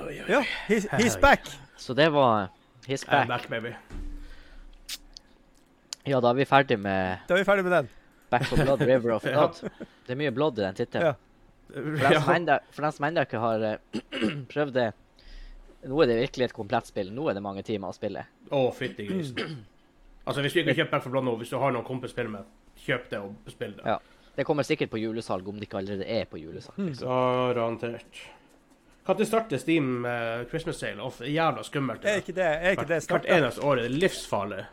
Oi, 0.05 0.11
oi. 0.11 0.25
ja. 0.29 0.41
He's, 0.67 0.89
he's 0.99 1.15
back. 1.21 1.47
Så 1.79 1.95
det 1.95 2.09
var 2.12 2.49
his 2.87 3.05
I'm 3.07 3.29
back. 3.29 3.29
back, 3.29 3.49
baby. 3.51 3.75
Ja, 6.05 6.19
da 6.21 6.33
er 6.33 6.37
vi 6.37 6.45
ferdig 6.49 6.77
med 6.83 7.23
Da 7.29 7.37
er 7.37 7.41
vi 7.41 7.47
ferdig 7.49 7.65
med 7.65 7.73
den. 7.79 7.89
Back 8.33 8.49
for 8.51 8.59
Blood, 8.61 8.83
River 8.83 9.15
of 9.15 9.25
Ja. 9.29 9.47
Blood. 9.47 9.87
Det 10.05 10.12
er 10.12 10.19
mye 10.21 10.33
blood 10.35 10.59
i 10.59 10.65
den 10.67 10.75
tittelen. 10.81 11.15
Ja. 11.15 11.15
For 12.75 12.85
den 12.85 12.93
som 12.93 13.07
ennå 13.09 13.23
ikke 13.25 13.41
har 13.43 13.62
eh, 13.67 14.03
prøvd 14.53 14.75
det 14.77 14.91
Nå 15.89 15.99
er 16.01 16.09
det 16.09 16.15
virkelig 16.21 16.45
et 16.47 16.55
komplett 16.57 16.87
spill. 16.89 17.11
Nå 17.12 17.27
er 17.29 17.37
det 17.37 17.43
mange 17.45 17.61
timer 17.67 17.91
å 17.93 17.97
spille. 17.97 18.23
Å, 18.51 18.61
fytti 18.77 19.07
grisen. 19.09 19.62
Altså, 20.25 20.41
hvis 20.41 20.55
du 20.55 20.62
ikke 20.62 20.71
har 20.73 20.79
kjøpt 20.79 20.93
Back 20.95 21.03
for 21.05 21.12
Blood 21.12 21.27
nå, 21.27 21.35
hvis 21.37 21.51
du 21.53 21.59
har 21.61 21.73
noen 21.75 21.85
kompis 21.85 22.09
å 22.09 22.15
spille 22.15 22.31
med, 22.33 22.47
kjøp 22.85 23.11
det 23.11 23.18
og 23.18 23.53
spill 23.53 23.77
det. 23.79 23.85
Ja. 23.87 23.99
Det 24.35 24.45
kommer 24.47 24.66
sikkert 24.66 24.91
på 24.91 24.99
julesalg, 24.99 25.47
om 25.49 25.61
det 25.61 25.68
ikke 25.68 25.79
allerede 25.79 26.07
er 26.11 26.25
på 26.27 26.41
julesalg. 26.41 26.79
Liksom. 26.89 27.09
Garantert. 27.09 28.22
Når 29.05 29.25
starter 29.29 29.61
Steam 29.61 30.05
uh, 30.09 30.45
Christmas 30.49 30.77
Sale? 30.81 31.03
Off, 31.03 31.20
jævla 31.20 31.62
skummelt. 31.62 32.05
Er 32.09 32.22
ikke 32.22 32.33
det, 32.33 32.45
er 32.45 32.70
ikke 32.70 32.89
det 32.89 32.97
Hvert 32.97 33.03
snart? 33.05 33.27
eneste 33.29 33.62
år 33.62 33.77
er 33.79 33.83
det 33.83 33.99
livsfarlig. 34.01 34.64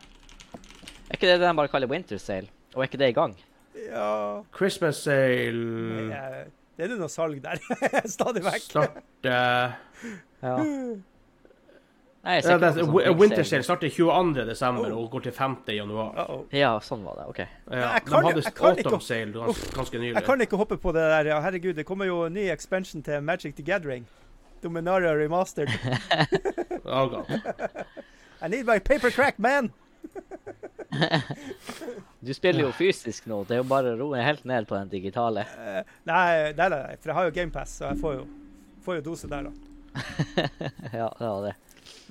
Er 1.12 1.18
ikke 1.18 1.28
det 1.28 1.40
det 1.42 1.48
de 1.50 1.56
bare 1.56 1.68
kaller 1.68 1.92
winter 1.92 2.18
sale? 2.18 2.48
Og 2.74 2.82
er 2.82 2.88
ikke 2.88 2.98
det 3.02 3.10
i 3.12 3.18
gang? 3.18 3.36
Ja 3.76 4.42
Christmas 4.56 4.96
Sale 4.96 6.08
Det 6.78 6.86
er 6.86 6.92
jo 6.92 6.98
noe 7.00 7.12
salg 7.12 7.42
der. 7.44 7.60
Stadig 8.16 8.44
vekk. 8.46 8.64
starter 8.64 9.76
Ja. 10.42 10.56
Nei, 12.24 12.36
jeg 12.38 12.44
ja, 12.46 12.58
det, 12.62 12.70
sånn 12.78 13.18
Winter 13.18 13.44
sale. 13.50 13.64
Starter 13.66 13.90
22. 13.90 14.44
desember 14.46 14.92
Oh. 14.94 15.00
og 15.04 15.12
går 15.16 15.24
til 15.26 15.32
5. 15.34 15.56
januar. 15.74 16.12
Uh-oh. 16.22 16.44
Ja, 16.54 16.76
sånn 16.86 17.02
var 17.04 17.16
det. 17.18 17.26
OK. 17.32 17.40
Ja, 17.42 17.48
jeg 17.96 18.04
de 18.06 18.12
kan- 18.12 18.26
hadde 18.28 18.44
ikke- 18.46 18.68
Autumn 18.70 19.02
Sale 19.02 19.32
gans, 19.34 19.64
ganske 19.74 19.98
nylig. 20.00 20.14
Jeg 20.20 20.24
kan 20.28 20.42
ikke 20.42 20.58
hoppe 20.58 20.78
på 20.78 20.94
det 20.94 21.02
der. 21.02 21.26
Ja, 21.32 21.40
herregud, 21.42 21.76
det 21.76 21.86
kommer 21.86 22.06
jo 22.06 22.24
en 22.28 22.34
ny 22.34 22.46
expansion 22.54 23.02
til 23.02 23.22
Magic 23.22 23.56
the 23.56 23.64
Gathering. 23.64 24.06
Dominaria 24.64 25.14
remastered. 25.18 25.70
Oh, 26.86 27.08
God. 27.08 27.26
I 28.42 28.48
need 28.48 28.66
my 28.66 28.80
paper 28.80 29.12
crack, 29.12 29.38
man! 29.40 29.72
Du 32.20 32.34
spiller 32.34 32.62
jo 32.68 32.72
fysisk 32.76 33.26
nå. 33.30 33.44
Det 33.48 33.56
er 33.56 33.62
jo 33.64 33.68
bare 33.70 33.94
å 33.96 33.98
roe 33.98 34.22
helt 34.22 34.44
ned 34.46 34.68
på 34.70 34.76
den 34.78 34.90
digitale. 34.92 35.46
nei, 36.06 36.52
nei, 36.54 36.70
nei, 36.70 36.70
nei, 36.70 36.96
for 37.02 37.10
jeg 37.12 37.16
har 37.18 37.26
jo 37.30 37.32
GamePass, 37.38 37.78
så 37.80 37.90
jeg 37.92 37.98
får 38.02 38.14
jo, 38.20 38.26
får 38.86 38.96
jo 39.00 39.02
dose 39.08 39.30
der, 39.32 39.48
da. 39.48 39.52
ja, 41.02 41.08
det 41.18 41.28
var 41.32 41.48
det. 41.48 41.56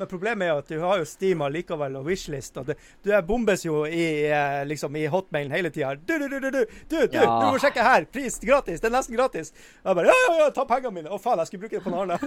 Men 0.01 0.09
problemet 0.09 0.49
er 0.49 0.57
at 0.63 0.69
du 0.73 0.79
har 0.81 0.97
jo 1.03 1.05
Steam 1.05 1.43
likevel 1.53 1.99
og 2.01 2.07
Wishlist, 2.09 2.57
og 2.57 2.71
det, 2.71 2.77
du 3.05 3.11
er 3.13 3.21
bombes 3.29 3.67
jo 3.67 3.83
i, 3.85 4.25
eh, 4.33 4.63
liksom, 4.65 4.95
i 4.97 5.03
hotmailen 5.13 5.53
hele 5.53 5.69
tida. 5.75 5.91
Du, 6.01 6.15
du, 6.19 6.25
du, 6.33 6.39
du, 6.41 6.51
du, 6.51 6.63
du, 6.65 6.97
du, 7.05 7.19
Ja. 7.19 7.27
du 7.43 7.51
må 7.53 7.59
sjekke 7.61 7.85
her! 7.85 8.07
Pris 8.09 8.39
gratis! 8.41 8.81
Det 8.81 8.89
er 8.89 8.95
nesten 8.97 9.17
gratis! 9.19 9.53
Og 9.85 9.91
jeg 9.93 9.99
bare 10.01 10.09
ja, 10.09 10.17
ja, 10.25 10.39
ja, 10.41 10.49
ta 10.57 10.65
pengene 10.71 10.95
mine! 10.97 11.13
Å 11.13 11.21
faen, 11.21 11.39
jeg 11.45 11.51
skulle 11.53 11.69
bruke 11.69 11.77
det 11.77 11.85
på 11.85 11.93
noe 11.93 12.09
annet. 12.09 12.21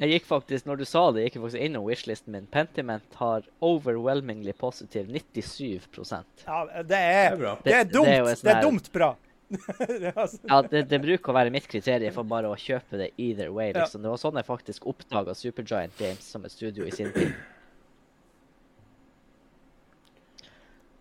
Jeg 0.00 0.14
gikk 0.14 0.26
faktisk, 0.30 0.64
når 0.64 0.78
du 0.80 0.84
sa 0.88 1.00
det, 1.12 1.26
gikk 1.26 1.34
jeg 1.36 1.42
faktisk 1.42 1.60
innom 1.66 1.82
wishlisten 1.84 2.32
min. 2.32 2.46
Pentiment 2.48 3.16
har 3.20 3.44
overwhelmingly 3.60 4.54
positive 4.56 5.10
97% 5.12 6.46
Ja, 6.46 6.62
det 6.64 6.86
Det 6.88 7.00
er, 7.00 7.36
bra. 7.36 7.52
det 7.66 7.74
er 7.74 7.84
Det- 7.84 7.92
dumt. 7.92 8.06
det 8.08 8.14
er 8.14 8.18
jo 8.22 8.24
Det 8.30 8.38
sånn 8.40 8.56
er 8.56 8.62
dumt 8.64 8.88
bra. 8.94 9.10
Altså- 10.16 10.38
Ja, 10.48 10.62
det, 10.62 10.84
det 10.90 11.00
bruker 11.02 11.32
å 11.32 11.36
være 11.36 11.52
mitt 11.54 11.66
kriterium 11.70 12.14
for 12.14 12.28
bare 12.28 12.50
å 12.50 12.58
kjøpe 12.58 12.98
det 13.00 13.10
either 13.18 13.50
way. 13.54 13.70
Ja. 13.72 13.82
liksom. 13.82 14.02
Det 14.04 14.12
var 14.12 14.20
sånn 14.22 14.38
jeg 14.40 14.46
faktisk 14.48 14.86
oppdaga 14.90 15.34
Supergiant 15.34 15.96
Games 15.98 16.22
som 16.24 16.44
et 16.46 16.54
studio 16.54 16.86
i 16.86 16.94
sin 16.94 17.12
tid. 17.14 17.34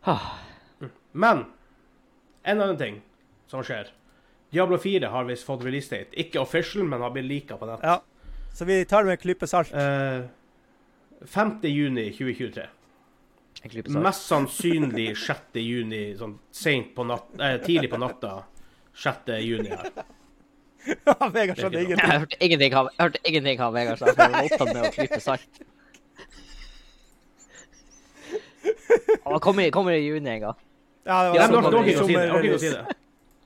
Ah, 0.08 0.40
Men 1.12 1.46
en 2.44 2.62
annen 2.62 2.78
ting 2.80 3.02
som 3.52 3.64
skjer. 3.66 3.90
Diablo 4.50 4.78
4 4.82 5.10
har 5.14 5.28
visst 5.28 5.46
fått 5.46 5.64
release 5.66 5.90
date. 5.92 6.16
Ikke 6.18 6.42
official, 6.42 6.84
men 6.88 7.02
har 7.02 7.12
blitt 7.14 7.28
lika 7.30 7.58
på 7.58 7.68
nett. 7.70 7.84
Ja. 7.86 8.00
Så 8.56 8.66
vi 8.66 8.82
tar 8.86 9.04
det 9.04 9.12
med 9.12 9.20
en 9.20 9.22
klype 9.22 9.48
salt. 9.48 9.74
Uh, 9.74 10.26
5. 11.26 11.60
juni 11.70 12.10
2023. 12.16 12.66
en 12.66 12.66
klype 12.66 12.66
salt. 12.66 13.49
Mest 14.00 14.28
sannsynlig 14.30 15.18
6. 15.20 15.60
juni, 15.60 16.16
sånn 16.18 16.38
sent 16.56 16.94
på 16.96 17.04
natt, 17.06 17.28
eh, 17.40 17.58
tidlig 17.66 17.90
på 17.92 18.00
natta. 18.00 18.44
6. 18.96 19.36
juni 19.44 19.70
her. 19.70 19.92
Ja, 20.88 21.14
Vegard 21.30 21.58
er 21.60 21.64
skjønner 21.66 21.82
ingenting. 21.84 22.08
Jeg 22.10 22.20
hørte 22.24 22.38
ingenting 22.40 22.74
av, 22.80 22.88
hørte 22.98 23.20
ingenting 23.28 23.60
av 23.62 23.74
Vegard 23.76 24.00
så 24.00 24.06
jeg 24.08 24.16
Han 24.18 24.32
var 24.32 24.48
opptatt 24.48 24.74
med 24.74 24.84
å 24.88 24.92
klype 24.96 25.20
salt. 25.22 25.60
Han 29.26 29.40
kommer, 29.44 29.70
kommer 29.76 29.92
i 29.98 30.06
juni 30.08 30.30
en 30.30 30.42
gang. 30.48 30.56
Ja, 31.06 31.32
det 31.32 31.40
Ja, 31.40 31.48
var 31.48 31.52
men 31.52 31.64
sånn 31.64 31.74
orker 31.74 31.92
ikke 31.92 32.04
å 32.04 32.08
si 32.08 32.14
det. 32.14 32.20
sommer- 32.20 32.32
Orker 32.32 32.48
ikke 32.48 32.56
å 32.56 32.64
si 32.64 32.70
det. 32.70 32.96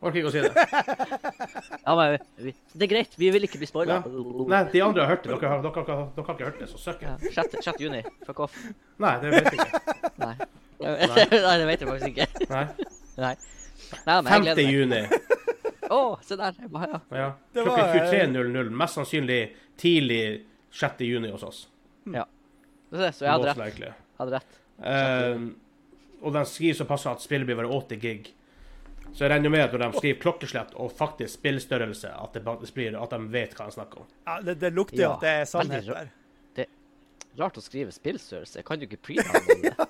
Orker 0.03 0.19
ikke 0.19 0.29
å 0.29 0.33
si 0.33 0.41
det. 0.43 0.51
Ja, 1.83 1.93
men 1.95 2.17
vi, 2.39 2.51
det 2.75 2.85
er 2.85 2.89
greit, 2.91 3.13
vi 3.19 3.29
vil 3.33 3.45
ikke 3.47 3.59
bli 3.61 3.67
spoila. 3.67 3.97
Nei, 4.03 4.59
de 4.71 4.81
andre 4.83 5.03
har 5.05 5.09
hørt 5.13 5.23
det. 5.25 5.31
Dere 5.35 5.49
har, 5.51 5.61
dere, 5.63 5.83
har- 5.87 6.05
dere 6.15 6.25
har 6.27 6.35
ikke 6.37 6.47
hørt 6.49 6.59
det, 6.63 6.67
så 6.71 6.79
søkk. 6.79 7.01
Ja, 7.05 7.15
6. 7.41 7.57
6. 7.65 7.81
juni. 7.83 8.01
Fuck 8.27 8.39
off. 8.45 8.55
Nei, 9.03 9.13
det 9.23 9.31
vet 9.33 9.49
jeg 9.51 9.59
ikke. 9.59 9.81
Nei. 10.23 10.33
Nei, 11.47 11.55
det 11.61 11.67
vet 11.69 11.83
jeg 11.85 11.89
faktisk 11.89 12.09
ikke. 12.11 12.47
Nei. 12.51 12.63
Nei. 13.23 13.33
Nei, 14.07 14.15
men 14.15 14.27
jeg 14.27 14.33
5. 14.33 14.45
gleder 14.47 14.63
meg. 14.63 14.73
juni. 14.75 15.01
Å, 15.93 15.99
se 16.25 16.37
der. 16.39 16.59
Ja. 16.63 16.99
Ja. 17.13 17.27
Det 17.53 17.65
Klokken 17.67 17.83
var, 17.83 17.97
eh, 17.99 18.13
23.00. 18.31 18.71
Mest 18.83 18.99
sannsynlig 18.99 19.41
tidlig 19.79 20.21
6. 20.73 21.03
juni 21.07 21.31
hos 21.33 21.43
oss. 21.47 21.59
Ja. 22.11 22.23
Så 22.93 23.03
jeg 23.25 23.29
hadde 23.29 23.43
Most 23.43 23.51
rett. 23.51 23.65
likely. 23.65 23.91
Hadde 24.19 24.39
rett. 24.39 24.57
Eh, 24.83 25.43
og 26.23 26.33
de 26.37 26.43
skriver 26.47 26.79
såpass 26.83 27.05
at 27.11 27.23
spillet 27.25 27.47
blir 27.49 27.59
bare 27.59 27.71
80 27.73 27.99
gig. 28.03 28.31
Så 29.13 29.25
jeg 29.25 29.29
regner 29.29 29.51
med 29.53 29.61
at 29.61 29.73
når 29.75 29.83
de 29.83 29.99
skriver 30.01 30.19
klokkeslett 30.23 30.73
og 30.81 30.91
faktisk 30.97 31.37
spillstørrelse, 31.37 32.09
at, 32.17 32.33
det 32.33 32.73
blir, 32.73 32.95
at 32.97 33.13
de 33.13 33.19
vet 33.33 33.53
hva 33.57 33.67
de 33.69 33.75
snakker 33.75 34.01
om. 34.01 34.07
Ja, 34.25 34.37
det, 34.41 34.55
det 34.63 34.73
lukter 34.73 34.97
jo 34.97 35.05
Ja, 35.05 35.11
at 35.13 35.25
det 35.25 35.33
er 35.41 35.49
sannhet 35.49 35.89
der. 35.89 36.11
Rart 37.37 37.57
å 37.57 37.63
skrive 37.65 37.93
spillstørrelse. 37.93 38.59
Jeg 38.59 38.65
Kan 38.67 38.81
jo 38.81 38.89
ikke 38.89 39.01
pre-handle 39.09 39.59
det? 39.63 39.89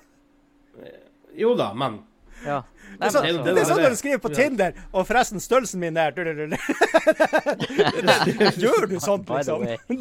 Jo 1.34 1.50
da, 1.58 1.72
men 1.74 1.98
Ja. 2.44 2.62
Det 2.94 3.08
er, 3.08 3.10
sånn, 3.10 3.24
det- 3.26 3.42
det 3.54 3.60
er 3.62 3.66
sånn 3.66 3.80
når 3.82 3.90
du 3.94 3.98
skriver 3.98 4.18
på 4.22 4.30
Tinder, 4.34 4.72
og 4.94 5.06
forresten, 5.08 5.40
størrelsen 5.42 5.80
min 5.82 5.96
er 5.98 6.12
Gjør 8.60 8.86
du 8.86 8.94
sånt, 9.02 9.24
by 9.26 9.40
the 9.42 9.50
liksom? 9.50 9.60
way. 9.64 9.76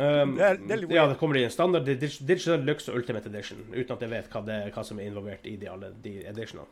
um, 0.00 0.36
Det 0.36 0.44
er- 0.46 0.56
det 0.56 0.70
er 0.70 0.76
litt 0.80 0.90
Ja, 0.94 1.06
det 1.10 1.18
kommer 1.20 1.36
i 1.36 1.44
en 1.44 1.50
standard 1.52 1.84
Digital 1.84 2.60
Lux 2.64 2.88
og 2.88 2.94
Ultimate 2.96 3.26
Edition, 3.28 3.58
uten 3.74 3.92
at 3.96 4.00
jeg 4.06 4.10
vet 4.10 4.30
hva, 4.32 4.40
det, 4.46 4.60
hva 4.74 4.84
som 4.86 4.98
er 5.00 5.04
involvert 5.10 5.44
i 5.46 5.56
de 5.56 5.66
alle 5.68 5.90
de 6.02 6.14
editionene. 6.24 6.66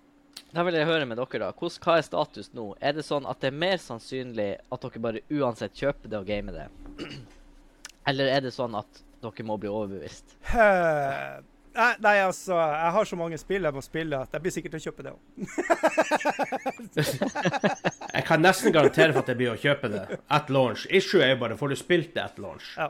Da 0.55 0.63
vil 0.65 0.75
jeg 0.79 0.87
høre 0.89 1.05
med 1.05 1.19
dere, 1.21 1.39
da. 1.43 1.51
Hvordan, 1.53 1.83
hva 1.85 1.97
er 1.99 2.03
status 2.07 2.49
nå? 2.57 2.71
Er 2.81 2.93
det 2.97 3.05
sånn 3.05 3.27
at 3.29 3.41
det 3.43 3.49
er 3.51 3.57
mer 3.59 3.77
sannsynlig 3.83 4.47
at 4.73 4.81
dere 4.87 5.03
bare 5.05 5.21
uansett 5.29 5.75
kjøper 5.77 6.09
det 6.09 6.19
og 6.23 6.27
gamer 6.31 6.53
det? 6.57 6.69
Eller 8.09 8.27
er 8.33 8.41
det 8.47 8.55
sånn 8.57 8.73
at 8.79 9.03
dere 9.21 9.45
må 9.45 9.59
bli 9.61 9.69
overbevist? 9.69 10.25
Eh, 10.55 11.37
Nei, 11.79 11.93
nei, 12.03 12.15
altså, 12.27 12.57
jeg 12.59 12.93
har 12.97 13.07
så 13.07 13.17
mange 13.21 13.39
spill 13.39 13.63
jeg 13.69 13.75
må 13.77 13.83
spille 13.85 14.19
at 14.19 14.33
jeg 14.35 14.43
blir 14.43 14.55
sikkert 14.55 14.73
til 14.75 14.81
å 14.81 14.85
kjøpe 14.89 15.05
det 15.07 15.13
òg. 15.15 15.21
Jeg 18.19 18.25
kan 18.27 18.43
nesten 18.43 18.73
garantere 18.75 19.13
for 19.15 19.23
at 19.23 19.29
jeg 19.31 19.39
blir 19.39 19.53
å 19.53 19.59
kjøpe 19.61 19.91
det 19.93 20.01
at 20.35 20.49
launch. 20.51 20.87
Issue 20.91 21.21
er 21.23 21.35
jo 21.35 21.39
bare 21.45 21.57
får 21.61 21.71
du 21.71 21.77
spilt 21.79 22.11
det 22.17 22.25
at 22.25 22.41
launch. 22.43 22.73
Ja. 22.77 22.89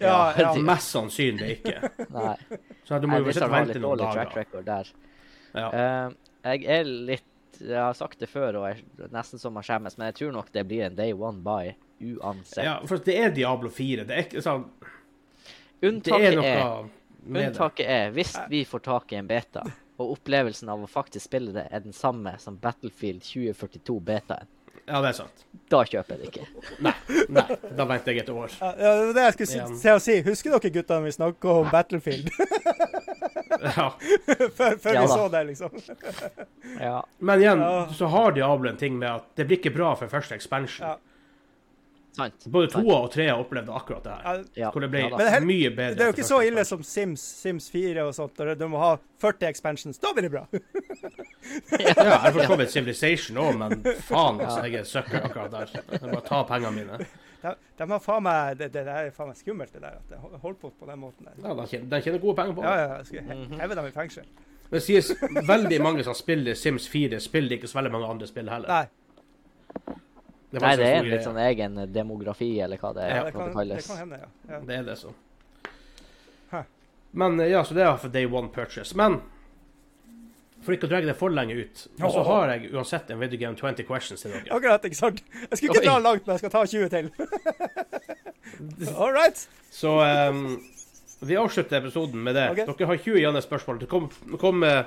Ja, 0.00 0.10
ja. 0.36 0.50
ja. 0.50 0.52
Mest 0.64 0.92
sannsynlig 0.94 1.48
ikke. 1.58 1.90
Nei. 2.16 2.34
Så 2.88 2.98
du 3.00 3.08
må 3.10 3.20
jo 3.20 3.32
sitte 3.32 3.48
og 3.48 3.54
vente 3.54 3.80
noen 3.82 4.00
dager. 4.00 4.30
record 4.36 4.66
der. 4.68 4.92
Ja. 5.54 5.66
Eh, 5.70 6.06
jeg 6.50 6.68
er 6.78 6.84
litt 6.88 7.26
Jeg 7.60 7.76
har 7.76 7.96
sagt 7.98 8.20
det 8.22 8.28
før, 8.32 8.60
og 8.60 8.68
jeg 8.70 8.84
er 9.04 9.10
nesten 9.12 9.40
som 9.42 9.52
man 9.56 9.64
skjemmes, 9.66 9.96
men 10.00 10.08
jeg 10.10 10.20
tror 10.20 10.32
nok 10.36 10.48
det 10.54 10.62
blir 10.68 10.86
en 10.86 10.94
day 10.96 11.12
one 11.12 11.42
buy 11.44 11.74
uansett. 12.00 12.64
ja, 12.64 12.78
for 12.88 13.02
det 13.04 13.16
er 13.20 13.34
Diablo 13.36 13.68
4. 13.68 14.06
Det 14.08 14.16
er 14.16 14.24
ikke 14.28 14.44
sånn 14.44 14.62
Det 14.80 14.88
er 15.82 15.90
Unntaket 15.90 16.38
noe 16.38 16.46
er. 16.54 16.88
Unntaket 17.26 17.86
er 17.86 18.10
hvis 18.14 18.34
vi 18.50 18.64
får 18.68 18.84
tak 18.86 19.12
i 19.12 19.18
en 19.20 19.28
beta, 19.28 19.64
og 20.00 20.14
opplevelsen 20.16 20.70
av 20.72 20.80
å 20.82 20.88
faktisk 20.88 21.26
spille 21.28 21.52
det 21.52 21.66
er 21.70 21.82
den 21.84 21.92
samme 21.96 22.32
som 22.40 22.56
Battlefield 22.56 23.20
2042 23.26 23.98
betaen, 24.00 24.48
Ja, 24.86 25.00
det 25.04 25.10
er 25.10 25.16
sant. 25.20 25.44
da 25.70 25.82
kjøper 25.86 26.16
jeg 26.16 26.20
det 26.20 26.30
ikke. 26.30 26.46
Nei, 26.86 26.94
nei, 27.28 27.44
da 27.76 27.84
venter 27.86 28.16
jeg 28.16 28.24
et 28.24 28.30
år. 28.32 28.50
Ja, 28.58 28.70
det 28.74 28.88
var 28.88 29.12
det 29.18 29.26
jeg 29.26 29.34
skulle 29.36 29.50
si, 29.52 29.82
til 29.82 29.92
å 29.92 30.00
si. 30.02 30.16
Husker 30.26 30.56
dere 30.56 30.72
guttene 30.74 31.04
vi 31.04 31.12
snakka 31.18 31.58
om 31.60 31.70
Battlefield? 31.70 32.32
Ja. 33.60 33.90
før 34.56 34.76
før 34.80 34.94
Ja 34.94 35.00
vi 35.02 35.08
så 35.10 35.24
det, 35.28 35.40
liksom. 35.50 35.74
Ja. 36.80 37.00
Men 37.18 37.42
igjen, 37.42 37.60
så 37.98 38.06
har 38.08 38.32
Diablo 38.32 38.70
en 38.70 38.78
ting 38.80 38.94
med 38.96 39.10
at 39.10 39.26
det 39.36 39.44
blir 39.50 39.58
ikke 39.58 39.72
bra 39.74 39.90
for 39.98 40.08
første 40.08 40.36
expansion. 40.38 40.86
Ja. 40.86 40.94
Sant. 42.16 42.44
Både 42.50 42.66
toa 42.72 42.96
og 43.04 43.10
trea 43.14 43.36
opplevde 43.38 43.70
akkurat 43.74 44.02
det 44.04 44.10
her. 44.16 44.24
Ja, 44.56 44.64
Ja. 44.64 44.70
Hvor 44.74 44.80
det 44.82 44.88
ble 44.90 45.00
ja 45.04 45.40
mye 45.40 45.70
bedre. 45.70 45.94
Det 45.94 46.02
er 46.02 46.10
jo 46.10 46.14
ikke 46.16 46.26
så 46.26 46.40
ille 46.46 46.64
som 46.66 46.82
Sims, 46.82 47.20
Sims 47.22 47.68
4 47.70 48.02
og 48.08 48.14
sånt. 48.16 48.36
Du 48.58 48.66
må 48.68 48.78
ha 48.82 48.96
40 49.22 49.46
expansions. 49.48 49.98
Da 50.02 50.10
blir 50.16 50.26
det 50.26 50.32
bra. 50.34 50.46
Ja, 51.80 52.18
jeg 52.24 52.32
forstår 52.34 52.56
vel 52.60 52.68
Civilization 52.68 53.38
òg, 53.40 53.56
men 53.60 53.84
faen, 54.06 54.40
altså, 54.42 54.64
jeg 54.66 54.80
er 54.80 54.84
sucker 54.90 55.22
akkurat 55.28 55.50
der. 55.54 55.72
Jeg 55.94 56.10
må 56.12 56.20
ta 56.26 56.42
pengene 56.48 56.72
mine. 56.76 56.98
De, 57.40 57.54
de 57.78 57.86
har 57.88 58.02
faen 58.04 58.22
meg 58.26 58.58
Det, 58.60 58.66
det 58.74 58.82
er 58.84 59.06
faen 59.16 59.30
meg 59.30 59.38
skummelt, 59.40 59.72
det 59.72 59.80
der. 59.86 59.96
At 60.02 60.10
det 60.12 60.18
holder 60.42 60.58
på 60.60 60.72
på 60.80 60.90
den 60.90 60.98
måten 61.00 61.30
der. 61.30 61.38
Ja, 61.46 61.54
de 61.56 61.66
tjener, 61.70 61.88
de 61.94 62.02
tjener 62.04 62.18
gode 62.26 62.36
penger 62.42 62.58
på 62.58 62.66
det. 62.66 62.74
ja, 62.74 62.96
jeg 62.98 63.06
skal 63.06 63.30
he- 63.30 63.60
heve 63.62 63.78
dem 63.78 63.86
i 63.88 63.94
fengsel. 63.96 64.26
Det 64.70 64.82
sies 64.84 65.08
veldig 65.48 65.80
mange 65.82 66.04
som 66.06 66.14
spiller 66.14 66.54
Sims 66.54 66.84
4, 66.88 67.18
spiller 67.20 67.56
ikke 67.56 67.66
så 67.70 67.78
veldig 67.80 67.92
mange 67.96 68.06
andre 68.12 68.26
spill 68.30 68.50
heller. 68.52 68.68
Nei, 68.68 69.94
Det, 70.50 70.58
Nei, 70.58 70.76
det 70.76 70.86
er 70.86 70.96
en 70.98 71.08
litt 71.12 71.22
sånn 71.22 71.36
egen 71.44 71.76
demografi, 71.94 72.48
eller 72.58 72.80
hva 72.80 72.90
det, 72.96 73.04
ja, 73.06 73.18
er, 73.20 73.26
det, 73.26 73.26
det 73.30 73.34
kan, 73.36 73.50
det 73.50 73.54
kalles. 73.54 73.86
kan 73.86 74.00
hende, 74.02 74.16
ja. 74.18 74.30
ja. 74.50 74.58
det 74.66 74.78
er 74.80 74.88
det, 74.88 74.96
så. 74.98 75.12
Hæ. 76.50 76.62
Men 77.22 77.36
eh, 77.40 77.52
ja, 77.52 77.60
så 77.64 77.76
det 77.76 77.84
er 77.86 78.00
for 78.02 78.10
day 78.10 78.26
one 78.26 78.50
purchase. 78.54 78.96
Men 78.98 79.20
for 80.60 80.74
ikke 80.74 80.88
å 80.88 80.90
dra 80.90 81.00
det 81.06 81.14
for 81.16 81.32
lenge 81.32 81.54
ut, 81.56 81.84
og 82.02 82.12
så 82.12 82.24
har 82.26 82.50
jeg 82.52 82.72
uansett 82.74 83.14
en 83.14 83.22
Video 83.22 83.40
Game 83.40 83.56
20 83.56 83.86
questions 83.88 84.26
til 84.26 84.34
dere. 84.34 84.50
Akkurat, 84.52 84.84
ikke 84.84 84.98
sant? 84.98 85.22
Jeg 85.46 85.60
skulle 85.60 85.78
ikke 85.78 85.86
dra 85.86 85.96
langt, 86.02 86.26
men 86.26 86.36
jeg 86.36 86.42
skal 86.42 86.52
ta 86.52 86.64
20 86.68 86.90
til. 86.92 87.08
All 89.00 89.14
right. 89.14 89.46
Så 89.72 89.94
um, 90.02 90.58
vi 91.24 91.38
avslutter 91.40 91.78
episoden 91.78 92.20
med 92.26 92.36
det. 92.36 92.50
Okay. 92.52 92.66
Dere 92.68 92.90
har 92.90 93.00
20 93.06 93.22
Janne 93.22 93.42
spørsmål. 93.46 93.86
Kom, 93.88 94.10
kom 94.42 94.66
uh, 94.66 94.82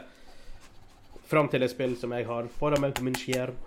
fram 1.31 1.49
til 1.49 1.65
et 1.65 1.73
spill 1.73 1.95
som 1.97 2.13
jeg 2.13 2.27
har 2.29 2.51
foran 2.59 2.83
meg 2.83 2.93
på 2.99 3.07
min 3.07 3.17
skjerm. 3.17 3.57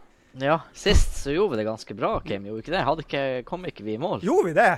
Ja, 0.41 0.59
sist 0.76 1.16
så 1.22 1.32
gjorde 1.32 1.55
vi 1.55 1.62
det 1.62 1.66
ganske 1.68 1.95
bra, 1.97 2.20
Kim. 2.20 2.45
Gjorde 2.45 2.61
vi 2.61 2.64
ikke 2.66 2.74
det? 2.76 2.84
Hadde 2.84 3.05
ikke, 3.07 3.22
kom 3.49 3.64
ikke 3.64 3.84
vi 3.87 3.95
i 3.97 4.01
mål? 4.03 4.20
Gjorde 4.26 4.51
vi 4.51 4.53
det? 4.59 4.68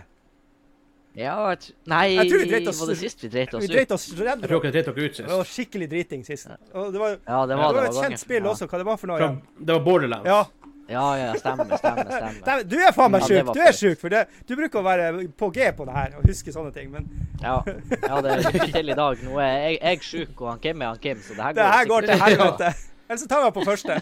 Ja, 1.18 1.32
jeg 1.50 1.58
tr- 1.64 1.72
Nei, 1.90 2.04
Jeg 2.14 2.28
tror 2.30 2.38
vi 2.44 2.50
dreit 2.52 2.68
oss- 2.70 2.78
var 2.80 2.86
det 2.92 2.96
sist 3.00 3.22
vi 3.24 3.28
dreit 3.32 3.54
oss 3.54 3.62
Vi 3.64 3.66
ut? 3.66 3.72
dreit 3.74 3.90
oss 3.96 4.04
Jeg 4.12 4.18
tror 4.18 4.60
ikke 4.60 4.68
jeg 4.70 4.72
dreit 4.76 4.86
dere 4.86 5.04
ut 5.08 5.16
sist. 5.16 5.26
Det 5.28 5.38
var 5.40 5.48
skikkelig 5.50 5.88
driting 5.90 6.22
sist. 6.24 6.46
Og 6.74 6.92
det 6.94 7.00
var, 7.02 7.16
Ja, 7.26 7.40
det 7.46 7.48
det 7.48 7.56
var 7.58 7.72
var 7.72 7.72
det. 7.74 7.88
et 7.88 7.94
var 7.94 8.02
kjent 8.02 8.02
gangen. 8.02 8.18
spill 8.22 8.42
ja. 8.44 8.50
også. 8.52 8.68
Hva 8.70 8.78
det 8.78 8.86
var 8.86 8.96
for 8.96 9.06
noe? 9.10 9.18
Fra, 9.18 9.30
det 9.58 9.74
var 9.74 9.80
Borderlands. 9.88 10.26
Ja. 10.26 10.44
Ja, 10.88 11.16
ja, 11.20 11.32
stemmer, 11.36 11.64
stemmer. 11.76 12.06
stemmer. 12.08 12.62
Du 12.70 12.76
er 12.78 12.92
faen 12.96 13.10
meg 13.12 13.22
sjuk. 13.26 13.36
Ja, 13.36 13.52
Du 13.52 13.60
er 13.60 13.72
sjuk, 13.76 13.98
for 14.00 14.08
det, 14.08 14.22
du 14.46 14.54
bruker 14.56 14.78
å 14.80 14.84
være 14.86 15.28
på 15.36 15.50
G 15.52 15.66
på 15.76 15.84
det 15.84 15.94
her 15.98 16.14
og 16.16 16.22
huske 16.30 16.52
sånne 16.54 16.72
ting. 16.72 16.90
Men 16.94 17.10
Ja, 17.42 17.58
ja 17.66 18.20
det 18.22 18.30
er 18.30 18.38
ikke 18.54 18.70
til 18.78 18.88
i 18.88 18.94
dag. 18.94 19.18
Nå 19.26 19.36
er 19.42 19.50
jeg, 19.74 19.80
jeg 19.82 20.00
sjuk, 20.06 20.40
og 20.40 20.48
han 20.54 20.58
Kim 20.60 20.80
er 20.82 20.86
han 20.94 20.98
Kim, 21.02 21.18
så 21.20 21.34
det 21.34 21.44
her 21.44 21.52
går, 21.52 21.58
det 21.58 21.68
her 21.74 21.90
går 21.90 22.00
til 22.06 22.22
helvete. 22.22 22.74
Eller 23.08 23.16
så 23.22 23.26
tar 23.28 23.40
vi 23.40 23.44
den 23.48 23.56
på 23.56 23.64
første. 23.64 24.00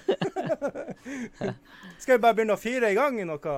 Skal 1.98 2.16
vi 2.16 2.22
bare 2.22 2.34
begynne 2.34 2.56
å 2.56 2.60
fyre 2.60 2.90
i 2.90 2.96
gang 2.98 3.20
i 3.22 3.26
noe? 3.28 3.54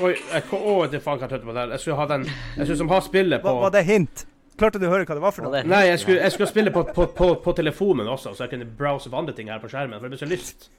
Oi, 0.00 0.12
jeg, 0.14 0.44
å, 0.56 0.86
det 0.88 1.00
du 1.00 1.04
faen 1.04 1.18
hva 1.18 1.26
jeg 1.26 1.32
tøtte 1.34 1.48
på 1.50 1.52
der. 1.56 1.74
Jeg 1.74 1.82
skulle 1.82 1.98
ha 1.98 2.06
den 2.14 2.22
Jeg 2.30 2.62
skulle 2.64 2.78
som 2.80 2.88
ha 2.94 3.00
spillet 3.04 3.42
på 3.42 3.50
Var, 3.52 3.58
var 3.66 3.74
det 3.74 3.82
hint? 3.84 4.22
Klarte 4.56 4.80
du 4.80 4.86
å 4.88 4.92
høre 4.94 5.04
hva 5.04 5.16
det 5.18 5.24
var 5.26 5.34
for 5.36 5.44
noe? 5.44 5.52
det- 5.58 5.66
Nei, 5.68 5.82
jeg 5.90 5.98
skulle, 6.00 6.22
jeg 6.24 6.32
skulle 6.32 6.48
spille 6.48 6.72
på, 6.72 6.86
på, 6.96 7.04
på, 7.12 7.28
på 7.44 7.52
telefonen 7.58 8.08
også, 8.08 8.32
så 8.32 8.46
jeg 8.46 8.54
kunne 8.54 8.68
browse 8.78 9.10
på 9.12 9.18
andre 9.20 9.34
ting 9.36 9.50
her 9.52 9.60
på 9.60 9.68
skjermen. 9.68 9.98
For 10.00 10.08
jeg 10.08 10.14
ble 10.14 10.22
så 10.22 10.30
lyst. 10.30 10.70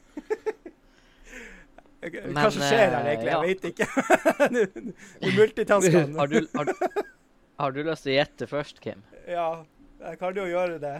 Hva 2.07 2.49
som 2.53 2.61
skjer 2.63 2.93
her, 2.93 3.03
eh, 3.03 3.11
egentlig? 3.11 3.29
ja. 3.29 3.37
Jeg 3.37 3.47
vet 3.51 3.63
ikke. 3.69 3.87
du, 4.55 4.91
Nå 5.21 5.31
multitasker. 5.37 6.09
Har 6.17 6.33
har, 6.57 6.73
har 7.61 7.73
du 7.75 7.79
lyst 7.85 8.05
til 8.07 8.13
å 8.13 8.17
gjette 8.17 8.47
først, 8.49 8.81
Kim? 8.81 9.03
Ja, 9.29 9.49
jeg 10.07 10.19
kan 10.21 10.37
jo 10.37 10.45
gjøre 10.49 10.79
det. 10.81 10.95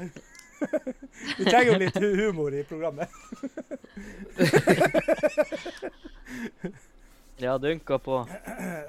Vi 1.37 1.45
trenger 1.45 1.71
jo 1.71 1.79
litt 1.81 1.97
humor 2.01 2.53
i 2.53 2.63
programmet. 2.67 3.09
Ja, 7.37 7.53
dunka 7.61 7.99
på. 8.01 8.15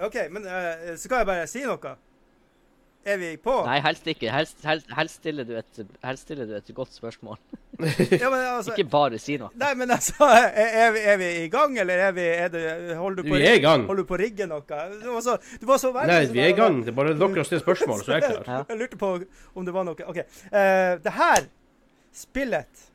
OK, 0.01 0.15
men 0.33 0.47
eh, 0.49 0.95
skal 0.97 1.21
jeg 1.21 1.29
bare 1.29 1.45
si 1.51 1.61
noe? 1.69 1.91
Er 3.09 3.17
vi 3.17 3.29
på? 3.41 3.53
Nei, 3.65 3.79
helst 3.85 4.07
ikke. 4.11 4.29
Helst, 4.33 4.59
helst, 4.67 4.89
helst, 4.93 5.21
stiller 5.21 5.47
du 5.47 5.55
et, 5.57 5.79
helst 6.05 6.27
stiller 6.27 6.49
du 6.49 6.57
et 6.59 6.71
godt 6.75 6.97
spørsmål. 6.97 7.39
Ja, 7.79 8.27
men, 8.27 8.41
altså, 8.43 8.73
Ikke 8.75 8.89
bare 8.91 9.21
si 9.23 9.37
noe. 9.39 9.53
Nei, 9.61 9.69
men 9.79 9.93
altså 9.95 10.27
Er, 10.35 10.65
er, 10.67 10.89
vi, 10.97 11.03
er 11.13 11.21
vi 11.21 11.29
i 11.45 11.51
gang, 11.53 11.77
eller 11.79 12.01
er 12.09 12.17
vi 12.17 12.25
er 12.27 12.49
det, 12.51 12.63
Holder 12.99 13.23
du 13.23 13.29
på 13.29 13.39
Vi 13.39 13.47
er 13.47 13.61
i 13.61 13.63
gang. 13.63 13.85
Holder 13.87 14.03
du 14.03 14.09
på 14.09 14.17
å 14.17 14.19
rigge 14.19 14.49
noe? 14.51 14.81
Du 14.99 15.07
var 15.13 15.23
så, 15.23 15.37
du 15.61 15.67
var 15.69 15.79
så 15.79 15.93
veldig 15.95 16.11
Nei, 16.11 16.25
sånn 16.25 16.35
vi 16.35 16.43
er 16.43 16.51
i 16.51 16.57
gang. 16.59 16.81
Det 16.83 16.91
er 16.91 16.97
bare 16.99 17.13
dere 17.15 17.37
som 17.37 17.49
stiller 17.53 17.63
spørsmål, 17.63 18.03
så 18.03 18.17
er 18.17 18.19
jeg 18.19 18.33
klar. 18.33 18.49
Ja. 18.49 18.59
Jeg 18.73 18.81
lurte 18.83 18.99
på 19.05 19.13
om 19.55 19.69
det 19.69 19.77
var 19.77 19.87
noe 19.87 20.11
OK. 20.11 20.19
Uh, 20.51 20.99
det 21.05 21.15
her 21.21 21.47
spillet 22.19 22.89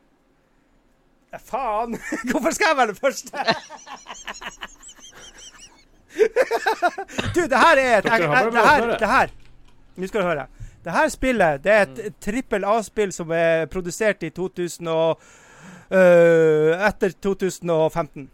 ja, 1.34 1.38
Faen! 1.42 1.96
Hvorfor 2.30 2.54
skal 2.54 2.70
jeg 2.70 2.76
være 2.76 2.86
den 2.92 2.96
første? 2.96 3.38
du, 7.34 7.40
det 7.50 7.58
her 7.58 7.80
er 7.82 7.98
et 7.98 8.04
Dere 8.04 8.28
har 8.30 8.50
det, 8.50 8.66
her, 8.68 8.98
det 8.98 9.08
her 9.08 9.32
Nå 9.96 10.06
skal 10.06 10.20
du 10.20 10.26
høre. 10.26 10.46
Det 10.84 10.92
her 10.92 11.08
spillet 11.08 11.64
det 11.64 11.72
er 11.72 11.82
et 11.86 12.14
trippel 12.20 12.64
A-spill 12.66 13.12
som 13.14 13.30
er 13.34 13.66
produsert 13.70 14.22
i 14.22 14.30
2000 14.30 14.88
og 14.88 15.20
øh, 15.90 16.74
Etter 16.88 17.14
2015. 17.22 18.28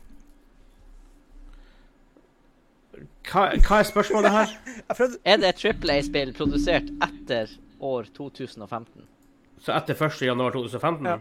Hva, 3.30 3.44
hva 3.60 3.78
er 3.78 3.86
spørsmålet 3.86 4.34
her? 4.34 4.54
Er 5.24 5.36
det 5.36 5.52
et 5.52 5.60
trippel 5.62 5.92
A-spill 5.94 6.34
produsert 6.36 6.88
etter 7.06 7.52
år 7.80 8.08
2015? 8.16 9.04
Så 9.60 9.72
etter 9.76 9.94
1. 9.94 10.22
januar 10.26 10.50
2015? 10.52 11.06
Ja. 11.06 11.18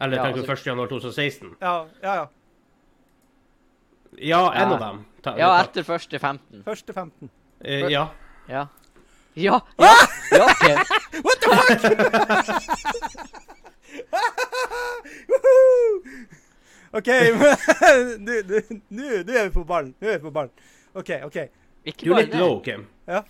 Eller 0.00 0.16
Ja, 0.16 0.22
tenker 0.24 0.42
du 0.42 0.50
altså- 0.50 0.62
1. 0.62 0.66
januar 0.66 0.86
2016? 0.88 1.56
Ja, 1.60 1.86
ja. 2.02 2.14
ja. 2.14 2.26
Ja, 4.18 4.52
en 4.54 4.68
Ja. 4.68 4.74
av 4.74 4.80
dem. 4.80 5.04
Ta, 5.22 5.36
Ja, 5.38 5.60
etter 5.62 5.82
første 5.82 6.18
15. 6.18 6.62
Første 6.64 6.92
15. 6.92 7.30
Eh, 7.64 7.80
ja. 7.90 8.08
Ja. 8.48 8.66
Ja, 9.36 9.60
ja, 9.78 9.94
ja, 10.32 10.46
Kim. 10.60 10.78
What 11.24 11.40
the 11.40 11.48
fuck?! 11.50 11.80
OK, 16.96 17.06
men 17.36 17.44
Nå 18.88 19.04
er 19.04 19.48
vi 19.48 19.52
på 19.52 19.64
ballen. 19.68 19.92
Nå 20.00 20.08
er 20.08 20.16
vi 20.18 20.22
på 20.24 20.30
ballen. 20.32 20.50
OK, 20.96 21.10
OK. 21.26 21.36
Ikke 21.86 22.06
Du 22.08 22.12
er 22.14 22.22
litt 22.24 22.32
det. 22.32 22.40
low, 22.40 22.56
Kim. 22.64 22.86
Ja. 23.06 23.20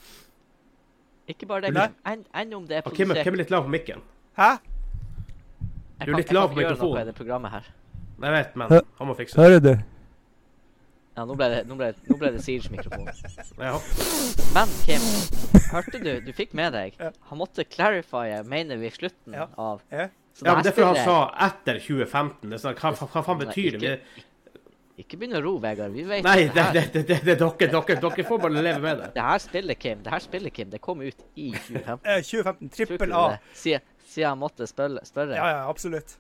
Ikke 1.29 1.47
bare 1.51 1.61
det, 1.67 1.73
Nei. 1.75 1.89
Enn 2.07 2.55
om 2.55 2.67
det 2.69 2.77
er 2.79 2.83
Og 2.87 2.95
Kim, 2.95 3.11
er- 3.11 3.15
produsert 3.19 3.25
Kim 3.27 3.35
er 3.35 3.39
litt 3.43 3.51
lav 3.51 3.65
på 3.67 3.71
mikken. 3.75 4.03
Hæ? 4.37 4.51
Du 4.57 6.03
er 6.03 6.05
kan- 6.07 6.17
litt 6.17 6.27
jeg 6.29 6.35
lav 6.35 6.49
kan 6.49 6.55
på 6.57 6.61
ikke 6.61 6.67
gjøre 6.67 6.77
mikrofonen. 6.77 6.95
noe 6.95 7.01
i 7.01 7.05
det 7.11 7.15
programmet 7.15 7.51
her. 7.51 7.65
Jeg 8.23 8.33
vet, 8.33 8.57
men 8.57 8.69
han 8.99 9.07
må 9.09 9.15
fikse 9.17 9.37
det. 9.37 9.45
Hører 9.45 9.61
du? 9.61 9.83
Ja, 11.17 11.25
nå 11.25 11.35
ble 11.37 11.47
det, 11.49 11.61
nå 11.69 11.77
ble, 11.79 11.95
nå 12.11 12.19
ble 12.21 12.31
det 12.35 12.43
Siege-mikrofon. 12.45 13.07
Ja. 13.57 13.79
Men 14.53 14.69
Kim, 14.85 15.01
hørte 15.73 16.03
du? 16.03 16.21
Du 16.21 16.33
fikk 16.37 16.53
med 16.53 16.73
deg. 16.77 16.93
Ja. 17.01 17.11
Han 17.31 17.39
måtte 17.41 17.65
clarifye, 17.65 18.43
mener 18.45 18.77
vi, 18.77 18.91
slutten 18.91 19.33
Ja. 19.33 19.47
av 19.57 19.81
Ja. 19.91 20.09
Så 20.37 20.45
ja, 20.45 20.53
men 20.55 20.63
det 20.65 20.73
er 20.77 20.83
fordi 20.83 20.97
han 20.97 21.05
sa 21.07 21.35
etter 21.47 21.79
2015. 21.81 22.51
Det 22.51 22.53
er 22.53 22.59
sånn, 22.69 22.75
hva, 22.77 22.93
hva, 22.93 23.07
hva 23.09 23.23
faen 23.25 23.39
betyr 23.41 23.79
det? 23.81 24.01
ikke- 24.99 25.17
begynn 25.19 25.33
å 25.37 25.43
ro, 25.43 25.59
Vegard. 25.59 25.93
Vi 25.93 26.03
vet 26.03 26.23
Nei, 26.25 26.37
det, 26.45 26.53
det, 26.55 26.63
her, 26.63 26.73
det, 26.73 26.93
det, 26.93 27.07
det, 27.07 27.25
det 27.25 27.33
er 27.33 27.37
dere, 27.37 27.57
dere. 27.59 27.97
Dere 28.01 28.25
får 28.25 28.39
bare 28.43 28.51
leve 28.63 28.81
med 28.81 28.99
det. 28.99 29.15
det 29.15 29.23
her 29.23 29.39
spillet, 29.39 29.79
Kim, 29.79 30.03
det 30.03 30.11
her 30.13 30.19
spillet, 30.21 30.53
Kim, 30.53 30.69
det 30.71 30.81
kom 30.83 31.01
ut 31.01 31.17
i 31.37 31.53
2015. 31.53 32.01
Eh, 32.05 32.21
2015. 32.21 32.69
Tror 32.69 32.85
ikke 32.85 32.87
Trippel 32.87 33.09
du 33.09 33.15
A. 33.15 33.29
det? 33.31 33.41
Siden, 33.55 33.81
siden 34.17 34.33
han 34.35 34.41
måtte 34.41 34.67
spørre. 34.71 35.05
spørre. 35.07 35.37
Ja, 35.39 35.47
ja, 35.59 35.63
absolutt. 35.71 36.17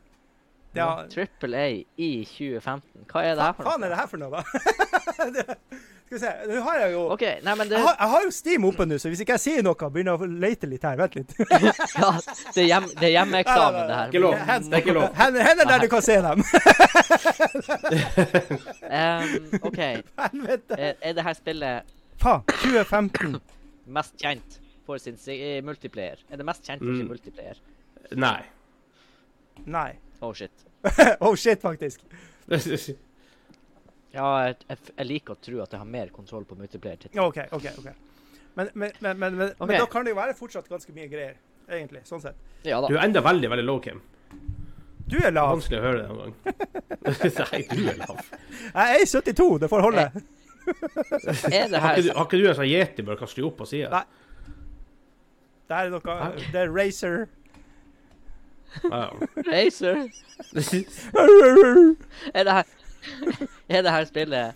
Triple 1.09 1.57
A 1.57 1.68
i 1.97 2.09
2015. 2.28 3.07
Hva 3.09 3.22
er 3.24 3.32
det 3.38 3.40
her 3.47 3.53
Hva 3.57 3.57
for 3.57 3.64
faen 3.64 3.80
noe? 3.80 3.86
er 3.86 3.92
det 3.94 4.01
her 4.03 4.09
for 4.11 4.18
noe, 4.20 4.30
da? 4.36 4.40
det, 5.36 5.44
skal 6.07 6.12
vi 6.12 6.18
se. 6.20 6.32
Nå 6.51 6.59
har 6.66 6.76
jeg 6.82 6.90
jo 6.92 7.05
OK, 7.14 7.22
nei, 7.47 7.55
men 7.57 7.70
det, 7.70 7.78
jeg 7.78 7.86
har, 7.86 7.94
jeg 8.03 8.11
har 8.12 8.26
jo 8.26 8.32
Steam 8.36 8.66
oppe 8.68 8.84
nå, 8.86 8.99
så 9.01 9.09
hvis 9.09 9.22
ikke 9.24 9.38
jeg 9.38 9.42
sier 9.47 9.64
noe, 9.64 9.88
begynner 9.94 10.12
jeg 10.12 10.20
å 10.20 10.28
lete 10.44 10.68
litt 10.68 10.84
her. 10.84 10.99
Vent 11.01 11.16
litt. 11.16 11.32
ja, 11.40 12.11
det 12.20 12.61
er, 12.61 12.68
hjem, 12.68 12.88
det 12.92 13.07
er 13.09 13.12
hjemmeeksamen, 13.14 13.80
det 13.88 13.97
her. 13.97 14.12
Ikke 14.12 14.22
lov. 14.26 14.36
Det 14.36 14.76
er 14.76 14.84
ikke 14.84 14.97
lov. 14.99 15.09
Hender 15.22 15.49
hender 15.49 15.70
der 15.72 15.86
du 15.86 15.88
kan 15.97 16.05
se 16.05 16.18
dem. 16.26 16.44
um, 19.01 19.32
OK, 19.70 19.80
Helvete. 19.80 20.76
er, 20.76 20.92
er 21.01 21.16
det 21.16 21.24
her 21.30 21.36
spillet 21.40 21.94
Faen. 22.20 22.44
2015. 22.53 23.40
mest 23.97 24.14
kjent 24.20 24.61
for 24.86 25.01
sin 25.03 25.16
multiplayer? 25.66 26.20
Er 26.30 26.36
det 26.40 26.47
mest 26.49 26.62
kjent 26.68 26.84
for 26.84 26.92
sin 26.92 27.07
Mm. 27.09 27.11
multiplayer? 27.16 27.57
Nei. 28.14 28.42
Nei. 29.64 29.90
Oh 30.20 30.32
shit. 30.34 30.64
oh 31.20 31.34
shit, 31.36 31.61
faktisk. 31.62 32.07
Ja, 34.16 34.46
jeg, 34.46 34.78
jeg, 34.96 35.04
liker 35.11 35.34
å 35.34 35.40
tro 35.44 35.59
at 35.61 35.74
jeg 35.74 35.76
har 35.82 35.88
mer 35.92 36.09
kontroll 36.09 36.46
på 36.48 36.57
multiplayer-tittelen. 36.57 37.20
OK, 37.20 37.50
OK. 37.52 37.66
ok. 37.82 37.88
Men, 38.57 38.70
men, 38.72 38.94
men, 39.04 39.18
men, 39.20 39.34
okay. 39.50 39.66
Men 39.68 39.82
da 39.82 39.88
kan 39.92 40.07
det 40.07 40.14
jo 40.14 40.16
være 40.16 40.36
fortsatt 40.38 40.70
ganske 40.72 40.94
mye 40.96 41.11
greier, 41.11 41.34
egentlig. 41.68 42.00
Sånn 42.09 42.22
sett. 42.22 42.38
Ja 42.64 42.78
da. 42.80 42.88
Du 42.88 42.96
er 42.96 43.02
enda 43.04 43.20
veldig, 43.26 43.50
veldig 43.52 43.66
low, 43.66 43.82
Kim. 43.84 44.00
Du 45.07 45.18
er 45.20 45.34
lav. 45.34 45.52
Vanskelig 45.52 45.78
å 45.78 45.84
høre 45.84 45.98
det 46.00 46.07
en 46.09 46.22
gang. 46.22 46.32
Nei, 47.52 47.61
du 47.68 47.82
er 47.92 48.00
lav. 48.00 48.22
Jeg 48.72 49.02
er 49.02 49.11
72, 49.12 49.50
det 49.62 49.70
får 49.74 49.84
holde. 49.84 50.07
Er 50.66 51.68
det 51.70 51.78
Har 51.78 51.84
her 51.84 52.00
ikke 52.00 52.09
du, 52.09 52.11
har 52.16 52.24
ikke 52.24 52.40
du 52.40 52.48
en 52.48 52.57
sånn 52.59 52.70
yeti 52.70 53.04
bare 53.07 53.20
kaste 53.20 53.44
opp 53.46 53.61
på 53.61 53.68
sida? 53.68 53.90
Nei. 53.92 54.54
Det 55.66 55.78
er 55.82 55.92
noe 55.92 56.16
Det 56.40 56.62
er 56.62 56.72
Racer. 56.72 57.26
Ja. 58.85 59.09
Racer? 59.47 60.09
Er 62.35 62.43
det 62.45 62.53
her 62.53 62.62
Er 63.68 63.83
det 63.83 63.91
her 63.91 64.05
spillet 64.05 64.55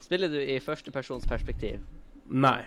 Spiller 0.00 0.28
du 0.28 0.38
i 0.38 0.58
førstepersons 0.60 1.26
perspektiv? 1.26 1.78
Nei. 2.26 2.62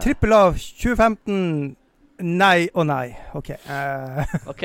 Trippel 0.00 0.32
av 0.32 0.58
2015. 0.60 1.76
Nei 2.22 2.68
og 2.74 2.86
nei. 2.86 3.14
OK. 3.34 3.50
Uh. 3.66 4.34
OK. 4.52 4.64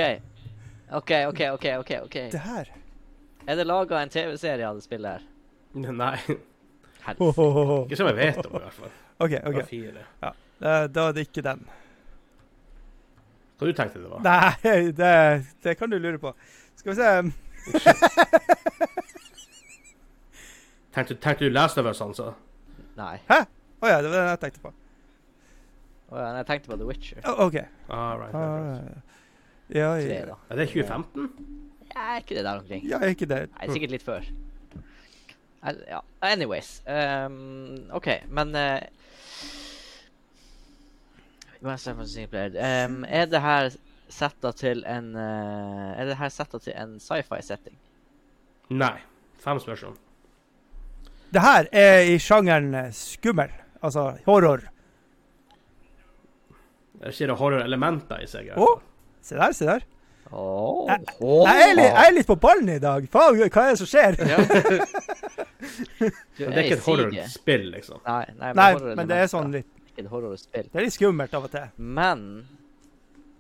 OK, 0.92 1.12
OK, 1.28 1.42
OK. 1.54 1.66
ok, 1.80 1.92
ok. 2.04 2.14
det 2.32 2.40
her 2.40 2.70
Er 3.48 3.56
det 3.56 3.66
laga 3.68 4.02
en 4.04 4.10
TV-serie 4.10 4.68
av 4.68 4.76
det 4.76 4.84
spillet 4.84 5.10
her? 5.10 5.26
Nei. 5.92 6.18
Ho. 7.20 7.32
Ikke 7.86 7.96
som 7.96 8.08
jeg 8.12 8.16
vet 8.18 8.46
om, 8.46 8.56
i 8.56 8.64
hvert 8.66 8.74
fall. 8.74 8.94
OK. 9.20 9.30
Det 9.30 9.42
ok. 9.48 9.68
fire. 9.70 10.06
Da, 10.62 10.88
da 10.88 11.08
er 11.10 11.18
det 11.18 11.28
ikke 11.28 11.44
den. 11.46 11.62
Hva 13.58 13.68
du 13.68 13.74
tenkte 13.74 14.02
det 14.02 14.10
var? 14.10 14.22
Nei, 14.26 14.54
det, 15.02 15.14
det 15.66 15.78
kan 15.80 15.90
du 15.90 15.98
lure 16.02 16.20
på. 16.22 16.34
Skal 16.78 16.94
vi 16.94 16.98
se 16.98 17.10
Tenkte, 20.94 21.18
tenkte 21.22 21.46
du 21.46 21.50
Last 21.54 21.78
of 21.78 21.86
Us, 21.86 22.02
altså? 22.02 22.32
Nei. 22.98 23.18
Hæ? 23.30 23.44
Å 23.82 23.90
ja, 23.92 23.98
det 24.02 24.10
var 24.10 24.18
den 24.18 24.30
jeg 24.32 24.42
tenkte 24.42 24.64
på. 24.64 24.72
Å 26.08 26.18
ja, 26.22 26.30
jeg 26.40 26.48
tenkte 26.50 26.72
på 26.72 26.78
The 26.80 26.88
Witcher. 26.88 27.22
Oh, 27.28 27.44
OK. 27.46 27.58
All 27.94 28.18
right, 28.22 28.34
all 28.34 28.64
right. 28.64 28.98
Ah, 28.98 29.18
ja, 29.70 29.90
ja. 30.00 30.38
Er 30.50 30.62
det 30.62 30.70
2015? 30.72 31.28
Ja, 31.92 32.02
er 32.16 32.24
ikke 32.24 32.38
det 32.38 32.46
der 32.48 32.62
omkring? 32.62 32.86
ja, 32.88 33.02
er 33.02 33.14
ikke 33.14 33.30
det. 33.30 33.42
Nei, 33.54 33.70
sikkert 33.74 33.94
litt 33.94 34.06
før. 34.06 34.26
Ja, 35.90 36.00
anyways. 36.24 36.80
Um, 36.88 37.90
OK, 37.98 38.08
men 38.32 38.56
uh, 38.56 38.80
um, 41.66 43.04
Er 43.08 43.26
det 43.26 43.42
her 43.42 43.70
setta 44.10 44.52
til 44.56 44.84
en 44.88 45.10
uh, 45.16 46.00
Er 46.00 46.06
det 46.06 46.18
her 46.20 46.30
setta 46.30 46.60
til 46.64 46.74
en 46.78 46.98
sci-fi-setting? 47.00 47.76
Nei. 48.70 48.98
Fem 49.40 49.60
spørsmål. 49.60 49.96
Det 51.34 51.42
her 51.44 51.68
er 51.72 52.02
i 52.08 52.18
sjangeren 52.20 52.74
eh, 52.76 52.90
skummel. 52.96 53.52
Altså 53.84 54.18
horror. 54.26 54.64
Jeg 57.04 57.14
ser 57.14 57.30
det 57.32 57.38
horrorelementer 57.38 58.24
i 58.24 58.28
seg. 58.28 58.50
fall. 58.56 58.80
Se 59.22 59.36
der, 59.38 59.52
se 59.56 59.66
der. 59.68 59.86
Oh. 60.32 60.88
Jeg- 60.90 61.06
Jeg 61.22 61.62
er, 61.70 61.76
litt, 61.76 61.86
jeg 61.86 62.06
er 62.08 62.14
litt 62.16 62.28
på 62.28 62.36
ballen 62.36 62.70
i 62.70 62.80
dag. 62.80 63.06
Faen, 63.12 63.38
hva 63.38 63.64
er 63.64 63.70
det 63.76 63.78
som 63.80 63.88
skjer? 63.88 64.18
Ja. 64.28 64.38
Du 66.38 66.46
det 66.46 66.54
er 66.54 66.64
ikke 66.64 66.76
et 66.78 66.84
horrorspill, 66.86 67.64
liksom. 67.74 68.00
Nei, 68.06 68.26
nei, 68.38 68.52
Nei, 68.56 68.68
horror 68.74 68.96
men 68.96 69.08
det 69.10 69.16
er 69.24 69.30
sånn 69.32 69.50
litt 69.52 69.68
Ikke 69.98 70.12
horrorspill. 70.12 70.68
Det 70.72 70.80
er 70.80 70.86
litt 70.86 70.94
skummelt 70.96 71.34
av 71.34 71.48
og 71.48 71.52
til. 71.54 71.68
Men 71.78 72.24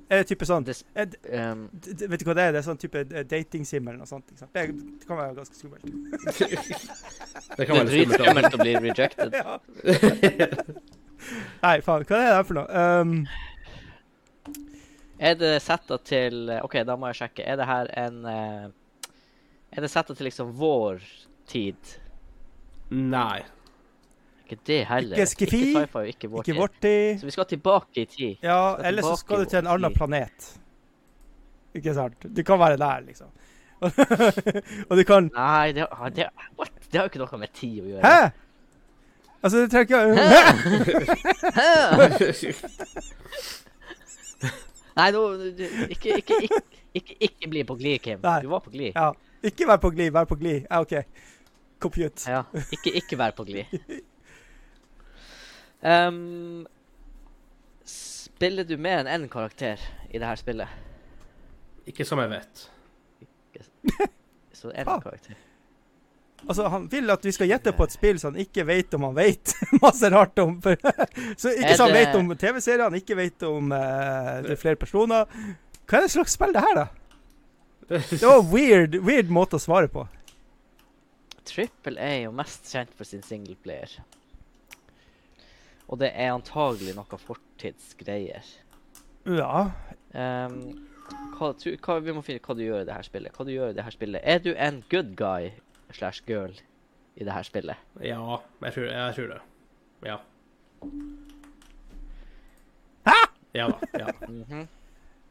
Er 0.09 0.21
det 0.21 0.27
type 0.29 0.45
sånn 0.47 0.63
det, 0.63 0.73
er 0.95 1.07
um, 1.51 1.65
Vet 1.83 2.21
du 2.21 2.25
hva 2.29 2.33
det 2.37 2.43
er? 2.47 2.51
Det 2.55 2.59
er 2.61 2.65
sånn 2.69 2.77
type 2.79 3.01
eh, 3.11 3.25
datingsim 3.27 3.87
eller 3.89 3.99
noe 3.99 4.07
sånt. 4.07 4.29
Ikke 4.31 4.39
sant? 4.45 4.53
Det, 4.55 4.61
det 5.01 5.07
kan 5.09 5.19
være 5.19 5.35
ganske 5.35 5.55
skummelt. 5.59 5.83
Det 7.57 7.65
kan 7.67 7.81
er 7.81 7.91
litt 7.91 8.13
skummelt. 8.15 8.53
å 8.55 8.57
bli 8.61 8.73
rejected. 8.87 9.35
ja. 9.39 9.59
Nei, 11.63 11.75
faen. 11.83 12.05
Hva 12.07 12.17
er 12.21 12.27
det 12.29 12.37
her 12.37 12.47
for 12.47 12.59
noe? 12.61 12.67
Um, 13.01 13.27
Er 15.19 15.35
det 15.39 15.53
setta 15.65 15.97
til 16.05 16.51
OK, 16.61 16.75
da 16.85 16.95
må 16.95 17.09
jeg 17.11 17.19
sjekke. 17.23 17.43
Er 17.49 17.57
det 17.59 17.67
her 17.67 17.91
en 17.97 18.19
eh, 18.31 18.65
Er 19.75 19.81
det 19.83 19.91
setta 19.91 20.15
til 20.15 20.29
liksom 20.29 20.51
vår 20.59 21.01
tid? 21.51 21.97
Nei. 22.93 23.41
Ikke 24.47 24.61
det 24.67 24.85
heller. 24.87 25.17
Ikke 25.19 25.25
skifi, 25.27 25.57
Ikke 25.57 25.81
sci-fi 25.81 25.99
og 25.99 26.07
ikke 26.07 26.29
vorti. 26.31 26.51
ikke. 26.55 27.19
Så 27.19 27.25
vi 27.27 27.31
skal 27.35 27.45
tilbake 27.45 28.01
i 28.01 28.05
tid. 28.05 28.35
Ja, 28.43 28.75
eller 28.79 29.03
så 29.03 29.15
skal 29.19 29.43
du 29.43 29.49
til 29.51 29.59
en 29.59 29.67
annen 29.67 29.93
planet. 29.93 30.53
Ikke 31.75 31.93
sant? 31.93 32.23
Du 32.37 32.43
kan 32.47 32.59
være 32.59 32.77
der, 32.79 32.99
liksom. 33.09 33.27
og 34.89 34.97
du 34.97 35.03
kan 35.03 35.27
Nei, 35.35 35.71
det, 35.75 35.85
det, 36.15 36.25
what? 36.57 36.71
det 36.91 36.97
har 36.97 37.03
jo 37.05 37.11
ikke 37.11 37.19
noe 37.21 37.37
med 37.43 37.51
tid 37.53 37.81
å 37.83 37.85
gjøre. 37.91 38.07
Hæ?! 38.07 38.29
Altså, 39.43 39.57
det 39.57 39.69
trenger 39.69 39.85
ikke 39.85 40.17
Nei, 44.97 45.11
nå 45.13 45.21
ikke, 45.93 46.17
ikke, 46.17 46.39
ikke, 46.47 46.61
ikke, 46.97 47.15
ikke 47.19 47.49
bli 47.51 47.63
på 47.67 47.75
glid, 47.77 47.99
Kim. 48.01 48.23
Du 48.23 48.49
var 48.49 48.63
på 48.65 48.73
glid. 48.73 48.95
Ja. 48.95 49.11
Ikke 49.45 49.67
vær 49.69 49.77
på 49.83 49.91
glid, 49.93 50.09
vær 50.15 50.25
på 50.25 50.35
glid. 50.39 50.65
Ja, 50.71 50.81
OK. 50.81 50.93
Compute. 51.79 52.31
Ja, 52.31 52.41
ikke, 52.73 52.95
ikke 52.97 53.17
vær 53.19 53.35
på 53.37 53.45
glid. 53.45 53.65
Um, 55.81 56.65
spiller 57.87 58.65
du 58.67 58.75
mer 58.81 59.03
enn 59.03 59.09
én 59.23 59.27
karakter 59.31 59.81
i 60.09 60.17
det 60.19 60.25
her 60.27 60.39
spillet? 60.39 60.69
Ikke 61.87 62.05
som 62.07 62.19
jeg 62.23 62.31
vet. 62.33 62.63
Så 64.57 64.71
én 64.73 64.87
Ah. 64.89 64.99
karakter. 65.01 65.35
Altså, 66.47 66.67
han 66.69 66.85
vil 66.91 67.09
at 67.09 67.23
vi 67.25 67.31
skal 67.33 67.47
gjette 67.49 67.71
på 67.73 67.83
et 67.87 67.91
spill 67.95 68.19
så 68.21 68.29
han 68.29 68.37
ikke 68.41 68.61
vet 68.67 68.93
om 68.93 69.07
han 69.07 69.15
vet 69.17 69.53
masse 69.81 70.09
rart 70.13 70.37
om. 70.39 70.59
For, 70.61 70.75
så 71.41 71.49
ikke 71.53 71.75
så 71.77 71.87
han 71.87 71.93
det- 71.93 72.01
vet 72.05 72.15
om 72.19 72.29
TV-serier, 72.37 72.83
han 72.83 72.97
ikke 72.99 73.15
vet 73.17 73.43
om 73.47 73.71
uh, 73.73 74.41
det 74.45 74.51
er 74.53 74.61
flere 74.61 74.75
personer. 74.77 75.25
Hva 75.87 75.97
er 75.97 76.05
det 76.05 76.11
slags 76.13 76.35
spill 76.37 76.53
det 76.53 76.61
her, 76.61 76.75
da? 76.83 76.85
Det 77.87 78.21
var 78.21 78.41
en 78.41 78.49
weird, 78.51 78.97
weird 79.07 79.29
måte 79.33 79.57
å 79.57 79.63
svare 79.63 79.87
på. 79.89 80.03
Triple 81.47 81.97
A 82.03 82.09
er 82.17 82.23
jo 82.27 82.33
mest 82.35 82.67
kjent 82.69 82.91
for 82.97 83.07
sin 83.07 83.23
singleplayer. 83.23 83.93
Og 85.87 85.99
det 86.01 86.11
er 86.13 86.33
antagelig 86.35 86.95
noe 86.97 87.19
fortidsgreier. 87.21 88.47
Ja. 89.27 89.69
Um, 90.11 90.57
hva, 91.37 91.51
tru- 91.59 91.77
hva, 91.79 91.99
vi 92.03 92.15
må 92.15 92.23
finne 92.25 92.43
hva 92.43 92.55
du 92.57 92.63
gjør 92.65 92.83
i 92.83 92.87
det 92.87 92.95
her 92.95 93.07
spillet. 93.07 93.35
Hva 93.35 93.45
du 93.47 93.53
gjør 93.53 93.71
i 93.71 93.77
det 93.77 93.85
her 93.85 93.95
spillet. 93.95 94.23
Er 94.23 94.41
du 94.43 94.51
en 94.53 94.81
good 94.91 95.13
guy 95.19 95.51
slash 95.95 96.23
girl 96.27 96.55
i 97.15 97.23
det 97.23 97.33
her 97.33 97.47
spillet? 97.47 97.85
Ja, 98.03 98.19
jeg 98.65 98.73
tror, 98.75 98.89
jeg 98.91 99.15
tror 99.15 99.31
det. 99.33 99.39
Ja. 100.05 100.17
Hæ?! 103.07 103.19
Ja 103.55 103.67
da. 103.71 103.77
Ja. 103.99 104.11
Mhm. 104.27 104.67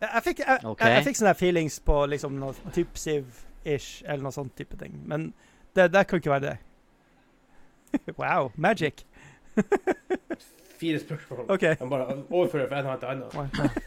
Jeg, 0.01 0.09
jeg 0.15 0.23
fikk, 0.23 0.39
jeg, 0.39 0.61
okay. 0.65 0.87
jeg, 0.89 0.97
jeg 0.97 1.05
fikk 1.05 1.19
sånne 1.21 1.35
feelings 1.35 1.77
på 1.81 1.99
liksom 2.13 2.35
noe 2.41 2.73
type 2.77 3.01
Siv-ish, 3.01 4.03
eller 4.05 4.27
noe 4.27 4.35
sånt 4.35 4.57
type 4.59 4.77
ting. 4.81 4.97
Men 5.09 5.31
det, 5.77 5.91
det 5.93 6.03
kan 6.09 6.21
ikke 6.21 6.35
være 6.35 6.51
det. 6.51 6.57
wow. 8.21 8.51
Magic. 8.57 9.07
Fire 10.81 10.99
spørsmål. 11.01 11.47
Okay. 11.49 11.77
Jeg 11.81 11.89
bare 11.91 12.17
overfører 12.31 12.69
fra 12.69 12.81
en 12.83 13.01
til 13.01 13.09
annen. 13.13 13.79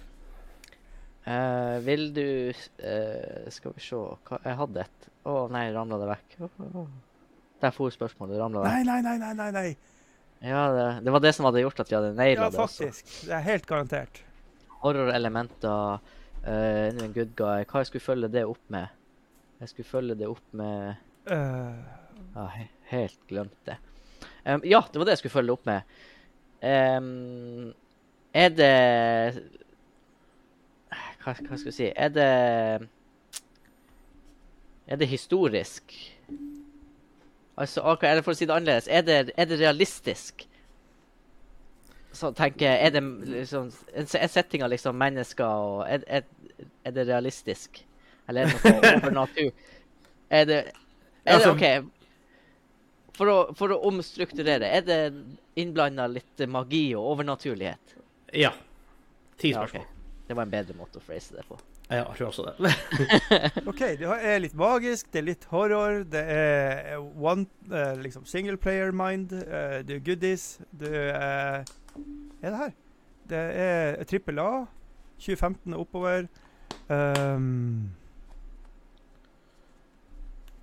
Uh, 1.28 1.76
vil 1.88 2.08
du 2.16 2.26
uh, 2.50 3.52
Skal 3.54 3.76
vi 3.76 3.84
se 3.84 4.00
hva, 4.00 4.40
Jeg 4.46 4.58
hadde 4.64 4.86
et. 4.88 5.10
Å 5.30 5.36
nei, 5.54 5.68
ramla 5.76 6.00
det 6.02 6.10
vekk. 6.10 6.40
Åh. 6.48 6.82
Der 7.62 7.76
for 7.76 7.94
spørsmålet. 7.94 8.40
Ramla 8.42 8.66
vekk. 8.66 8.88
Nei, 8.90 9.02
nei, 9.04 9.18
nei, 9.22 9.34
nei, 9.38 9.50
nei. 9.54 9.70
Ja, 10.40 10.64
det, 10.72 10.88
det 11.04 11.14
var 11.14 11.22
det 11.24 11.34
som 11.36 11.50
hadde 11.50 11.62
gjort 11.66 11.82
at 11.84 11.92
vi 11.92 11.98
hadde 11.98 12.14
naila 12.16 12.48
Ja, 12.48 12.54
det 12.54 12.64
også. 12.64 12.88
faktisk. 12.88 13.14
Det 13.28 13.36
er 13.36 13.46
helt 13.46 13.68
garantert. 13.70 14.24
Horrorelementer. 14.80 16.00
Uh, 16.40 16.88
Enda 16.88 17.06
en 17.06 17.14
good 17.14 17.36
guy. 17.36 17.68
Hva 17.68 17.84
jeg 17.84 17.92
skulle 17.92 18.06
følge 18.06 18.32
det 18.32 18.46
opp 18.48 18.64
med? 18.72 18.96
Jeg 19.60 19.74
skulle 19.74 19.90
følge 19.90 20.16
det 20.16 20.30
opp 20.32 20.54
med 20.56 20.96
uh, 21.28 22.38
ah, 22.40 22.54
he 22.56 22.70
helt 22.90 23.20
glemt 23.28 23.58
det. 23.68 23.76
Em, 24.50 24.62
ja, 24.66 24.82
det 24.90 25.00
var 25.02 25.06
det 25.10 25.14
jeg 25.18 25.22
skulle 25.24 25.36
følge 25.38 25.54
opp 25.56 25.66
med. 25.70 25.98
Um, 26.60 27.70
er 28.36 28.50
det 28.52 28.72
hva, 31.24 31.34
hva 31.34 31.56
skal 31.58 31.70
jeg 31.70 31.76
si 31.78 31.86
Er 31.96 32.10
det 32.12 32.26
Er 34.90 35.00
det 35.00 35.08
historisk? 35.08 35.94
Altså, 37.60 37.84
eller 38.02 38.24
for 38.24 38.32
å 38.32 38.38
si 38.40 38.48
det 38.48 38.56
annerledes, 38.56 38.88
er 38.88 39.02
det, 39.04 39.16
er 39.36 39.48
det 39.50 39.58
realistisk? 39.60 40.46
Så 42.16 42.32
tenker 42.36 42.66
jeg, 42.70 42.86
er 42.88 42.94
det 42.96 43.02
liksom 43.34 43.68
Er 43.94 44.06
se- 44.10 44.22
en 44.24 44.32
setting 44.32 44.64
av 44.66 44.72
liksom 44.72 44.96
mennesker 44.98 45.46
og 45.46 45.84
er, 45.92 46.04
er, 46.08 46.24
er 46.88 46.96
det 46.96 47.08
realistisk? 47.12 47.82
Eller 48.30 48.48
er 48.48 48.54
det 48.54 48.74
noe 48.74 48.94
overnatur? 49.02 49.52
Er 50.30 50.44
det, 50.46 50.58
er 51.26 51.34
det 51.34 51.34
Altså- 51.36 51.52
OK. 51.56 51.64
For 53.20 53.28
å, 53.28 53.38
for 53.60 53.76
å 53.76 53.82
omstrukturere, 53.90 54.70
er 54.72 54.86
det 54.88 55.00
innblanda 55.60 56.06
litt 56.08 56.40
magi 56.48 56.86
og 56.96 57.18
overnaturlighet? 57.18 57.98
Ja. 58.32 58.54
Ti 59.36 59.52
Ja, 59.52 59.66
okay. 59.66 59.82
spørsmål. 59.82 59.96
Det 60.30 60.38
var 60.38 60.46
en 60.46 60.54
bedre 60.54 60.76
måte 60.78 61.02
å 61.02 61.04
phrase 61.04 61.36
det 61.36 61.44
på. 61.50 61.58
Ja, 61.90 62.04
jeg 62.04 62.20
tror 62.20 62.28
også 62.28 62.44
det. 62.46 62.72
OK, 63.72 63.80
det 63.98 64.08
er 64.08 64.40
litt 64.44 64.54
magisk, 64.56 65.08
det 65.12 65.24
er 65.24 65.26
litt 65.32 65.48
horror, 65.50 66.04
det 66.06 66.22
er 66.22 67.00
one 67.02 67.48
uh, 67.74 67.96
liksom 67.98 68.28
single 68.30 68.60
player 68.62 68.94
mind, 68.94 69.34
uh, 69.34 69.80
det 69.82 69.98
er 69.98 70.04
goodies, 70.06 70.60
det 70.70 70.94
er 70.94 71.66
Er 72.44 72.54
det 72.54 72.60
her? 72.60 72.76
Det 73.30 73.42
er 73.66 74.04
trippel 74.08 74.40
A, 74.40 74.52
2015 75.18 75.74
og 75.74 75.82
oppover. 75.82 76.30
Um, 76.88 77.90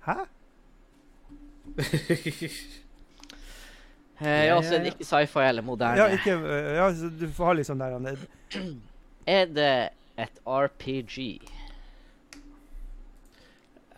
hæ? 0.07 0.23
Eh, 4.19 4.45
ja, 4.47 4.55
så 4.65 4.73
er 4.73 4.79
det 4.81 4.95
ikke 4.95 5.05
sci-fi 5.05 5.43
eller 5.45 5.61
moderne. 5.61 5.97
Ja, 5.99 6.07
ikke 6.09 6.33
eh, 6.41 6.71
Ja, 6.79 6.87
du 7.19 7.27
får 7.37 7.45
ha 7.45 7.51
litt 7.53 7.67
sånn 7.69 7.77
der 7.83 7.91
er- 8.09 8.23
det 9.53 9.67
et 10.17 10.39
RPG? 10.49 11.27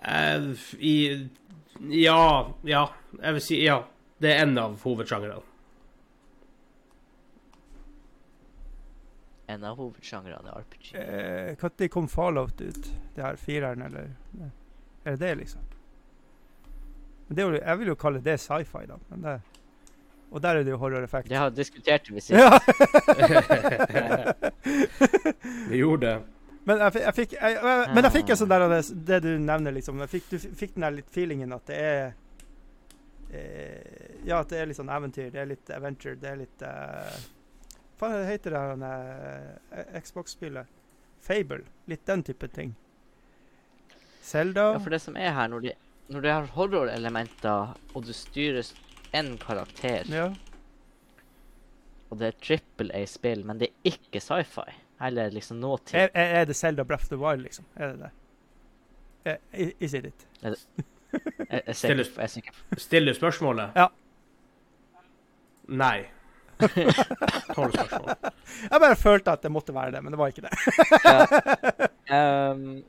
Uh, 0.03 0.51
I 0.84 1.30
Ja. 1.95 2.51
Ja. 2.67 2.82
Jeg 3.21 3.38
vil 3.38 3.45
si 3.47 3.61
ja. 3.63 3.77
Det 4.19 4.34
er 4.36 4.43
en 4.43 4.57
av 4.59 4.75
hovedsjangrene. 4.84 5.39
En 9.49 9.63
av 9.65 9.80
hovedsjangrene 9.80 10.51
er 10.51 10.59
RPG. 10.65 10.91
eh, 10.99 11.55
Når 11.63 11.88
kom 11.95 12.07
Fallout 12.11 12.59
ut? 12.61 12.91
Det 13.15 13.23
her 13.23 13.39
fireren, 13.39 13.82
eller 13.88 14.11
Er 15.05 15.15
det 15.15 15.19
det, 15.23 15.36
liksom? 15.45 15.61
Men 17.30 17.38
det 17.38 17.45
jo, 17.45 17.49
jeg 17.61 17.80
vil 17.80 17.91
jo 17.91 17.95
kalle 18.01 18.19
det 18.25 18.36
sci-fi, 18.41 18.84
da. 18.89 18.95
Men 19.11 19.25
det, 19.25 19.34
og 20.30 20.41
der 20.41 20.59
er 20.59 20.63
det 20.65 20.71
jo 20.73 20.77
horroreffekt. 20.77 21.30
Det 21.30 21.38
har 21.38 21.49
diskutert 21.49 22.09
vi 22.09 22.21
sist. 22.21 22.38
Ja. 22.38 22.59
Vi 25.69 25.77
gjorde 25.77 26.05
det. 26.05 26.21
Men 26.63 26.77
jeg, 26.84 26.91
jeg 27.01 27.13
fikk 27.17 27.32
jeg, 27.34 27.51
jeg, 27.55 27.89
Men 27.95 28.03
jeg 28.05 28.11
fikk 28.13 28.30
en 28.30 28.38
sånn 28.38 28.51
der 28.51 28.67
det, 28.69 28.82
det 29.07 29.19
du 29.25 29.30
nevner, 29.41 29.71
liksom. 29.73 29.99
Jeg 30.05 30.11
fikk, 30.11 30.25
du 30.30 30.38
fikk 30.38 30.75
den 30.75 30.84
der 30.86 30.93
litt 30.99 31.11
feelingen 31.13 31.53
at 31.55 31.65
det 31.69 31.77
er 31.82 32.13
eh, 33.34 34.19
Ja, 34.27 34.36
at 34.41 34.49
det 34.51 34.57
er 34.59 34.65
litt 34.69 34.77
sånn 34.77 34.93
eventyr. 34.93 35.30
Det 35.34 35.39
er 35.41 35.47
litt 35.49 35.69
adventure. 35.73 36.15
Det 36.21 36.30
er 36.30 36.38
litt 36.43 36.59
uh, 36.65 37.15
Hva 38.01 38.07
heter 38.27 38.49
det 38.53 38.59
her 38.65 38.73
uh, 38.86 38.89
Xbox-spillet? 39.97 40.65
Fable. 41.25 41.63
Litt 41.89 42.05
den 42.05 42.21
type 42.27 42.47
ting. 42.53 42.71
Zelda. 44.21 44.73
Ja, 44.75 44.80
for 44.84 44.89
det 44.93 45.01
som 45.01 45.15
er 45.17 45.32
her, 45.34 45.47
når, 45.49 45.59
de, 45.65 45.73
når 46.10 46.22
det 46.26 46.32
har 46.34 46.47
horrorelementer, 46.55 47.74
og 47.95 48.05
du 48.07 48.14
styrer 48.14 48.66
én 49.14 49.36
karakter, 49.41 50.03
Ja. 50.10 50.28
og 52.10 52.18
det 52.20 52.28
er 52.28 52.38
triple 52.41 52.93
A-spill, 52.97 53.43
men 53.45 53.60
det 53.62 53.70
er 53.70 53.91
ikke 53.93 54.20
sci-fi, 54.22 54.66
eller 55.05 55.30
liksom 55.32 55.60
nåtid 55.62 55.95
Er, 55.95 56.10
er 56.14 56.45
det 56.45 56.55
Zelda 56.55 56.84
Breath 56.84 57.03
of 57.05 57.10
the 57.10 57.18
Wild, 57.18 57.41
liksom? 57.45 57.66
Er 57.76 57.88
det 57.93 57.99
det? 57.99 58.12
I- 59.53 59.76
Is 59.80 59.93
it 59.93 60.05
it? 60.05 60.28
Jeg, 60.41 60.55
er 61.49 61.62
er. 61.68 61.74
Stiller 62.78 63.14
du 63.14 63.18
spørsmålet? 63.20 63.72
Ja. 63.76 63.88
Nei. 65.68 66.05
Tolv 67.55 67.72
spørsmål. 67.72 68.10
Jeg 68.72 68.80
bare 68.82 68.95
følte 68.95 69.32
at 69.32 69.43
det 69.43 69.51
måtte 69.51 69.74
være 69.74 69.91
det, 69.91 70.01
men 70.03 70.12
det 70.14 70.20
var 70.20 70.28
ikke 70.28 70.41
det. 70.41 71.89
Um, 72.10 72.80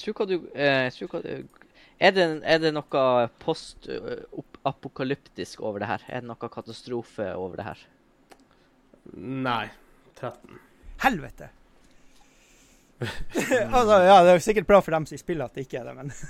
tror 0.00 0.14
hva 0.16 0.24
du, 0.30 0.34
eh, 0.56 0.86
tror 0.94 1.10
hva 1.12 1.18
du 1.20 1.65
er, 1.98 2.12
det, 2.12 2.42
er 2.44 2.58
det 2.60 2.72
noe 2.76 3.28
post-apokalyptisk 3.42 5.60
over 5.64 5.78
det 5.82 5.88
her? 5.90 6.02
Er 6.08 6.20
det 6.24 6.28
noe 6.30 6.48
katastrofe 6.52 7.26
over 7.34 7.56
det 7.60 7.66
her? 7.70 7.78
Nei. 9.16 9.68
13. 10.16 10.58
Helvete! 11.04 11.46
altså, 12.96 13.96
ja, 14.00 14.24
det 14.24 14.30
er 14.30 14.36
jo 14.38 14.44
sikkert 14.44 14.68
bra 14.68 14.80
for 14.80 14.92
dem 14.96 15.06
som 15.08 15.18
spiller 15.20 15.44
at 15.44 15.54
det 15.56 15.62
ikke 15.66 15.78
er 15.82 15.86
det, 15.90 15.96
men 15.98 16.08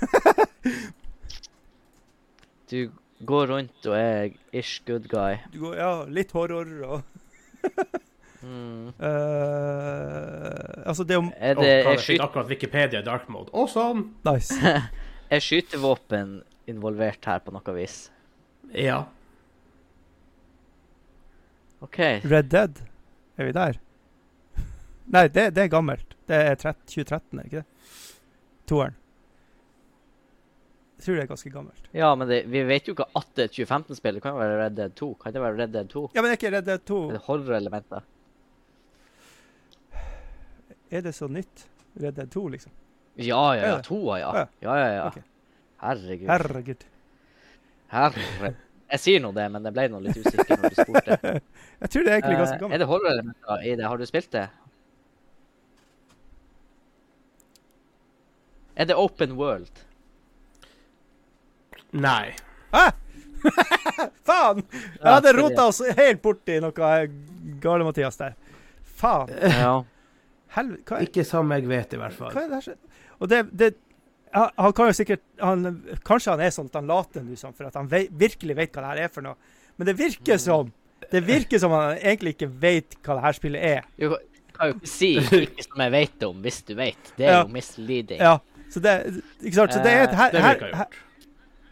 Du 2.71 2.79
går 3.23 3.45
rundt 3.53 3.81
og 3.87 3.95
er 3.95 4.29
ish 4.51 4.83
good 4.87 5.05
guy. 5.07 5.33
du 5.53 5.59
går, 5.63 5.75
ja, 5.79 6.05
litt 6.11 6.31
horror 6.35 6.67
og 6.83 7.01
Mm. 8.37 8.87
Uh, 8.87 8.93
Altså, 10.85 11.03
det 11.03 11.17
om 11.17 11.33
Er 11.35 11.53
det 11.53 11.85
oh, 11.85 11.91
er, 11.91 11.97
skyt, 11.97 12.21
akkurat 12.21 12.47
Wikipedia 12.47 12.99
i 12.99 13.03
dark 13.03 13.29
mode. 13.29 13.49
Awesome! 13.53 14.03
nice. 14.25 14.53
Er 15.29 15.43
skytevåpen 15.43 16.41
involvert 16.69 17.25
her 17.27 17.41
på 17.43 17.53
noe 17.55 17.75
vis? 17.77 17.97
Ja. 18.75 19.05
OK. 21.83 21.99
Red 22.23 22.49
Dead, 22.51 22.79
er 23.37 23.49
vi 23.49 23.55
der? 23.55 23.81
Nei, 25.13 25.27
det, 25.27 25.49
det 25.55 25.67
er 25.67 25.73
gammelt. 25.73 26.15
Det 26.27 26.39
er 26.51 26.55
2013, 26.59 27.19
er 27.39 27.43
det 27.43 27.49
ikke 27.51 27.61
det? 27.61 27.99
Toeren. 28.67 28.97
Jeg 30.97 31.05
tror 31.05 31.15
det 31.15 31.21
er 31.21 31.29
ganske 31.29 31.51
gammelt. 31.53 31.89
Ja, 31.93 32.07
men 32.17 32.27
det, 32.27 32.39
vi 32.49 32.63
vet 32.65 32.87
jo 32.89 32.95
ikke 32.95 33.05
at 33.15 33.27
det 33.37 33.43
er 33.43 33.51
et 33.51 33.57
2015-spill. 33.59 34.17
Det 34.17 34.23
kan 34.25 34.33
jo 34.33 34.41
være 34.41 34.57
Red 34.63 34.77
Dead 34.79 34.95
2. 34.97 35.11
Kan 35.21 35.35
det 35.35 35.43
være 35.43 35.59
Red 35.59 35.75
Dead 35.75 35.91
2? 35.93 36.01
Ja, 36.15 36.23
men 36.23 36.31
det 36.31 36.33
er 36.33 36.39
ikke 36.39 36.53
Red 36.55 36.65
Dead 36.65 36.85
2 36.89 36.97
Er 36.97 37.03
holder 37.05 37.25
horrorelementer? 37.27 38.07
Er 40.89 41.03
det 41.05 41.13
så 41.15 41.29
nytt? 41.29 41.67
Red 42.01 42.17
Dead 42.17 42.31
2, 42.33 42.47
liksom? 42.55 42.73
Ja, 43.17 43.41
ja, 43.57 43.65
ja. 43.73 43.79
Toa, 43.85 44.19
ja. 44.21 44.31
Ja. 44.37 44.45
Ja, 44.61 44.75
ja, 44.93 45.07
Okay. 45.11 45.23
Herregud. 45.81 46.27
Herregud. 46.29 46.83
Herre. 47.93 48.53
Jeg 48.91 48.99
sier 49.03 49.19
nå 49.23 49.29
det, 49.35 49.45
men 49.51 49.63
jeg 49.67 49.73
ble 49.75 49.83
nå 49.93 49.99
litt 50.03 50.17
usikker 50.17 50.57
når 50.61 50.73
du 50.73 50.77
spurte. 50.79 51.17
Jeg 51.81 51.89
tror 51.93 52.03
det 52.07 52.11
er 52.11 52.15
egentlig 52.17 52.37
ganske 52.39 52.57
gammelt. 52.61 52.73
er 52.73 52.79
det 52.81 52.87
horrorelementer 52.89 53.65
i 53.67 53.73
det? 53.77 53.85
Har 53.85 53.97
du 54.01 54.05
spilt 54.09 54.31
det? 54.33 54.45
Er 58.75 58.85
det 58.89 58.95
open 58.95 59.35
world? 59.37 59.69
Nei. 61.91 62.33
Hæ? 62.73 62.85
Faen! 64.27 64.63
Jeg 64.73 65.05
hadde 65.13 65.33
rota 65.37 65.67
oss 65.71 65.81
helt 65.97 66.21
borti 66.25 66.57
noe 66.63 66.73
gale-Mathias 67.63 68.17
der. 68.19 68.35
Faen. 68.97 69.31
Ja. 69.37 69.75
Helvete. 70.57 70.83
Hva, 70.89 70.97
er- 70.99 71.07
Ikke 71.09 71.25
som 71.27 71.53
jeg 71.53 71.67
vet, 71.69 71.93
i 71.93 72.01
hvert 72.01 72.17
fall. 72.17 72.33
hva 72.33 72.43
er 72.45 72.51
det 72.55 72.61
her? 72.65 72.77
Og 73.19 73.29
det, 73.31 73.43
det 73.57 73.73
han, 74.33 74.73
kan 74.75 74.89
jo 74.91 74.93
sikkert 74.93 75.21
han, 75.41 75.63
Kanskje 76.05 76.33
han 76.35 76.41
er 76.45 76.51
sånn 76.53 76.67
at 76.69 76.75
han 76.77 76.89
later 76.89 77.23
nå 77.25 77.37
sånn, 77.39 77.55
for 77.57 77.69
at 77.69 77.77
han 77.79 77.87
vei, 77.89 78.03
virkelig 78.11 78.55
vet 78.59 78.73
hva 78.75 78.83
det 78.83 78.89
her 78.91 79.03
er 79.07 79.13
for 79.13 79.25
noe. 79.25 79.35
Men 79.77 79.87
det 79.89 79.95
virker 79.97 80.37
som 80.41 80.71
Det 81.11 81.21
virker 81.25 81.59
som 81.61 81.71
han 81.71 81.97
egentlig 81.97 82.33
ikke 82.35 82.49
vet 82.61 82.97
hva 83.05 83.15
det 83.17 83.23
her 83.23 83.37
spillet 83.37 83.61
er. 83.63 83.81
Du 83.97 84.09
kan 84.57 84.71
jo 84.71 84.77
ikke 84.79 84.89
si 84.89 85.11
'ikke 85.41 85.63
som 85.67 85.81
jeg 85.85 85.91
vet 85.93 86.23
om', 86.27 86.41
hvis 86.41 86.61
du 86.67 86.73
vet. 86.75 87.13
Det 87.17 87.25
er 87.27 87.31
Ja. 87.31 87.41
jo 87.43 87.47
misleading. 87.53 88.19
Ja, 88.19 88.37
så 88.69 88.79
det 88.81 89.21
Ikke 89.41 89.55
sant? 89.55 89.73
Så 89.73 89.83
det 89.83 89.91
er 89.93 90.03
et 90.03 90.15
her, 90.15 90.31
Det 90.31 90.41
her, 90.41 90.53
virker 90.53 90.75
her 90.75 90.85
gjort. 90.85 91.03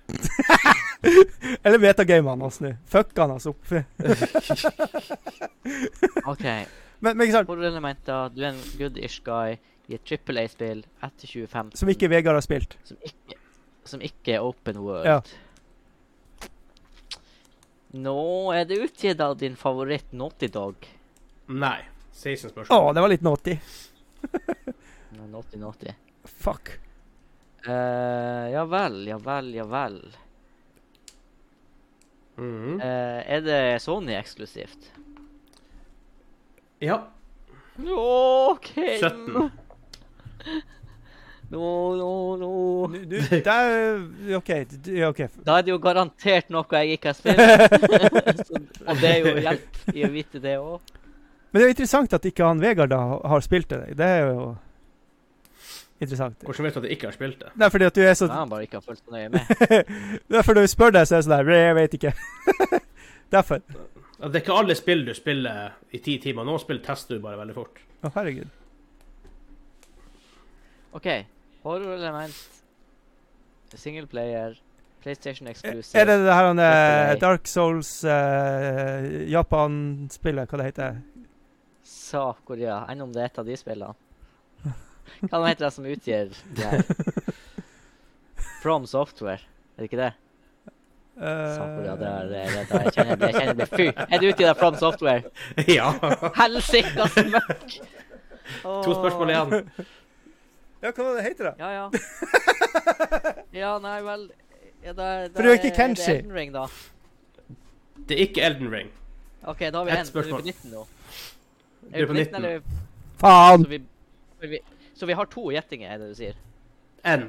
Eller 1.65 1.77
metagamene 1.81 2.41
hans 2.45 2.61
nå. 2.61 2.71
Fucka 2.89 3.21
han 3.25 3.31
oss 3.35 3.45
opp. 3.51 3.65
OK. 6.25 6.45
Men, 6.99 7.17
men 7.17 7.21
ikke 7.27 7.33
sant? 7.39 7.49
Du 7.49 8.41
er 8.41 8.49
en 8.51 8.61
good-ish 8.79 9.21
guy 9.25 9.57
i 9.87 9.95
et 9.97 10.03
Triple 10.07 10.41
A-spill 10.45 10.83
etter 11.03 11.27
2015 11.29 11.77
Som 11.77 11.89
ikke 11.93 12.09
Vegard 12.09 12.35
har 12.39 12.45
spilt. 12.45 12.77
som 12.83 12.97
ikke, 13.05 13.37
som 13.85 14.01
ikke 14.01 14.33
er 14.37 14.45
open 14.45 14.79
world. 14.81 15.05
Ja. 15.05 15.19
Nå 17.95 18.51
er 18.53 18.65
det 18.67 18.79
utgitt 18.83 19.21
av 19.23 19.37
din 19.39 19.55
favoritt 19.55 20.11
Naughty 20.11 20.47
Dog. 20.51 20.87
Nei. 21.47 21.77
16 22.15 22.49
Å, 22.49 22.51
spørsmål. 22.53 22.93
det 22.95 23.03
var 23.03 23.11
litt 23.11 23.23
naughty. 23.25 23.53
Naughty, 25.29 25.57
naughty. 25.59 25.93
Fuck. 26.25 26.73
Uh, 27.67 28.45
ja 28.53 28.63
vel, 28.69 29.01
ja 29.09 29.17
vel, 29.21 29.49
ja 29.55 29.65
vel. 29.67 29.99
Mhm. 32.35 32.79
uh, 32.81 33.21
er 33.31 33.43
det 33.45 33.59
Sony 33.83 34.15
eksklusivt? 34.17 34.89
Ja. 36.83 36.97
OK. 37.79 38.71
17. 38.75 39.51
Nå, 41.51 41.61
nå, 41.99 42.09
nå. 42.41 42.51
Nu- 42.89 43.05
nu- 43.05 43.41
Der 43.45 44.37
OK. 44.39 44.49
OK. 45.09 45.19
Da 45.45 45.57
er 45.59 45.61
det 45.67 45.71
jo 45.75 45.77
garantert 45.83 46.49
noe 46.49 46.65
jeg 46.81 46.97
ikke 46.97 47.11
har 47.11 47.17
spilt. 47.19 48.51
Og 48.87 49.01
det 49.01 49.11
er 49.11 49.19
jo 49.21 49.33
hjelp 49.45 49.81
i 49.93 50.05
å 50.07 50.11
vite 50.13 50.41
det 50.41 50.55
òg. 50.57 50.79
Men 51.51 51.59
det 51.59 51.63
er 51.63 51.69
jo 51.69 51.75
interessant 51.77 52.13
at 52.17 52.25
ikke 52.27 52.43
han 52.49 52.59
Vegard 52.63 52.89
da 52.91 52.97
har 53.29 53.45
spilt 53.45 53.69
det. 53.71 53.93
Det 53.95 54.05
er 54.09 54.25
jo 54.33 54.47
interessant. 56.01 56.41
Hvordan 56.43 56.65
vet 56.67 56.73
du 56.75 56.79
at 56.81 56.87
jeg 56.89 56.97
ikke 56.97 57.07
har 57.11 57.15
spilt 57.15 57.39
det? 57.45 57.53
Det 57.55 57.65
er 57.69 57.71
fordi 57.77 57.85
at 57.91 57.95
du 57.95 58.01
er 58.03 58.17
så 58.19 58.27
Nei, 58.27 58.41
han 58.41 58.49
bare 58.51 58.65
ikke 58.65 58.81
har 58.81 58.87
fulgt 58.89 59.05
så 59.05 59.13
nøye 59.15 59.29
med. 59.29 59.41
Derfor 60.35 60.57
når 60.57 60.65
vi 60.65 60.73
spør 60.73 60.97
deg, 60.97 61.07
så 61.07 61.15
er 61.15 61.21
det 61.21 61.27
sånn 61.29 61.37
der 61.45 61.53
Jeg 61.61 61.77
vet 61.77 61.95
ikke. 61.99 62.13
Derfor. 63.37 63.61
Det 64.25 64.33
er 64.33 64.41
ikke 64.41 64.57
alle 64.57 64.75
spill 64.75 65.05
du 65.07 65.13
spiller 65.15 65.77
i 65.93 66.01
ti 66.03 66.17
timer. 66.23 66.43
Noen 66.49 66.59
spill 66.65 66.81
tester 66.83 67.15
du 67.19 67.23
bare 67.23 67.37
veldig 67.39 67.55
fort. 67.55 67.79
Å, 68.01 68.11
herregud. 68.17 68.49
OK. 70.95 71.25
Horrorelement. 71.63 72.35
Single 73.73 74.07
player. 74.07 74.55
PlayStation 75.03 75.47
exclusive. 75.47 75.99
Er 76.01 76.05
det 76.05 76.17
det 76.23 76.33
her 76.33 76.47
han, 76.47 76.59
eh, 76.59 77.19
Dark 77.19 77.47
Souls 77.47 77.89
uh, 78.03 79.29
Japan-spillet, 79.29 80.49
hva 80.49 80.57
det 80.57 80.65
heter? 80.71 80.95
Sa-Korea. 81.85 82.79
Enn 82.89 83.03
om 83.03 83.11
det 83.13 83.21
er 83.21 83.29
et 83.29 83.41
av 83.43 83.45
de 83.45 83.57
spillene? 83.59 83.93
Hva 85.29 85.41
heter 85.45 85.67
det 85.67 85.73
som 85.75 85.85
utgir 85.85 86.31
det 86.57 86.69
her? 86.71 86.81
From 88.63 88.87
Software, 88.89 89.43
er 89.75 89.83
det 89.83 89.91
ikke 89.91 89.99
det? 89.99 90.13
Uh, 91.19 91.27
Sa-Korea, 91.27 91.97
det 91.99 92.07
er 92.13 92.31
det. 92.31 92.39
er 92.39 92.55
det. 92.55 92.63
Jeg 92.87 92.95
kjenner 92.95 93.19
det. 93.19 93.29
Jeg 93.29 93.37
kjenner 93.41 93.59
det. 93.59 93.69
Fy! 93.75 93.85
Er 93.91 94.15
det 94.23 94.31
utgitt 94.31 94.49
av 94.49 94.57
From 94.63 94.79
Software? 94.79 95.35
ja. 95.77 95.91
Helsikas 96.39 97.19
møkk! 97.35 97.77
To 98.63 98.97
spørsmål 98.97 99.35
igjen. 99.35 99.69
Ja, 100.85 100.91
hva 100.93 101.05
var 101.07 101.15
det 101.17 101.23
heter 101.25 101.47
da? 101.49 101.53
Ja, 101.57 101.69
ja. 101.73 101.85
Ja, 103.61 103.71
nei 103.81 103.95
vel 104.03 104.27
ja, 104.85 104.91
da, 104.93 105.05
da 105.25 105.33
For 105.33 105.47
du 105.47 105.49
er 105.49 105.57
ikke 105.57 105.71
Kenshi. 105.73 106.03
Er 106.11 106.19
det 106.19 106.25
Elden 106.25 106.35
Ring, 106.37 106.51
da? 106.53 106.65
Det 108.05 108.17
er 108.17 108.21
ikke 108.27 108.43
Elden 108.45 108.69
Ring. 108.69 108.91
OK, 109.49 109.63
da 109.73 109.79
har 109.79 109.87
vi 109.87 109.95
Ett 109.95 110.11
en. 110.11 110.19
Er 110.19 110.27
vi 110.27 110.35
på 110.35 110.41
19 110.43 110.75
nå? 110.75 110.83
Er 111.91 112.03
vi 112.03 112.05
på 112.11 112.17
19. 112.19 112.35
eller? 112.37 112.61
Faen! 113.21 113.65
Så 113.65 113.71
vi, 113.71 113.81
vi, 114.51 114.59
så 114.93 115.09
vi 115.09 115.17
har 115.17 115.31
to 115.31 115.47
gjettinger, 115.55 115.89
er 115.89 116.03
det 116.03 116.11
du 116.11 116.19
sier? 116.19 116.37
N. 117.05 117.25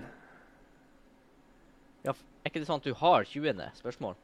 Ja, 2.05 2.13
er 2.13 2.53
ikke 2.53 2.61
det 2.61 2.69
sånn 2.69 2.83
at 2.83 2.89
du 2.89 2.97
har 3.01 3.25
20. 3.25 3.65
spørsmål? 3.81 4.17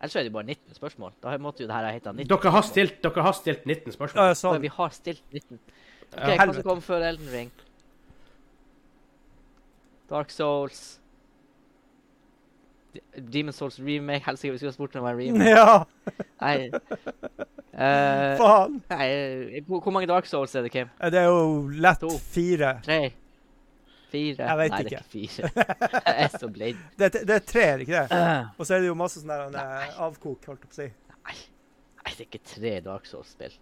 Ellers 0.00 0.16
er 0.16 0.24
det 0.24 0.32
bare 0.32 0.48
19 0.48 0.78
spørsmål. 0.78 1.12
Da 1.20 1.36
måtte 1.36 1.66
jo 1.66 1.68
det 1.68 1.76
her 1.76 1.84
ha 1.84 1.92
heta 1.92 2.14
19. 2.16 2.28
Dere 2.32 2.52
har 2.54 2.64
stilt, 2.64 3.02
dere 3.04 3.24
har 3.26 3.36
stilt 3.36 3.66
19 3.68 3.92
spørsmål. 3.98 4.30
ja, 4.30 4.36
sånn. 4.38 4.62
vi 4.64 4.72
har 4.72 4.94
stilt 4.96 5.24
19. 5.28 5.60
OK, 5.60 6.16
Ja, 6.16 6.38
hva 6.40 6.54
som 6.54 6.64
kom 6.64 6.80
før 6.84 7.04
Elden 7.10 7.28
Ring? 7.34 7.52
Dark 10.10 10.30
Souls 10.34 10.96
Demon 13.30 13.52
Souls 13.54 13.78
remake. 13.78 14.24
Helsike, 14.26 14.52
vi 14.52 14.58
skulle 14.58 14.72
spurt 14.74 14.96
om 14.96 15.04
det 15.04 15.06
var 15.06 15.14
en 15.14 15.20
remake. 15.20 15.50
Ja, 15.54 15.84
Nei. 16.40 16.70
Uh, 17.70 18.34
faen! 18.40 18.80
nei, 18.90 19.60
hvor 19.68 19.78
hvor 19.84 19.94
mange 19.94 20.08
Dark 20.10 20.26
Souls 20.26 20.54
er 20.58 20.64
det, 20.66 20.72
Kim? 20.74 20.88
Eh, 20.98 21.10
Det 21.14 21.20
er 21.20 21.28
jo 21.30 21.68
lett 21.70 22.00
To. 22.02 22.10
fire. 22.34 22.72
Tre? 22.84 22.98
Fire? 24.10 24.42
Jeg 24.48 24.58
vet 24.58 24.72
nei, 24.74 24.80
ikke. 24.80 24.90
det 24.90 24.96
er 24.96 25.04
ikke 25.04 25.12
fire. 25.12 25.50
Jeg 26.08 26.24
er 26.24 26.32
så 26.34 26.48
blind. 26.50 26.80
Det, 26.98 27.12
det 27.28 27.36
er 27.36 27.44
tre, 27.46 27.62
er 27.68 27.76
det 27.78 27.86
ikke 27.86 28.00
det? 28.10 28.18
Og 28.58 28.66
så 28.66 28.74
er 28.74 28.82
det 28.82 28.90
jo 28.90 28.96
masse 28.98 29.22
sånn 29.22 29.30
der 29.30 29.54
eh, 29.62 30.00
avkok, 30.02 30.48
holdt 30.50 30.64
jeg 30.66 30.72
på 30.72 30.74
å 30.74 30.78
si. 30.80 30.88
nei, 31.28 31.36
nei, 32.02 32.10
det 32.16 32.24
er 32.24 32.26
ikke 32.26 32.42
tre 32.56 32.72
Dark 32.88 33.06
Souls-spill. 33.06 33.54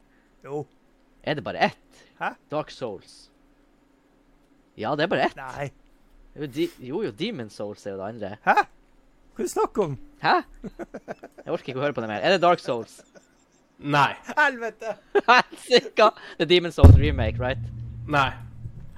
Jo. 0.48 0.62
Er 1.28 1.36
det 1.36 1.44
bare 1.44 1.68
ett? 1.68 2.00
Hæ? 2.22 2.32
Dark 2.48 2.72
Souls. 2.72 3.18
Ja, 4.80 4.94
det 4.96 5.04
er 5.04 5.12
bare 5.12 5.28
ett. 5.28 5.36
Nei. 5.36 5.68
Jo, 6.38 6.46
de, 6.54 6.68
jo, 6.78 7.02
jo, 7.02 7.10
Demon 7.18 7.48
Souls 7.50 7.86
er 7.86 7.96
jo 7.96 7.98
det 7.98 8.08
andre. 8.12 8.28
Hæ? 8.46 8.54
Hva 9.34 9.42
er 9.42 9.46
det 9.46 9.50
snakk 9.50 9.78
om? 9.82 9.96
Hæ? 10.22 10.34
Jeg 10.62 11.54
orker 11.54 11.72
ikke 11.72 11.80
å 11.80 11.82
høre 11.82 11.96
på 11.96 12.02
det 12.04 12.10
mer. 12.10 12.22
Er 12.22 12.36
det 12.36 12.42
Dark 12.44 12.62
Souls? 12.62 13.00
Nei. 13.78 14.12
Helvete! 14.38 14.94
Helsike! 15.26 16.10
Det 16.38 16.46
er 16.46 16.50
Demon 16.50 16.74
Souls 16.74 16.94
remake, 16.98 17.38
right? 17.42 17.62
Nei. 18.06 18.30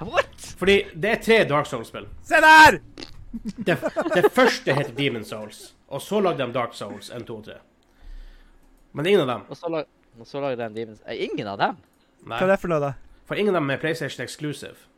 What? 0.01 0.37
Fordi 0.61 0.77
det 0.97 1.11
er 1.15 1.23
tre 1.25 1.39
Dark 1.49 1.69
Souls-spill. 1.69 2.09
Se 2.25 2.41
der! 2.45 2.81
Det, 3.57 3.77
det 4.15 4.25
første 4.35 4.75
heter 4.75 4.93
Demon 4.97 5.25
Souls, 5.25 5.75
og 5.89 6.01
så 6.03 6.21
lagde 6.25 6.45
de 6.45 6.53
Dark 6.57 6.73
Souls 6.75 7.13
1, 7.15 7.27
2 7.29 7.37
og 7.37 7.45
3. 7.49 7.59
Men 8.97 9.07
ingen 9.07 9.23
av 9.25 9.29
dem. 9.35 9.45
Og 9.49 9.57
så, 9.61 9.69
lag, 9.71 9.89
og 10.19 10.27
så 10.27 10.41
lagde 10.43 10.61
de 10.61 10.67
en 10.67 10.77
Demon 10.77 10.97
Souls 10.99 11.25
Ingen 11.29 11.53
av 11.53 11.61
dem? 11.61 11.77
Nei. 12.25 12.37
Hva 12.37 12.49
er 12.49 12.55
det 12.55 12.61
for 12.65 12.73
noe, 12.73 12.81
da? 12.83 12.95
For 13.29 13.39
ingen 13.41 13.55
av 13.55 13.63
dem 13.63 13.73
er 13.77 13.81
PlayStation 13.81 14.25
Exclusive. 14.25 14.90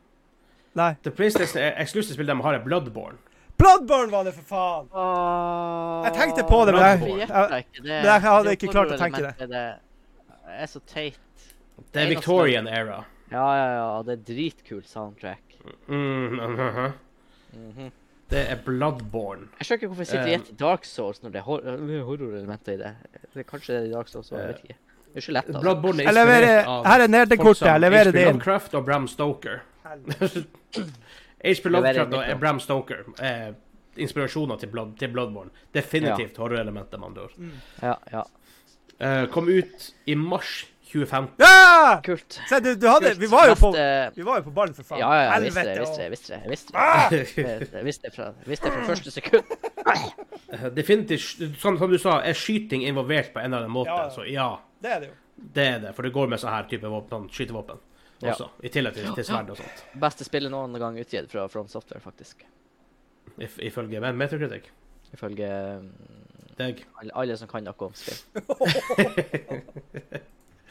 Nei. 0.75 0.95
Det 1.03 1.13
PlayStation 1.15 1.61
Exclusive 1.77 2.13
spillet 2.17 2.35
de 2.37 2.43
har, 2.43 2.53
er 2.57 2.63
Bloodborne. 2.65 3.17
Bloodborne 3.57 4.11
var 4.11 4.23
det, 4.25 4.33
for 4.33 4.43
faen! 4.49 4.87
Jeg 6.07 6.13
tenkte 6.17 6.43
på 6.49 6.65
det, 6.65 6.73
men 6.73 6.81
jeg- 6.83 6.99
jeg- 7.29 7.65
jeg 7.83 8.03
jeg 8.03 8.21
hadde 8.21 8.51
ikke 8.57 8.71
klart 8.71 8.91
å 8.91 8.97
tenke 8.97 9.21
det. 9.21 9.49
Det 9.49 9.79
er 10.49 10.65
så 10.67 10.79
teit. 10.87 11.19
Det 11.93 12.01
er 12.03 12.09
Victorian 12.15 12.67
era. 12.67 13.05
Ja, 13.31 13.45
ja, 13.55 13.67
ja. 13.75 14.01
Det 14.03 14.13
er 14.19 14.33
dritkult 14.33 14.87
soundtrack. 14.87 15.41
Mm, 15.87 16.35
mhm. 16.39 16.93
Mhm. 17.53 17.91
Det 18.29 18.49
er 18.49 18.55
Bloodborne. 18.65 19.47
Jeg 19.59 19.67
skjønner 19.67 19.77
ikke 19.83 19.87
hvorfor 19.93 19.97
jeg 19.97 20.07
sitter 20.07 20.33
og 20.33 20.49
Um, 20.49 20.55
Dark 20.57 20.85
Souls 20.85 21.19
når 21.21 21.31
det 21.31 21.35
er 21.39 21.43
hor 21.43 21.59
er 21.59 22.03
horrorelementer 22.03 22.73
i 22.73 22.77
det. 22.77 22.95
det 23.35 23.45
kanskje 23.47 23.67
det 23.67 23.75
er 23.83 23.85
i 23.85 23.91
Dark 23.91 24.07
Souls 24.07 24.31
også, 24.31 24.37
jeg 24.39 24.47
vet 24.47 24.63
ikke. 24.63 24.75
Det 25.13 25.15
er 25.15 25.21
ikke 25.21 25.33
lett, 25.33 25.45
altså. 25.47 25.61
Bloodborne 25.61 25.99
er 25.99 26.03
Jeg 26.03 26.13
leverer, 26.13 26.57
inspirert 26.57 26.67
av 26.67 26.85
her 26.85 27.01
er 27.01 27.07
nerdekortet. 27.07 27.61
Jeg 27.67 27.81
leverer 27.81 28.11
det 28.11 28.27
inn. 28.27 28.33
Lovecraft 28.39 28.73
og 28.73 28.85
Bram 28.85 29.07
Stoker. 29.07 29.61
Helvete. 29.93 30.43
H.P. 31.43 31.69
Lovecraft 31.69 32.17
og. 32.17 32.33
Bram 32.41 32.59
Stoker 32.63 33.03
er 33.19 33.53
inspirasjoner 33.99 34.57
til, 34.61 34.71
Blood, 34.73 34.95
til 34.99 35.11
Bloodborne. 35.13 35.51
Definitivt 35.75 36.37
horrorelementer, 36.41 36.97
man 37.01 37.17
Mm. 37.37 37.51
Ja, 37.81 37.95
ja. 38.11 38.23
Eh, 38.99 39.25
kom 39.29 39.47
ut 39.49 39.89
i 40.05 40.15
mars 40.15 40.63
2015. 40.93 41.35
Ja! 41.41 41.99
Kult. 42.05 42.39
Se, 42.49 42.59
du, 42.61 42.75
du 42.77 42.87
hadde 42.87 43.09
Kult. 43.11 43.19
Vi 43.21 43.29
var 43.31 43.47
jo 43.49 43.55
på, 43.57 43.71
vi 44.15 44.25
var 44.25 44.37
jo 44.39 44.43
på 44.47 44.53
ballen, 44.53 44.75
for 44.77 44.83
faen. 44.87 44.99
Ja, 45.01 45.09
ja, 45.17 45.31
jeg 45.33 45.47
visste 45.47 45.63
det. 45.65 45.75
Jeg 46.03 46.11
visste 46.13 46.33
det. 46.33 46.41
Jeg 46.43 46.51
visste 46.53 46.73
det. 46.73 46.79
Ah! 46.79 47.07
Jeg 47.11 47.21
visste 47.25 47.77
det. 47.77 47.85
Visste 47.87 48.11
fra, 48.15 48.27
visste 48.45 48.69
det 48.69 48.73
fra 48.77 48.85
første 48.91 49.11
sekund. 49.11 49.55
Eh, 50.53 50.67
Definitivt, 50.77 51.41
som, 51.61 51.77
som 51.81 51.89
du 51.91 51.97
sa, 52.01 52.19
er 52.21 52.37
skyting 52.37 52.85
involvert 52.87 53.33
på 53.33 53.41
en 53.41 53.49
eller 53.49 53.65
annen 53.65 53.73
måte. 53.73 53.89
Ja. 53.93 54.09
Så 54.13 54.25
ja, 54.29 54.49
Det 54.83 54.91
er 54.95 54.99
det 55.05 55.09
jo. 55.09 55.17
det 55.57 55.67
er 55.67 55.79
det. 55.87 55.95
For 55.97 56.05
det 56.07 56.13
går 56.15 56.29
med 56.33 56.41
sånn 56.43 56.53
her 56.53 56.69
type 56.69 56.93
våpen, 56.93 57.25
sånn 57.33 57.81
skytevåpen 58.19 58.45
Ja. 58.61 58.67
I 58.67 58.71
tillegg 58.73 58.93
til, 58.97 59.09
til 59.17 59.27
sverd 59.27 59.49
og 59.53 59.57
sånt. 59.59 59.83
Beste 60.03 60.27
spillet 60.27 60.51
noen 60.53 60.77
gang 60.79 60.97
utgitt 61.01 61.31
fra 61.31 61.47
From 61.51 61.67
Software, 61.71 62.01
faktisk. 62.03 62.45
If, 63.37 63.57
ifølge 63.59 63.99
hvem? 63.99 64.17
Metacritic. 64.17 64.69
Ifølge 65.13 65.49
mm, 65.81 65.89
Deg. 66.57 66.85
alle, 67.01 67.11
alle 67.15 67.37
som 67.37 67.47
kan 67.49 67.63
noe 67.65 67.87
om 67.87 67.93
spill. 67.97 68.19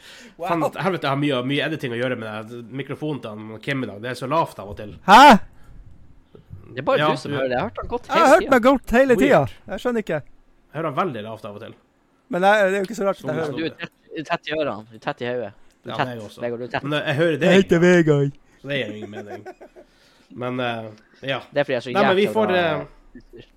wow. 0.37 0.47
Fan, 0.47 0.63
helvete, 0.63 1.07
jeg 1.07 1.11
har 1.11 1.19
mye, 1.19 1.39
mye 1.47 1.65
editing 1.67 1.95
å 1.95 1.99
gjøre 1.99 2.17
med 2.19 2.51
den 2.51 2.69
mikrofonen 2.83 3.21
til 3.23 3.57
Kim 3.63 3.83
i 3.85 3.89
dag. 3.89 4.01
Det 4.03 4.13
er 4.13 4.19
så 4.19 4.29
lavt 4.31 4.59
av 4.63 4.73
og 4.73 4.77
til. 4.79 4.95
Hæ? 5.07 5.23
Det 6.73 6.81
er 6.81 6.87
bare 6.87 7.03
Ja, 7.03 7.09
du 7.11 7.17
som 7.21 7.31
du- 7.31 7.37
hører 7.37 7.49
det. 7.49 7.55
Jeg 7.55 7.59
har 7.61 7.69
hørt 7.69 7.77
han 7.81 7.87
godt 7.87 8.07
Jeg 8.07 8.17
har 8.17 8.27
hørt 8.35 8.49
meg 8.49 8.61
godt 8.63 8.91
hele 8.97 9.15
tida. 9.15 9.41
Jeg 9.67 9.79
skjønner 9.79 10.05
ikke. 10.05 10.21
Jeg 10.23 10.79
hører 10.79 10.89
han 10.89 10.97
veldig 11.01 11.23
lavt 11.23 11.45
av 11.45 11.55
og 11.55 11.61
til. 11.61 11.75
Men 12.29 12.41
jeg, 12.41 12.71
det 12.71 12.73
er 12.73 12.79
jo 12.79 12.87
ikke 12.87 12.97
så 12.97 13.05
rart 13.05 13.17
at 13.17 13.21
Sånn 13.21 13.29
jeg 13.29 13.37
er 13.37 13.45
hører 13.45 13.57
Du 13.57 13.65
er 13.65 13.69
tett, 13.77 13.93
er 14.17 14.23
tett 14.31 14.47
i 14.47 14.55
ørene. 14.57 14.85
Du 14.89 14.95
er 14.95 15.03
tett 15.03 15.21
i 15.21 15.27
hodet. 15.29 15.51
Du 15.83 15.91
er 15.91 15.97
meg 15.97 16.07
tett. 16.07 16.23
også. 16.23 16.41
Vegard, 16.43 16.59
du 16.59 16.65
er 16.65 16.71
tett. 16.71 16.85
Men 16.87 16.95
eh, 16.97 17.07
jeg 17.09 17.19
hører 17.19 17.37
det. 17.39 17.47
Jeg 17.47 17.63
heter 17.63 17.81
Vegard. 17.83 18.37
Så 18.61 18.69
det 18.69 18.77
gir 18.79 18.91
jo 18.91 18.99
ingen 18.99 19.11
mening. 19.11 19.47
Men 20.43 20.59
uh, 20.63 20.85
ja. 21.21 21.41
Det 21.51 21.59
er 21.59 21.67
fordi 21.67 21.75
jeg 21.75 21.81
er 21.81 21.85
så 21.85 21.93
Nei, 21.93 22.03
men 22.07 22.17
vi 22.17 22.27
får, 22.31 22.53
eh, 22.57 23.49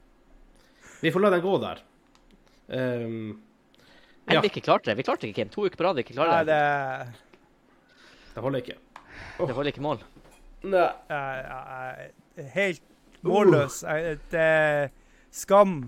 Vi 1.05 1.13
får 1.15 1.23
la 1.23 1.31
den 1.37 1.45
gå 1.45 1.55
der. 1.63 1.85
Um, 2.67 3.29
ja, 4.27 4.41
vi 4.43 4.51
ikke 4.51 4.65
klarte 4.67 4.91
det. 4.91 4.97
Vi 4.99 5.07
klarte 5.07 5.29
ikke, 5.29 5.39
Kim. 5.39 5.53
To 5.55 5.69
uker 5.69 5.79
på 5.79 5.87
rad 5.87 6.01
vi 6.01 6.03
ikke 6.03 6.17
Nei, 6.19 6.27
klarer 6.27 6.51
det. 6.51 6.59
det 6.59 8.35
det 8.37 8.43
holder 8.45 8.65
ikke. 8.65 8.75
Det 9.39 9.55
holder 9.57 9.71
ikke 9.71 9.85
mål. 9.87 10.03
Nei. 10.67 10.89
helt 12.53 12.83
målløs. 13.25 13.79
Er 13.87 14.91
skam. 15.31 15.79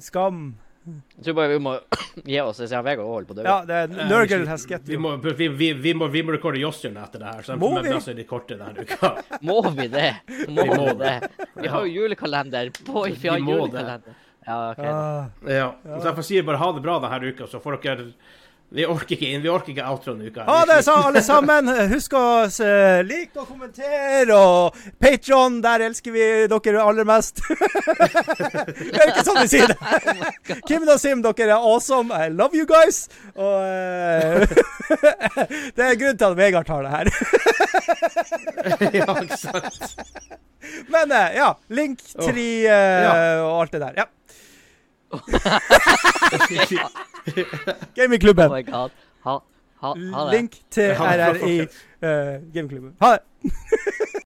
Skam. 0.00 0.54
Jeg 0.84 1.24
tror 1.24 1.34
bare 1.38 1.48
vi 1.54 1.58
må 1.64 1.72
gi 2.28 2.40
oss 2.42 2.58
hvis 2.60 2.72
jeg 2.76 2.84
Vegard 2.84 3.06
holder 3.08 3.28
på 3.30 3.36
døra. 3.38 3.46
Ja, 3.48 3.64
det 3.64 3.76
er 3.78 3.94
Eh, 4.04 4.08
Nurgle 4.10 4.38
vi- 4.42 4.48
has 4.50 4.66
get 4.68 4.82
Vi 4.84 4.94
you. 4.94 5.00
må, 5.00 5.14
vi, 5.22 5.48
vi, 5.48 5.72
vi 5.72 5.94
må, 5.96 6.08
vi 6.12 6.22
må 6.22 6.34
rekorde 6.36 6.60
Jostjørn 6.60 6.98
etter 7.02 7.18
det 7.22 7.30
her. 7.32 7.42
Så 7.46 7.56
Må 7.58 7.70
vi? 7.80 7.88
de 8.18 8.24
korte 8.28 8.58
denne 8.60 8.84
uka. 8.84 9.14
Må 9.48 9.62
vi 9.70 9.88
det? 9.88 10.10
Må 10.48 10.62
Vi 10.68 10.76
må 10.76 10.92
det? 11.00 11.14
Vi 11.56 11.68
har 11.72 11.86
jo 11.86 12.02
julekalender. 12.02 12.70
Boy, 12.84 13.10
vi 13.16 13.28
har 13.32 13.36
Vi 13.40 13.42
må 13.48 13.56
det. 13.56 13.80
julekalender. 13.80 14.20
Ja, 14.46 14.58
OK. 14.74 14.78
Ah, 14.84 15.26
Ja. 15.48 15.68
Så 15.84 16.04
jeg 16.10 16.16
får 16.18 16.24
si 16.28 16.42
bare 16.44 16.60
ha 16.60 16.72
det 16.76 16.82
bra 16.84 16.98
denne 17.00 17.32
uka, 17.32 17.46
så 17.48 17.62
får 17.64 17.78
dere 17.80 18.10
Vi 18.74 18.82
orker 18.90 19.14
ikke 19.14 19.28
inn, 19.30 19.42
vi 19.44 19.50
orker 19.52 19.70
ikke 19.70 19.84
outro 19.86 20.14
denne 20.14 20.30
uka. 20.32 20.44
Ha 20.48 20.64
det, 20.66 20.80
sa 20.82 20.96
alle 21.06 21.20
sammen. 21.22 21.68
Husk 21.92 22.16
å 22.18 22.22
uh, 22.48 23.02
like 23.06 23.38
og 23.38 23.46
kommentere. 23.46 24.34
Og 24.34 24.74
Patron, 24.98 25.60
der 25.62 25.84
elsker 25.86 26.14
vi 26.14 26.24
dere 26.50 26.82
aller 26.82 27.06
mest. 27.06 27.38
det 27.50 28.98
er 28.98 29.12
ikke 29.12 29.26
sånn 29.28 29.40
vi 29.44 29.50
sier 29.52 29.70
det. 29.70 29.78
Kim 30.68 30.88
og 30.88 30.98
Sim, 30.98 31.22
dere 31.22 31.54
er 31.54 31.60
awesome. 31.60 32.10
I 32.10 32.32
love 32.34 32.58
you 32.58 32.66
guys. 32.66 33.04
Og 33.36 33.62
eh, 33.62 34.42
det 35.76 35.86
er 35.86 36.00
grunnen 36.00 36.18
til 36.18 36.28
at 36.32 36.38
Vegard 36.40 36.66
tar 36.66 36.82
det 36.82 36.94
her. 36.96 37.12
ja, 39.04 39.06
ikke 39.22 39.38
sant. 39.38 39.96
Men 40.90 41.14
eh, 41.14 41.38
ja, 41.38 41.54
link 41.70 42.02
3 42.18 42.50
eh, 42.66 43.38
og 43.44 43.62
alt 43.62 43.76
det 43.76 43.84
der. 43.86 44.02
Ja. 44.02 44.10
Gamingklubben. 47.96 48.50
Oh 48.50 48.56
my 48.56 48.62
god. 48.62 48.90
Ha, 49.24 49.42
ha, 49.80 49.94
ha 50.12 50.24
det. 50.24 50.32
Link 50.36 50.52
til 50.70 50.90
RR 50.94 51.34
i 51.46 51.60
uh, 51.60 51.66
gamingklubben. 52.54 52.92
Ha 53.00 53.12
det. 53.12 53.20